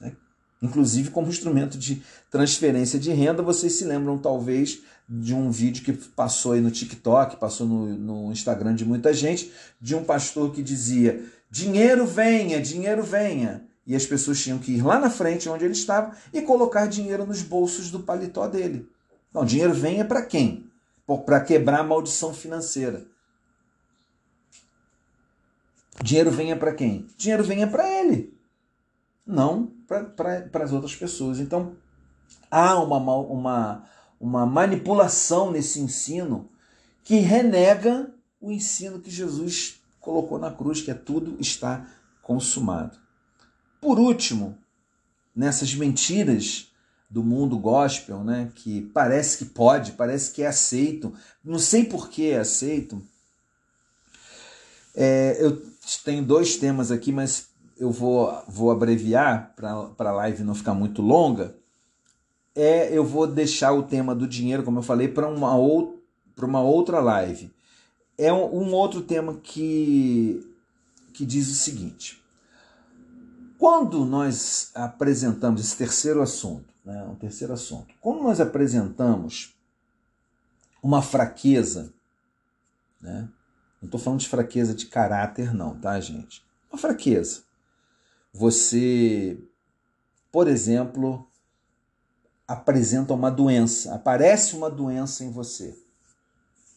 [0.00, 0.16] Né?
[0.62, 2.00] Inclusive como instrumento de
[2.30, 3.42] transferência de renda.
[3.42, 8.32] Vocês se lembram, talvez, de um vídeo que passou aí no TikTok, passou no, no
[8.32, 13.68] Instagram de muita gente, de um pastor que dizia Dinheiro venha, dinheiro venha.
[13.86, 17.26] E as pessoas tinham que ir lá na frente onde ele estava e colocar dinheiro
[17.26, 18.88] nos bolsos do paletó dele.
[19.34, 20.66] Não, dinheiro venha para quem?
[21.26, 23.04] Para quebrar a maldição financeira.
[26.02, 27.06] Dinheiro venha para quem?
[27.18, 28.34] Dinheiro venha para ele,
[29.26, 31.38] não para as outras pessoas.
[31.38, 31.76] Então,
[32.50, 33.84] há uma, uma,
[34.18, 36.48] uma manipulação nesse ensino
[37.04, 38.10] que renega
[38.40, 41.86] o ensino que Jesus colocou na cruz, que é tudo está
[42.20, 42.98] consumado.
[43.80, 44.58] Por último,
[45.34, 46.70] nessas mentiras
[47.08, 52.10] do mundo gospel, né, que parece que pode, parece que é aceito, não sei por
[52.10, 53.00] que é aceito.
[54.94, 55.62] É, eu
[56.04, 57.48] tenho dois temas aqui, mas
[57.78, 61.54] eu vou, vou abreviar para a live não ficar muito longa.
[62.54, 66.02] É, eu vou deixar o tema do dinheiro, como eu falei, para uma, ou,
[66.38, 67.50] uma outra live
[68.16, 70.46] é um, um outro tema que,
[71.12, 72.22] que diz o seguinte:
[73.58, 79.54] quando nós apresentamos esse terceiro assunto, né, um terceiro assunto, quando nós apresentamos
[80.82, 81.92] uma fraqueza,
[83.00, 83.28] né,
[83.80, 86.44] não estou falando de fraqueza de caráter, não, tá, gente?
[86.70, 87.42] Uma fraqueza.
[88.32, 89.38] Você,
[90.30, 91.28] por exemplo,
[92.46, 95.81] apresenta uma doença, aparece uma doença em você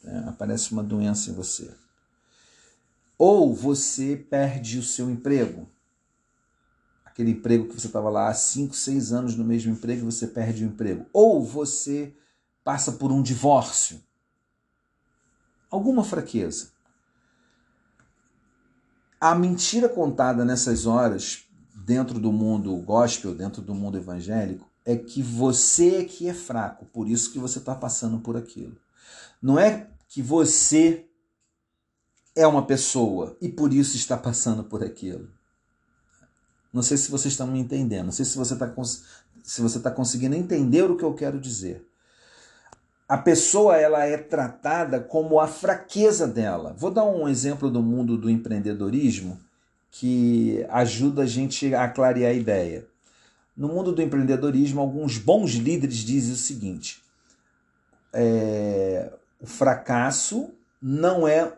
[0.05, 0.25] né?
[0.27, 1.71] aparece uma doença em você.
[3.17, 5.67] Ou você perde o seu emprego.
[7.05, 10.27] Aquele emprego que você estava lá há 5, 6 anos no mesmo emprego e você
[10.27, 11.05] perde o emprego.
[11.13, 12.13] Ou você
[12.63, 14.01] passa por um divórcio.
[15.71, 16.69] Alguma fraqueza.
[19.19, 25.21] A mentira contada nessas horas, dentro do mundo gospel, dentro do mundo evangélico, é que
[25.21, 28.77] você é que é fraco, por isso que você está passando por aquilo.
[29.41, 31.05] Não é que você
[32.35, 35.29] é uma pessoa e por isso está passando por aquilo.
[36.71, 38.73] Não sei se vocês estão me entendendo, não sei se você está
[39.43, 41.87] se você está conseguindo entender o que eu quero dizer.
[43.07, 46.75] A pessoa ela é tratada como a fraqueza dela.
[46.77, 49.39] Vou dar um exemplo do mundo do empreendedorismo
[49.91, 52.87] que ajuda a gente a clarear a ideia.
[53.55, 57.01] No mundo do empreendedorismo, alguns bons líderes dizem o seguinte:
[58.11, 59.13] é,
[59.45, 61.55] o fracasso não é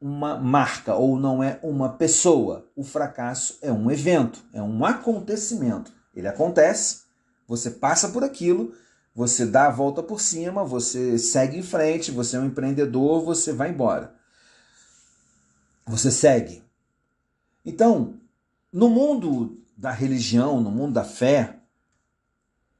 [0.00, 2.66] uma marca ou não é uma pessoa.
[2.74, 5.92] O fracasso é um evento, é um acontecimento.
[6.16, 7.02] Ele acontece,
[7.46, 8.74] você passa por aquilo,
[9.14, 13.52] você dá a volta por cima, você segue em frente, você é um empreendedor, você
[13.52, 14.14] vai embora.
[15.84, 16.64] Você segue.
[17.62, 18.14] Então,
[18.72, 21.58] no mundo da religião, no mundo da fé,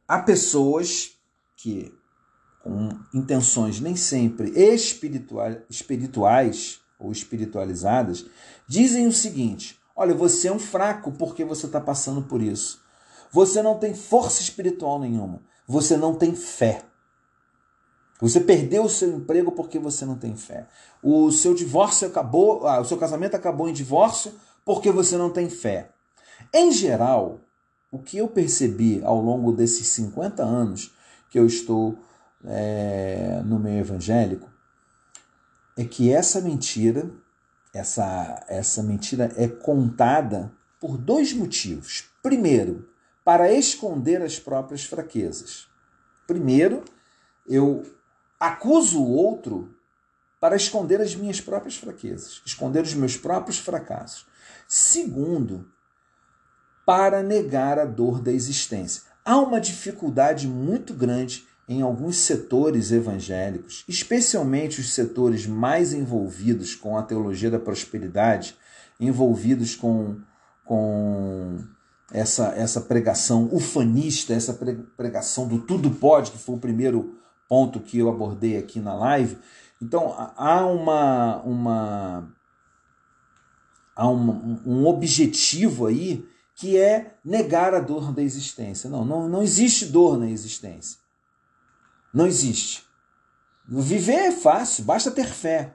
[0.09, 1.19] há pessoas
[1.55, 1.93] que
[2.63, 8.27] com intenções nem sempre espirituais ou espiritualizadas,
[8.67, 12.81] dizem o seguinte: olha, você é um fraco porque você está passando por isso.
[13.33, 15.41] Você não tem força espiritual nenhuma.
[15.67, 16.83] Você não tem fé.
[18.21, 20.69] Você perdeu o seu emprego porque você não tem fé.
[21.03, 24.33] O seu divórcio acabou, ah, o seu casamento acabou em divórcio
[24.65, 25.91] porque você não tem fé.
[26.55, 27.41] Em geral,
[27.91, 30.93] o que eu percebi ao longo desses 50 anos
[31.31, 31.99] que eu estou
[32.45, 34.51] é, no meio evangélico
[35.77, 37.11] é que essa mentira,
[37.73, 42.11] essa, essa mentira é contada por dois motivos.
[42.23, 42.89] Primeiro,
[43.25, 45.69] para esconder as próprias fraquezas.
[46.27, 46.85] Primeiro,
[47.47, 47.83] eu
[48.39, 49.75] acuso o outro
[50.41, 54.27] para esconder as minhas próprias fraquezas, esconder os meus próprios fracassos.
[54.67, 55.71] Segundo,
[56.85, 59.03] para negar a dor da existência.
[59.25, 66.97] Há uma dificuldade muito grande em alguns setores evangélicos, especialmente os setores mais envolvidos com
[66.99, 68.55] a teologia da prosperidade,
[69.01, 70.17] envolvidos com,
[70.65, 71.59] com
[72.13, 74.53] essa, essa pregação ufanista, essa
[74.97, 77.19] pregação do tudo pode, que foi o primeiro
[77.49, 79.39] ponto que eu abordei aqui na live.
[79.81, 82.33] Então há uma, uma
[83.97, 86.25] há um, um objetivo aí
[86.55, 88.91] que é negar a dor da existência.
[88.91, 91.02] Não, não, não existe dor na existência.
[92.13, 92.85] Não existe.
[93.67, 95.75] Viver é fácil, basta ter fé.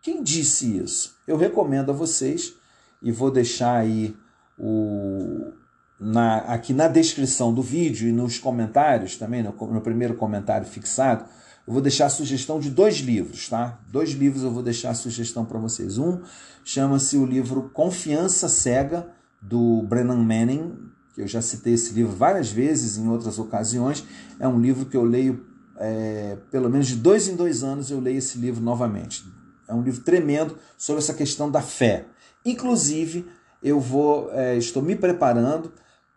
[0.00, 1.16] Quem disse isso?
[1.26, 2.54] Eu recomendo a vocês
[3.02, 4.16] e vou deixar aí
[4.58, 5.52] o,
[5.98, 11.24] na, aqui na descrição do vídeo e nos comentários também, no, no primeiro comentário fixado,
[11.66, 13.80] eu vou deixar a sugestão de dois livros, tá?
[13.90, 15.96] Dois livros eu vou deixar a sugestão para vocês.
[15.96, 16.20] Um
[16.62, 19.08] chama-se o livro Confiança Cega,
[19.40, 24.04] do Brennan Manning, que eu já citei esse livro várias vezes em outras ocasiões.
[24.40, 25.46] É um livro que eu leio
[25.76, 29.24] é, pelo menos de dois em dois anos eu leio esse livro novamente.
[29.68, 32.06] É um livro tremendo sobre essa questão da fé.
[32.44, 33.26] Inclusive,
[33.62, 35.72] eu vou, é, estou me preparando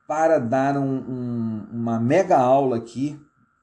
[0.07, 3.19] para dar um, um, uma mega aula aqui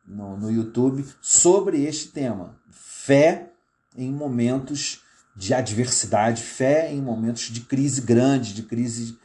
[0.06, 3.52] no, no YouTube sobre este tema: fé
[3.96, 5.02] em momentos
[5.36, 9.18] de adversidade, fé em momentos de crise grande, de crise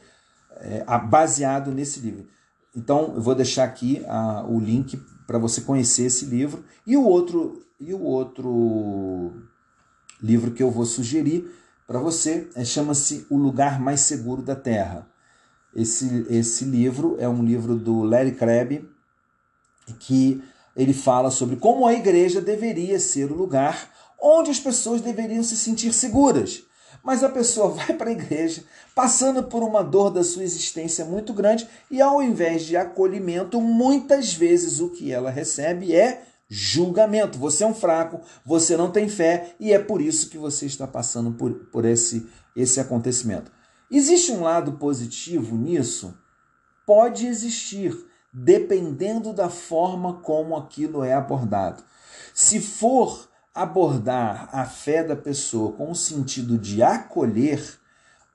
[0.56, 2.26] é, baseado nesse livro.
[2.74, 6.64] Então, eu vou deixar aqui a, o link para você conhecer esse livro.
[6.84, 9.32] E o outro, e o outro
[10.20, 11.48] livro que eu vou sugerir
[11.86, 15.06] para você é, chama-se O Lugar Mais Seguro da Terra.
[15.72, 18.84] Esse, esse livro é um livro do Larry Crabb,
[20.00, 20.42] que
[20.74, 23.88] ele fala sobre como a igreja deveria ser o lugar
[24.20, 26.64] onde as pessoas deveriam se sentir seguras.
[27.02, 28.64] Mas a pessoa vai para a igreja
[28.94, 34.34] passando por uma dor da sua existência muito grande e ao invés de acolhimento, muitas
[34.34, 37.38] vezes o que ela recebe é julgamento.
[37.38, 40.86] Você é um fraco, você não tem fé e é por isso que você está
[40.86, 43.50] passando por, por esse, esse acontecimento.
[43.90, 46.14] Existe um lado positivo nisso?
[46.84, 47.96] Pode existir,
[48.32, 51.82] dependendo da forma como aquilo é abordado.
[52.34, 57.78] Se for abordar a fé da pessoa com o sentido de acolher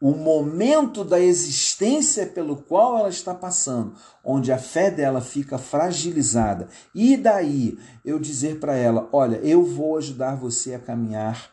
[0.02, 6.68] o momento da existência pelo qual ela está passando, onde a fé dela fica fragilizada,
[6.94, 11.50] e daí eu dizer para ela: Olha, eu vou ajudar você a caminhar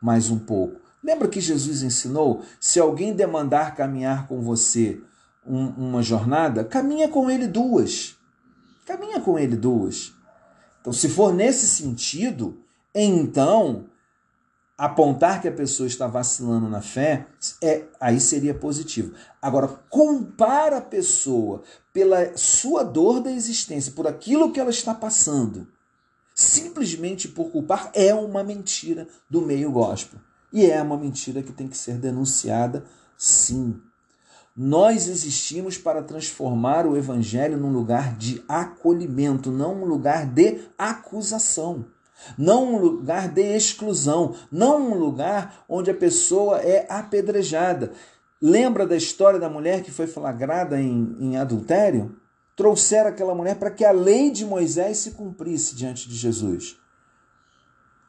[0.00, 0.80] mais um pouco.
[1.02, 2.42] Lembra que Jesus ensinou?
[2.60, 5.00] Se alguém demandar caminhar com você
[5.44, 8.16] um, uma jornada, caminha com ele duas.
[8.86, 10.12] Caminha com ele duas.
[10.80, 12.61] Então, se for nesse sentido,
[12.94, 13.86] então
[14.76, 17.26] apontar que a pessoa está vacilando na fé,
[17.62, 19.14] é aí seria positivo.
[19.40, 21.62] Agora, culpar a pessoa
[21.92, 25.68] pela sua dor da existência, por aquilo que ela está passando,
[26.34, 30.18] simplesmente por culpar, é uma mentira do meio gospel.
[30.52, 32.84] E é uma mentira que tem que ser denunciada,
[33.16, 33.80] sim.
[34.54, 41.86] Nós existimos para transformar o evangelho num lugar de acolhimento, não um lugar de acusação
[42.36, 47.92] não um lugar de exclusão, não um lugar onde a pessoa é apedrejada.
[48.40, 52.16] Lembra da história da mulher que foi flagrada em, em adultério?
[52.56, 56.76] Trouxeram aquela mulher para que a lei de Moisés se cumprisse diante de Jesus.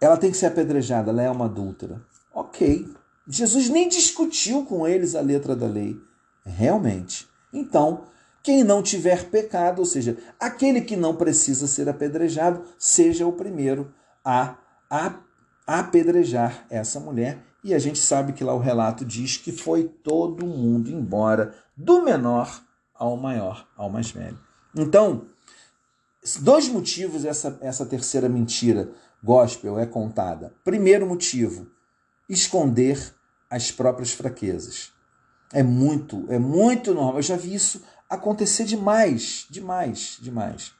[0.01, 2.01] Ela tem que ser apedrejada, ela é uma adúltera.
[2.33, 2.89] Ok.
[3.27, 5.97] Jesus nem discutiu com eles a letra da lei.
[6.45, 7.27] Realmente.
[7.53, 8.03] Então,
[8.43, 13.93] quem não tiver pecado, ou seja, aquele que não precisa ser apedrejado, seja o primeiro
[14.23, 14.55] a,
[15.65, 17.43] apedrejar essa mulher.
[17.63, 22.01] E a gente sabe que lá o relato diz que foi todo mundo embora, do
[22.01, 22.61] menor
[22.93, 24.37] ao maior, ao mais velho.
[24.75, 25.25] Então,
[26.41, 28.91] dois motivos essa, essa terceira mentira
[29.23, 30.53] gospel é contada.
[30.63, 31.67] Primeiro motivo,
[32.29, 33.13] esconder
[33.49, 34.91] as próprias fraquezas.
[35.53, 37.15] É muito, é muito normal.
[37.15, 40.73] Eu já vi isso acontecer demais, demais, demais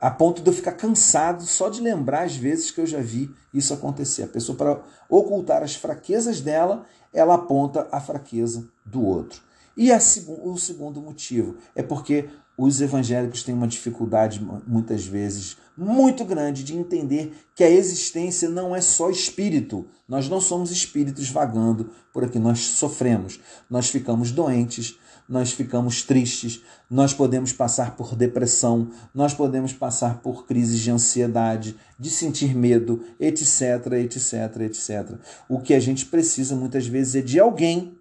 [0.00, 3.30] a ponto de eu ficar cansado só de lembrar as vezes que eu já vi
[3.52, 4.22] isso acontecer.
[4.22, 9.42] A pessoa, para ocultar as fraquezas dela, ela aponta a fraqueza do outro.
[9.76, 9.98] E a,
[10.42, 16.76] o segundo motivo é porque os evangélicos têm uma dificuldade, muitas vezes, muito grande de
[16.76, 19.86] entender que a existência não é só espírito.
[20.06, 23.40] Nós não somos espíritos vagando por aqui, nós sofremos,
[23.70, 24.98] nós ficamos doentes,
[25.30, 31.76] nós ficamos tristes, nós podemos passar por depressão, nós podemos passar por crises de ansiedade,
[31.96, 35.18] de sentir medo, etc, etc, etc.
[35.48, 37.96] O que a gente precisa muitas vezes é de alguém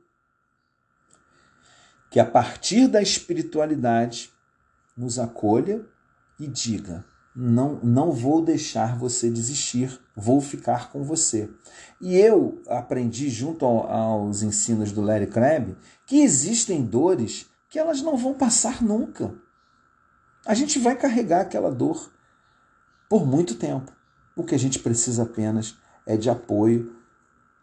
[2.10, 4.32] que a partir da espiritualidade
[4.98, 5.86] nos acolha
[6.40, 11.50] e diga: não, não vou deixar você desistir, vou ficar com você.
[12.02, 18.02] E eu aprendi, junto ao, aos ensinos do Larry Crabb, que existem dores que elas
[18.02, 19.34] não vão passar nunca.
[20.46, 22.12] A gente vai carregar aquela dor
[23.08, 23.92] por muito tempo.
[24.36, 26.96] O que a gente precisa apenas é de apoio,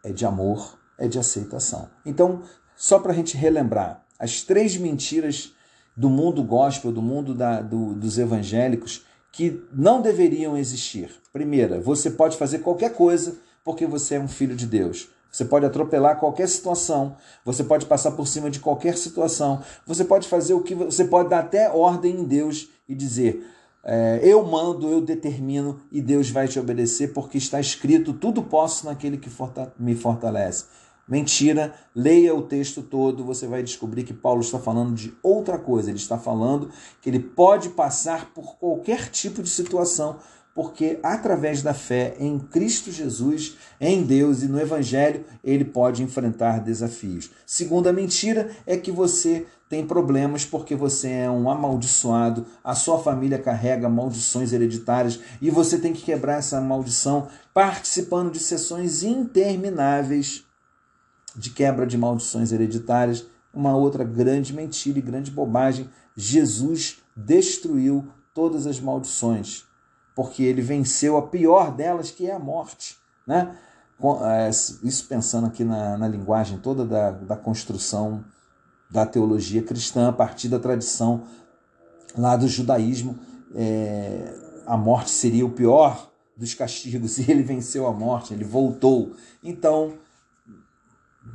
[0.03, 1.89] é de amor, é de aceitação.
[2.05, 2.43] Então,
[2.75, 5.53] só para a gente relembrar, as três mentiras
[5.95, 11.09] do mundo gospel, do mundo da, do, dos evangélicos, que não deveriam existir.
[11.31, 15.09] Primeira, você pode fazer qualquer coisa porque você é um filho de Deus.
[15.31, 20.27] Você pode atropelar qualquer situação, você pode passar por cima de qualquer situação, você pode
[20.27, 23.45] fazer o que você pode dar até ordem em Deus e dizer:
[23.83, 28.85] é, Eu mando, eu determino e Deus vai te obedecer, porque está escrito: tudo posso
[28.85, 29.29] naquele que
[29.77, 30.65] me fortalece.
[31.07, 35.89] Mentira, leia o texto todo, você vai descobrir que Paulo está falando de outra coisa.
[35.89, 36.69] Ele está falando
[37.01, 40.17] que ele pode passar por qualquer tipo de situação,
[40.53, 46.59] porque através da fé em Cristo Jesus, em Deus e no Evangelho, ele pode enfrentar
[46.59, 47.31] desafios.
[47.45, 53.37] Segunda mentira é que você tem problemas porque você é um amaldiçoado, a sua família
[53.37, 60.46] carrega maldições hereditárias e você tem que quebrar essa maldição participando de sessões intermináveis
[61.37, 63.25] de quebra de maldições hereditárias.
[63.53, 69.63] Uma outra grande mentira e grande bobagem: Jesus destruiu todas as maldições,
[70.15, 72.97] porque ele venceu a pior delas, que é a morte.
[73.25, 73.55] Né?
[74.21, 78.23] É, isso pensando aqui na, na linguagem toda da, da construção
[78.89, 81.23] da teologia cristã, a partir da tradição
[82.15, 83.17] lá do judaísmo,
[83.55, 84.33] é,
[84.65, 89.13] a morte seria o pior dos castigos e ele venceu a morte, ele voltou.
[89.43, 89.93] Então,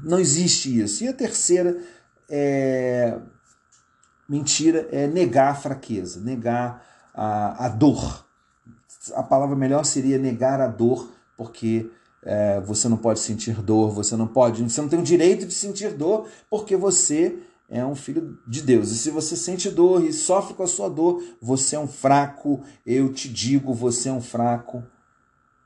[0.02, 1.04] não existe isso.
[1.04, 1.76] E a terceira
[2.30, 3.18] é,
[4.28, 8.26] mentira é negar a fraqueza, negar a, a dor.
[9.14, 11.90] A palavra melhor seria negar a dor, porque
[12.22, 15.52] é, você não pode sentir dor, você não pode, você não tem o direito de
[15.52, 17.38] sentir dor, porque você
[17.68, 18.90] é um filho de Deus.
[18.90, 22.62] E se você sente dor e sofre com a sua dor, você é um fraco.
[22.86, 24.84] Eu te digo, você é um fraco.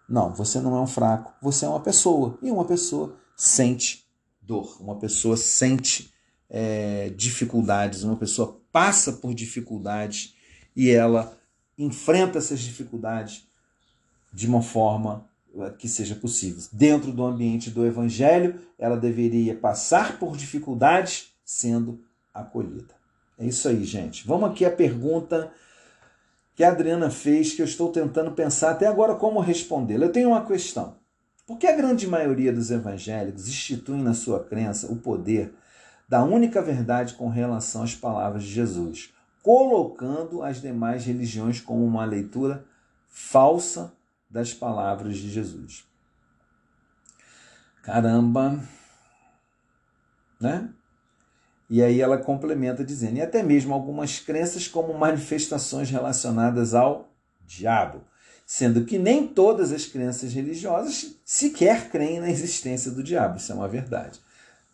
[0.09, 2.39] Não, você não é um fraco, você é uma pessoa.
[2.40, 4.06] E uma pessoa sente
[4.47, 6.12] dor, uma pessoa sente
[6.48, 10.35] é, dificuldades, uma pessoa passa por dificuldades
[10.74, 11.36] e ela
[11.77, 13.47] enfrenta essas dificuldades
[14.32, 15.27] de uma forma
[15.59, 16.62] é, que seja possível.
[16.73, 22.01] Dentro do ambiente do evangelho, ela deveria passar por dificuldades sendo
[22.32, 22.94] acolhida.
[23.39, 24.27] É isso aí, gente.
[24.27, 25.52] Vamos aqui à pergunta
[26.55, 30.06] que a Adriana fez, que eu estou tentando pensar até agora como respondê-la.
[30.06, 30.97] Eu tenho uma questão.
[31.47, 35.55] Por que a grande maioria dos evangélicos institui na sua crença o poder
[36.09, 39.14] da única verdade com relação às palavras de Jesus,
[39.44, 42.66] colocando as demais religiões como uma leitura
[43.06, 43.93] falsa
[44.28, 45.85] das palavras de Jesus?
[47.81, 48.60] Caramba!
[50.40, 50.68] Né?
[51.70, 57.09] E aí ela complementa dizendo: e até mesmo algumas crenças como manifestações relacionadas ao
[57.47, 58.02] diabo
[58.47, 63.39] sendo que nem todas as crenças religiosas sequer creem na existência do diabo.
[63.39, 64.20] Isso é uma verdade.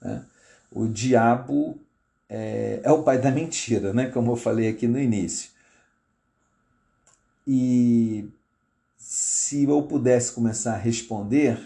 [0.00, 0.22] Né?
[0.70, 1.80] O diabo
[2.28, 4.10] é, é, o pai da mentira, né?
[4.10, 5.50] como eu falei aqui no início.
[7.46, 8.28] E
[8.98, 11.58] se eu pudesse começar a responder,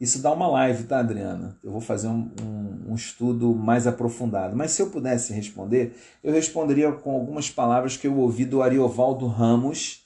[0.00, 1.56] isso dá uma live, tá, Adriana?
[1.62, 4.56] Eu vou fazer um, um, um, estudo mais aprofundado.
[4.56, 9.26] Mas se eu pudesse responder, eu responderia com algumas palavras que eu ouvi do Ariovaldo
[9.26, 10.01] Ramos,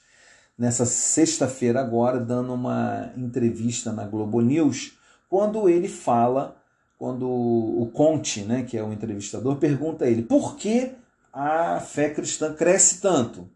[0.59, 4.97] nessa sexta-feira agora, dando uma entrevista na Globo News,
[5.29, 6.57] quando ele fala,
[6.99, 10.93] quando o Conte, né, que é o entrevistador, pergunta a ele por que
[11.33, 13.49] a fé cristã cresce tanto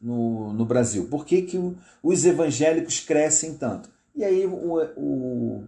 [0.00, 1.06] no, no Brasil?
[1.08, 3.90] Por que, que os evangélicos crescem tanto?
[4.16, 5.64] E aí o, o,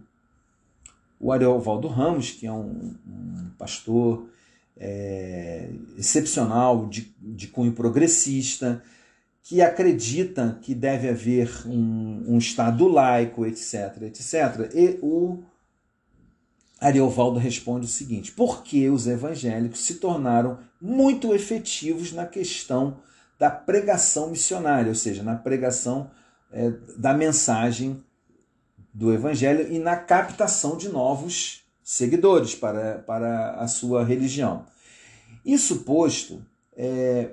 [1.19, 4.27] o Ariovaldo Ramos, que é um, um pastor
[4.75, 8.83] é, excepcional, de, de cunho progressista,
[9.43, 14.71] que acreditam que deve haver um, um Estado laico, etc, etc.
[14.73, 15.43] E o
[16.79, 22.99] Ariovaldo responde o seguinte: porque os evangélicos se tornaram muito efetivos na questão
[23.37, 26.11] da pregação missionária, ou seja, na pregação
[26.51, 28.03] é, da mensagem
[28.93, 34.65] do Evangelho e na captação de novos seguidores para, para a sua religião.
[35.45, 36.45] Isso posto,
[36.75, 37.31] é,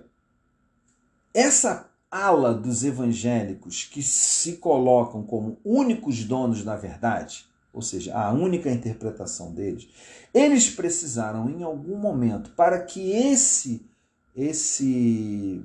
[1.34, 8.32] essa ala dos evangélicos que se colocam como únicos donos da verdade, ou seja, a
[8.32, 9.88] única interpretação deles,
[10.32, 13.86] eles precisaram em algum momento para que esse
[14.34, 15.64] esse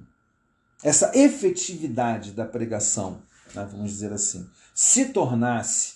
[0.83, 3.21] essa efetividade da pregação,
[3.55, 5.93] né, vamos dizer assim, se tornasse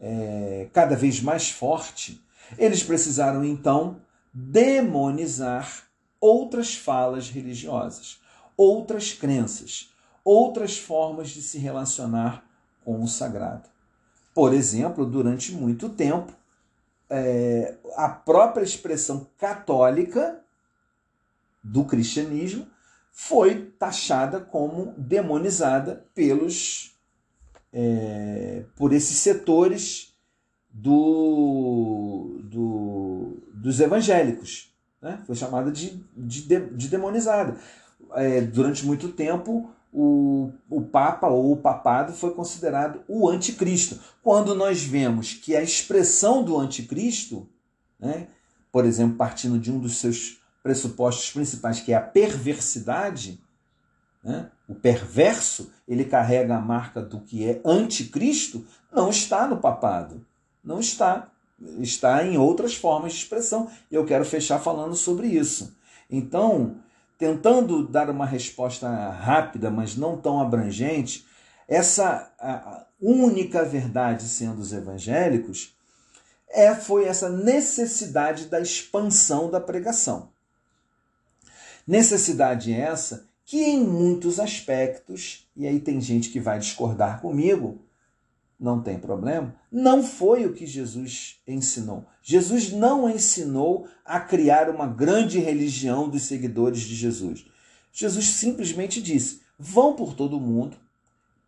[0.00, 2.20] é, cada vez mais forte,
[2.58, 4.00] eles precisaram então
[4.32, 5.84] demonizar
[6.20, 8.20] outras falas religiosas,
[8.56, 9.92] outras crenças,
[10.24, 12.44] outras formas de se relacionar
[12.84, 13.68] com o sagrado.
[14.34, 16.32] Por exemplo, durante muito tempo,
[17.08, 20.40] é, a própria expressão católica
[21.62, 22.66] do cristianismo
[23.10, 26.94] foi taxada como demonizada pelos
[27.72, 30.14] é, por esses setores
[30.70, 34.74] do, do, dos evangélicos.
[35.00, 35.22] Né?
[35.26, 37.58] Foi chamada de, de, de demonizada.
[38.14, 43.98] É, durante muito tempo, o, o Papa ou o Papado foi considerado o anticristo.
[44.22, 47.48] Quando nós vemos que a expressão do anticristo,
[47.98, 48.28] né,
[48.70, 53.40] por exemplo, partindo de um dos seus pressupostos principais, que é a perversidade,
[54.22, 54.50] né?
[54.68, 60.26] o perverso, ele carrega a marca do que é anticristo, não está no papado.
[60.64, 61.30] Não está.
[61.78, 63.70] Está em outras formas de expressão.
[63.90, 65.76] E eu quero fechar falando sobre isso.
[66.10, 66.76] Então,
[67.18, 71.24] tentando dar uma resposta rápida, mas não tão abrangente,
[71.68, 72.30] essa
[73.00, 75.74] única verdade sendo os evangélicos
[76.48, 80.30] é foi essa necessidade da expansão da pregação.
[81.86, 87.78] Necessidade essa que, em muitos aspectos, e aí tem gente que vai discordar comigo,
[88.58, 92.06] não tem problema, não foi o que Jesus ensinou.
[92.22, 97.46] Jesus não ensinou a criar uma grande religião dos seguidores de Jesus.
[97.92, 100.76] Jesus simplesmente disse: vão por todo mundo,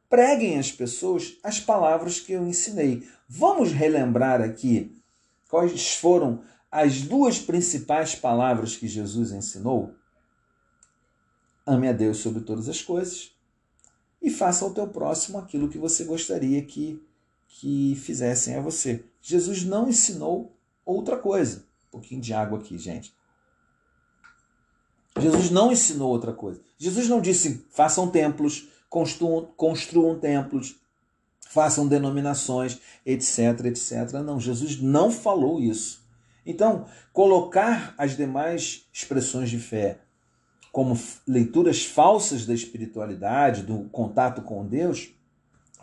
[0.08, 3.06] preguem às pessoas as palavras que eu ensinei.
[3.28, 4.94] Vamos relembrar aqui
[5.48, 9.94] quais foram as duas principais palavras que Jesus ensinou?
[11.66, 13.37] Ame a Deus sobre todas as coisas
[14.20, 17.02] e faça ao teu próximo aquilo que você gostaria que,
[17.46, 19.04] que fizessem a você.
[19.22, 20.52] Jesus não ensinou
[20.84, 21.64] outra coisa.
[21.88, 23.12] Um pouquinho de água aqui, gente.
[25.18, 26.60] Jesus não ensinou outra coisa.
[26.76, 30.76] Jesus não disse façam templos, construam, construam templos,
[31.48, 34.12] façam denominações, etc, etc.
[34.24, 36.06] Não, Jesus não falou isso.
[36.46, 39.98] Então, colocar as demais expressões de fé
[40.72, 45.10] como leituras falsas da espiritualidade, do contato com Deus,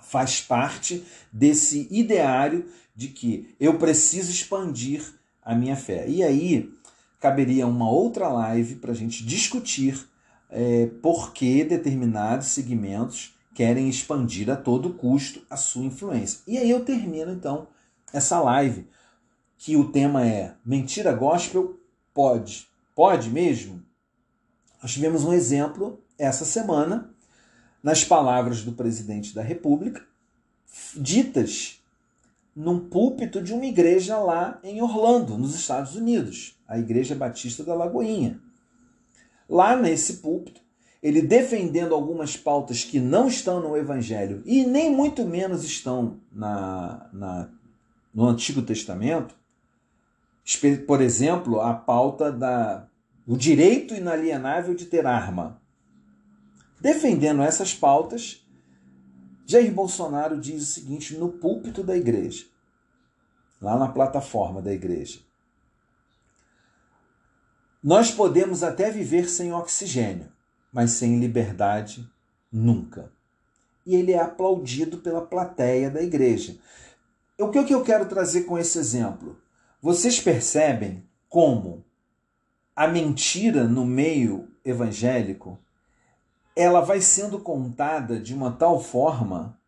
[0.01, 5.03] faz parte desse ideário de que eu preciso expandir
[5.41, 6.07] a minha fé.
[6.07, 6.71] E aí
[7.19, 10.07] caberia uma outra live para a gente discutir
[10.49, 16.41] é, por que determinados segmentos querem expandir a todo custo a sua influência.
[16.47, 17.67] E aí eu termino então
[18.13, 18.87] essa live,
[19.57, 21.79] que o tema é Mentira Gospel
[22.13, 22.67] pode?
[22.93, 23.81] Pode mesmo?
[24.85, 27.09] Nós tivemos um exemplo essa semana,
[27.81, 30.05] nas palavras do presidente da República,
[30.95, 31.81] ditas
[32.55, 37.73] num púlpito de uma igreja lá em Orlando, nos Estados Unidos, a Igreja Batista da
[37.73, 38.39] Lagoinha.
[39.49, 40.61] Lá nesse púlpito,
[41.01, 47.09] ele defendendo algumas pautas que não estão no Evangelho e nem muito menos estão na,
[47.11, 47.49] na
[48.13, 49.33] no Antigo Testamento,
[50.85, 52.87] por exemplo, a pauta da
[53.27, 55.61] o direito inalienável de ter arma.
[56.79, 58.45] Defendendo essas pautas,
[59.45, 62.45] Jair Bolsonaro diz o seguinte no púlpito da igreja,
[63.61, 65.19] lá na plataforma da igreja:
[67.83, 70.31] Nós podemos até viver sem oxigênio,
[70.71, 72.07] mas sem liberdade
[72.51, 73.11] nunca.
[73.85, 76.57] E ele é aplaudido pela plateia da igreja.
[77.39, 79.39] O que eu quero trazer com esse exemplo?
[79.79, 81.84] Vocês percebem como
[82.75, 85.57] a mentira no meio evangélico
[86.55, 89.59] ela vai sendo contada de uma tal forma,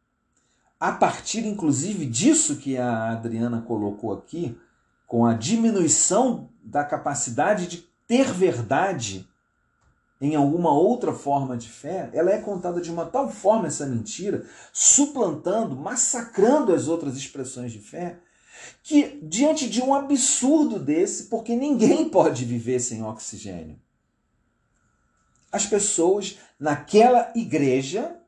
[0.79, 4.57] a partir inclusive disso que a Adriana colocou aqui,
[5.05, 9.27] com a diminuição da capacidade de ter verdade
[10.19, 14.45] em alguma outra forma de fé, ela é contada de uma tal forma essa mentira,
[14.73, 18.19] suplantando, massacrando as outras expressões de fé,
[18.83, 23.79] que diante de um absurdo desse, porque ninguém pode viver sem oxigênio.
[25.51, 28.19] as pessoas naquela igreja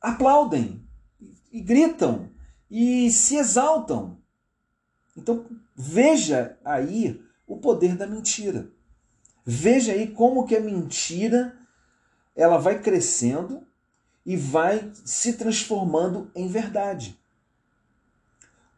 [0.00, 0.86] aplaudem
[1.52, 2.30] e gritam
[2.70, 4.18] e se exaltam.
[5.16, 5.46] Então
[5.76, 8.70] veja aí o poder da mentira.
[9.44, 11.56] Veja aí como que a mentira
[12.34, 13.66] ela vai crescendo
[14.24, 17.18] e vai se transformando em verdade.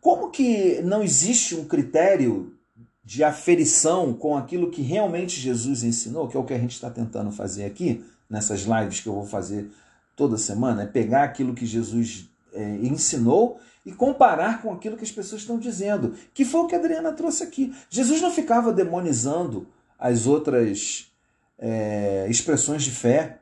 [0.06, 2.56] Como que não existe um critério
[3.04, 6.88] de aferição com aquilo que realmente Jesus ensinou, que é o que a gente está
[6.88, 9.68] tentando fazer aqui, nessas lives que eu vou fazer
[10.14, 15.10] toda semana, é pegar aquilo que Jesus é, ensinou e comparar com aquilo que as
[15.10, 17.74] pessoas estão dizendo, que foi o que a Adriana trouxe aqui.
[17.90, 19.66] Jesus não ficava demonizando
[19.98, 21.10] as outras
[21.58, 23.40] é, expressões de fé.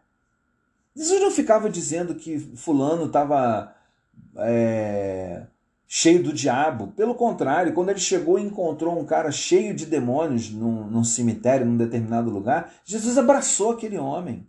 [0.96, 3.76] Jesus não ficava dizendo que fulano estava
[4.38, 5.42] é,
[5.96, 6.88] cheio do diabo.
[6.88, 11.64] Pelo contrário, quando ele chegou e encontrou um cara cheio de demônios num, num cemitério,
[11.64, 14.44] num determinado lugar, Jesus abraçou aquele homem.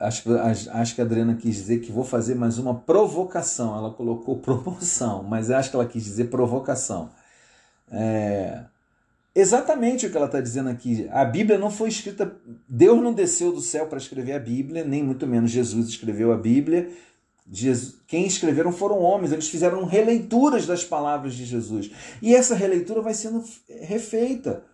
[0.00, 0.28] Acho,
[0.72, 3.76] acho que a Adriana quis dizer que vou fazer mais uma provocação.
[3.76, 7.12] Ela colocou promoção, mas acho que ela quis dizer provocação.
[7.88, 8.64] É,
[9.34, 11.08] exatamente o que ela está dizendo aqui.
[11.10, 12.36] A Bíblia não foi escrita.
[12.68, 16.36] Deus não desceu do céu para escrever a Bíblia, nem muito menos Jesus escreveu a
[16.36, 16.90] Bíblia.
[18.06, 21.90] Quem escreveram foram homens, eles fizeram releituras das palavras de Jesus.
[22.22, 23.44] E essa releitura vai sendo
[23.82, 24.64] refeita.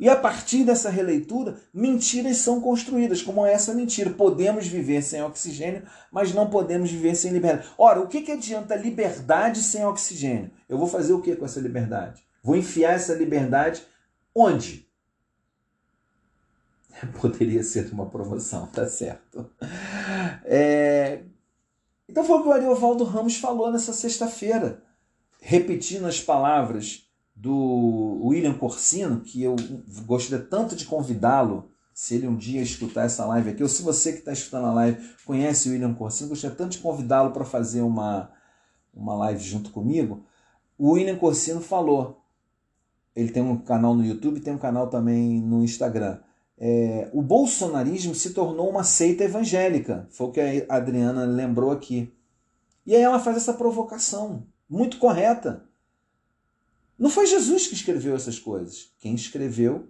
[0.00, 4.10] E a partir dessa releitura, mentiras são construídas, como essa mentira.
[4.10, 5.82] Podemos viver sem oxigênio,
[6.12, 7.68] mas não podemos viver sem liberdade.
[7.76, 10.52] Ora, o que, que adianta liberdade sem oxigênio?
[10.68, 12.22] Eu vou fazer o que com essa liberdade?
[12.44, 13.82] Vou enfiar essa liberdade
[14.34, 14.88] onde?
[17.20, 19.50] Poderia ser uma promoção, tá certo.
[20.44, 21.22] É...
[22.08, 24.82] Então foi o que o Ariovaldo Ramos falou nessa sexta-feira,
[25.40, 29.54] repetindo as palavras do William Corsino, que eu
[30.06, 34.12] gostaria tanto de convidá-lo, se ele um dia escutar essa live aqui, ou se você
[34.12, 37.82] que está escutando a live conhece o William Corsino, gostaria tanto de convidá-lo para fazer
[37.82, 38.30] uma,
[38.94, 40.24] uma live junto comigo.
[40.76, 42.17] O William Corsino falou,
[43.18, 46.20] ele tem um canal no YouTube, tem um canal também no Instagram.
[46.56, 52.14] É, o bolsonarismo se tornou uma seita evangélica, foi o que a Adriana lembrou aqui.
[52.86, 55.64] E aí ela faz essa provocação, muito correta.
[56.96, 58.92] Não foi Jesus que escreveu essas coisas.
[59.00, 59.88] Quem escreveu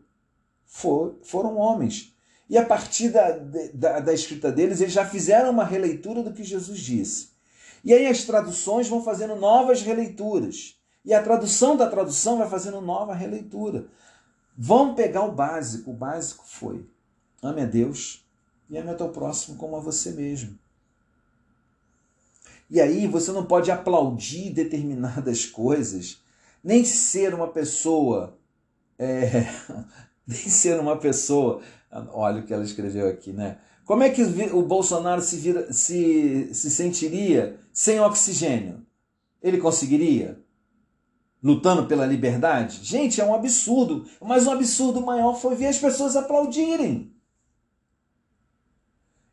[0.65, 2.15] for, foram homens.
[2.49, 3.39] E a partir da,
[3.75, 7.29] da, da escrita deles, eles já fizeram uma releitura do que Jesus disse.
[7.85, 10.78] E aí as traduções vão fazendo novas releituras.
[11.09, 13.87] E a tradução da tradução vai fazendo nova releitura.
[14.55, 15.91] Vamos pegar o básico.
[15.91, 16.85] O básico foi:
[17.43, 18.23] ame a Deus
[18.69, 20.59] e ame ao teu próximo como a você mesmo.
[22.69, 26.23] E aí você não pode aplaudir determinadas coisas
[26.63, 28.37] nem ser uma pessoa,
[28.99, 29.47] é,
[30.29, 31.63] nem ser uma pessoa,
[32.13, 33.57] olha o que ela escreveu aqui, né?
[33.87, 38.85] Como é que o Bolsonaro se, vira, se, se sentiria sem oxigênio?
[39.43, 40.47] Ele conseguiria?
[41.43, 42.81] Lutando pela liberdade?
[42.83, 44.07] Gente, é um absurdo.
[44.21, 47.15] Mas um absurdo maior foi ver as pessoas aplaudirem.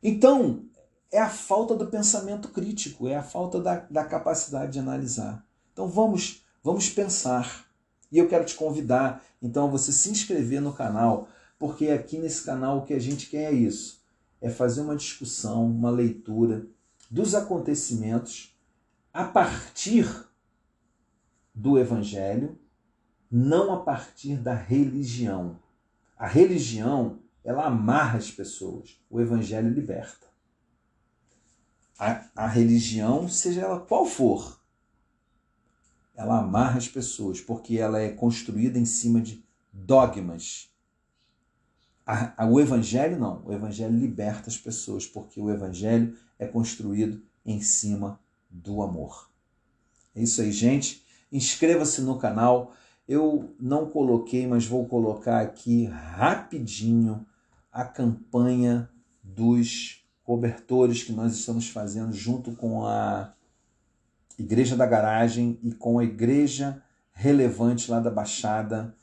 [0.01, 0.65] Então,
[1.11, 5.43] é a falta do pensamento crítico, é a falta da, da capacidade de analisar.
[5.73, 7.67] Então, vamos Vamos pensar.
[8.11, 11.27] E eu quero te convidar então a você se inscrever no canal,
[11.59, 14.01] porque aqui nesse canal o que a gente quer é isso:
[14.41, 16.65] é fazer uma discussão, uma leitura
[17.07, 18.57] dos acontecimentos
[19.13, 20.24] a partir
[21.55, 22.59] do evangelho,
[23.31, 25.57] não a partir da religião.
[26.17, 30.27] A religião, ela amarra as pessoas, o evangelho liberta.
[31.97, 34.59] A, a religião, seja ela qual for,
[36.15, 40.69] ela amarra as pessoas, porque ela é construída em cima de dogmas.
[42.05, 43.43] A, a, o Evangelho não.
[43.45, 48.19] O Evangelho liberta as pessoas, porque o Evangelho é construído em cima
[48.49, 49.29] do amor.
[50.15, 51.04] É isso aí, gente.
[51.35, 52.73] Inscreva-se no canal.
[53.05, 57.25] Eu não coloquei, mas vou colocar aqui rapidinho
[57.69, 58.89] a campanha
[59.21, 63.33] dos cobertores que nós estamos fazendo junto com a
[64.39, 66.81] Igreja da Garagem e com a Igreja
[67.11, 68.95] Relevante lá da Baixada,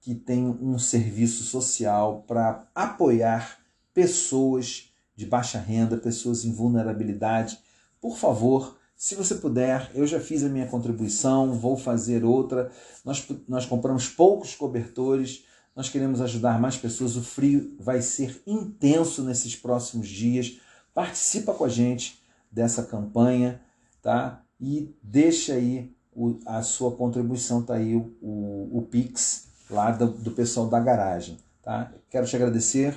[0.00, 3.58] que tem um serviço social para apoiar
[3.92, 7.58] pessoas de baixa renda, pessoas em vulnerabilidade.
[8.00, 12.70] Por favor, se você puder, eu já fiz a minha contribuição, vou fazer outra.
[13.04, 15.44] Nós, nós compramos poucos cobertores,
[15.74, 17.16] nós queremos ajudar mais pessoas.
[17.16, 20.58] O frio vai ser intenso nesses próximos dias.
[20.94, 23.60] Participa com a gente dessa campanha,
[24.00, 24.42] tá?
[24.60, 30.08] e deixa aí o, a sua contribuição, tá aí o, o, o Pix lá do,
[30.08, 31.36] do pessoal da garagem.
[31.62, 31.92] Tá?
[32.08, 32.96] Quero te agradecer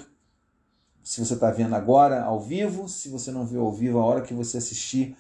[1.04, 4.22] se você está vendo agora ao vivo, se você não viu ao vivo, a hora
[4.22, 5.18] que você assistir,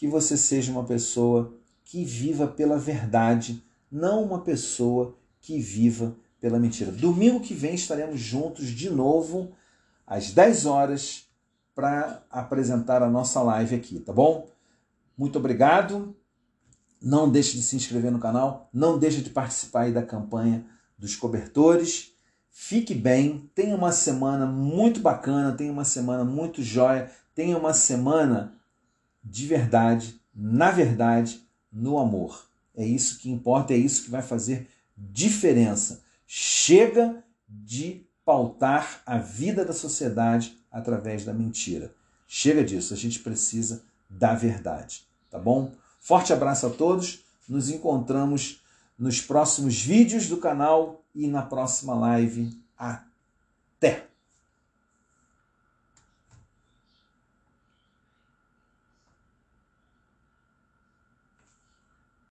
[0.00, 1.54] que você seja uma pessoa
[1.84, 3.62] que viva pela verdade,
[3.92, 6.90] não uma pessoa que viva pela mentira.
[6.90, 9.52] Domingo que vem estaremos juntos de novo
[10.06, 11.28] às 10 horas
[11.74, 14.48] para apresentar a nossa live aqui, tá bom?
[15.18, 16.16] Muito obrigado.
[16.98, 20.64] Não deixe de se inscrever no canal, não deixe de participar aí da campanha
[20.96, 22.14] dos cobertores.
[22.50, 28.58] Fique bem, tenha uma semana muito bacana, tenha uma semana muito jóia, tenha uma semana
[29.22, 31.40] de verdade, na verdade,
[31.72, 32.48] no amor.
[32.74, 36.02] É isso que importa, é isso que vai fazer diferença.
[36.26, 41.92] Chega de pautar a vida da sociedade através da mentira.
[42.26, 45.72] Chega disso, a gente precisa da verdade, tá bom?
[45.98, 48.62] Forte abraço a todos, nos encontramos
[48.96, 52.56] nos próximos vídeos do canal e na próxima live.
[52.78, 54.09] Até!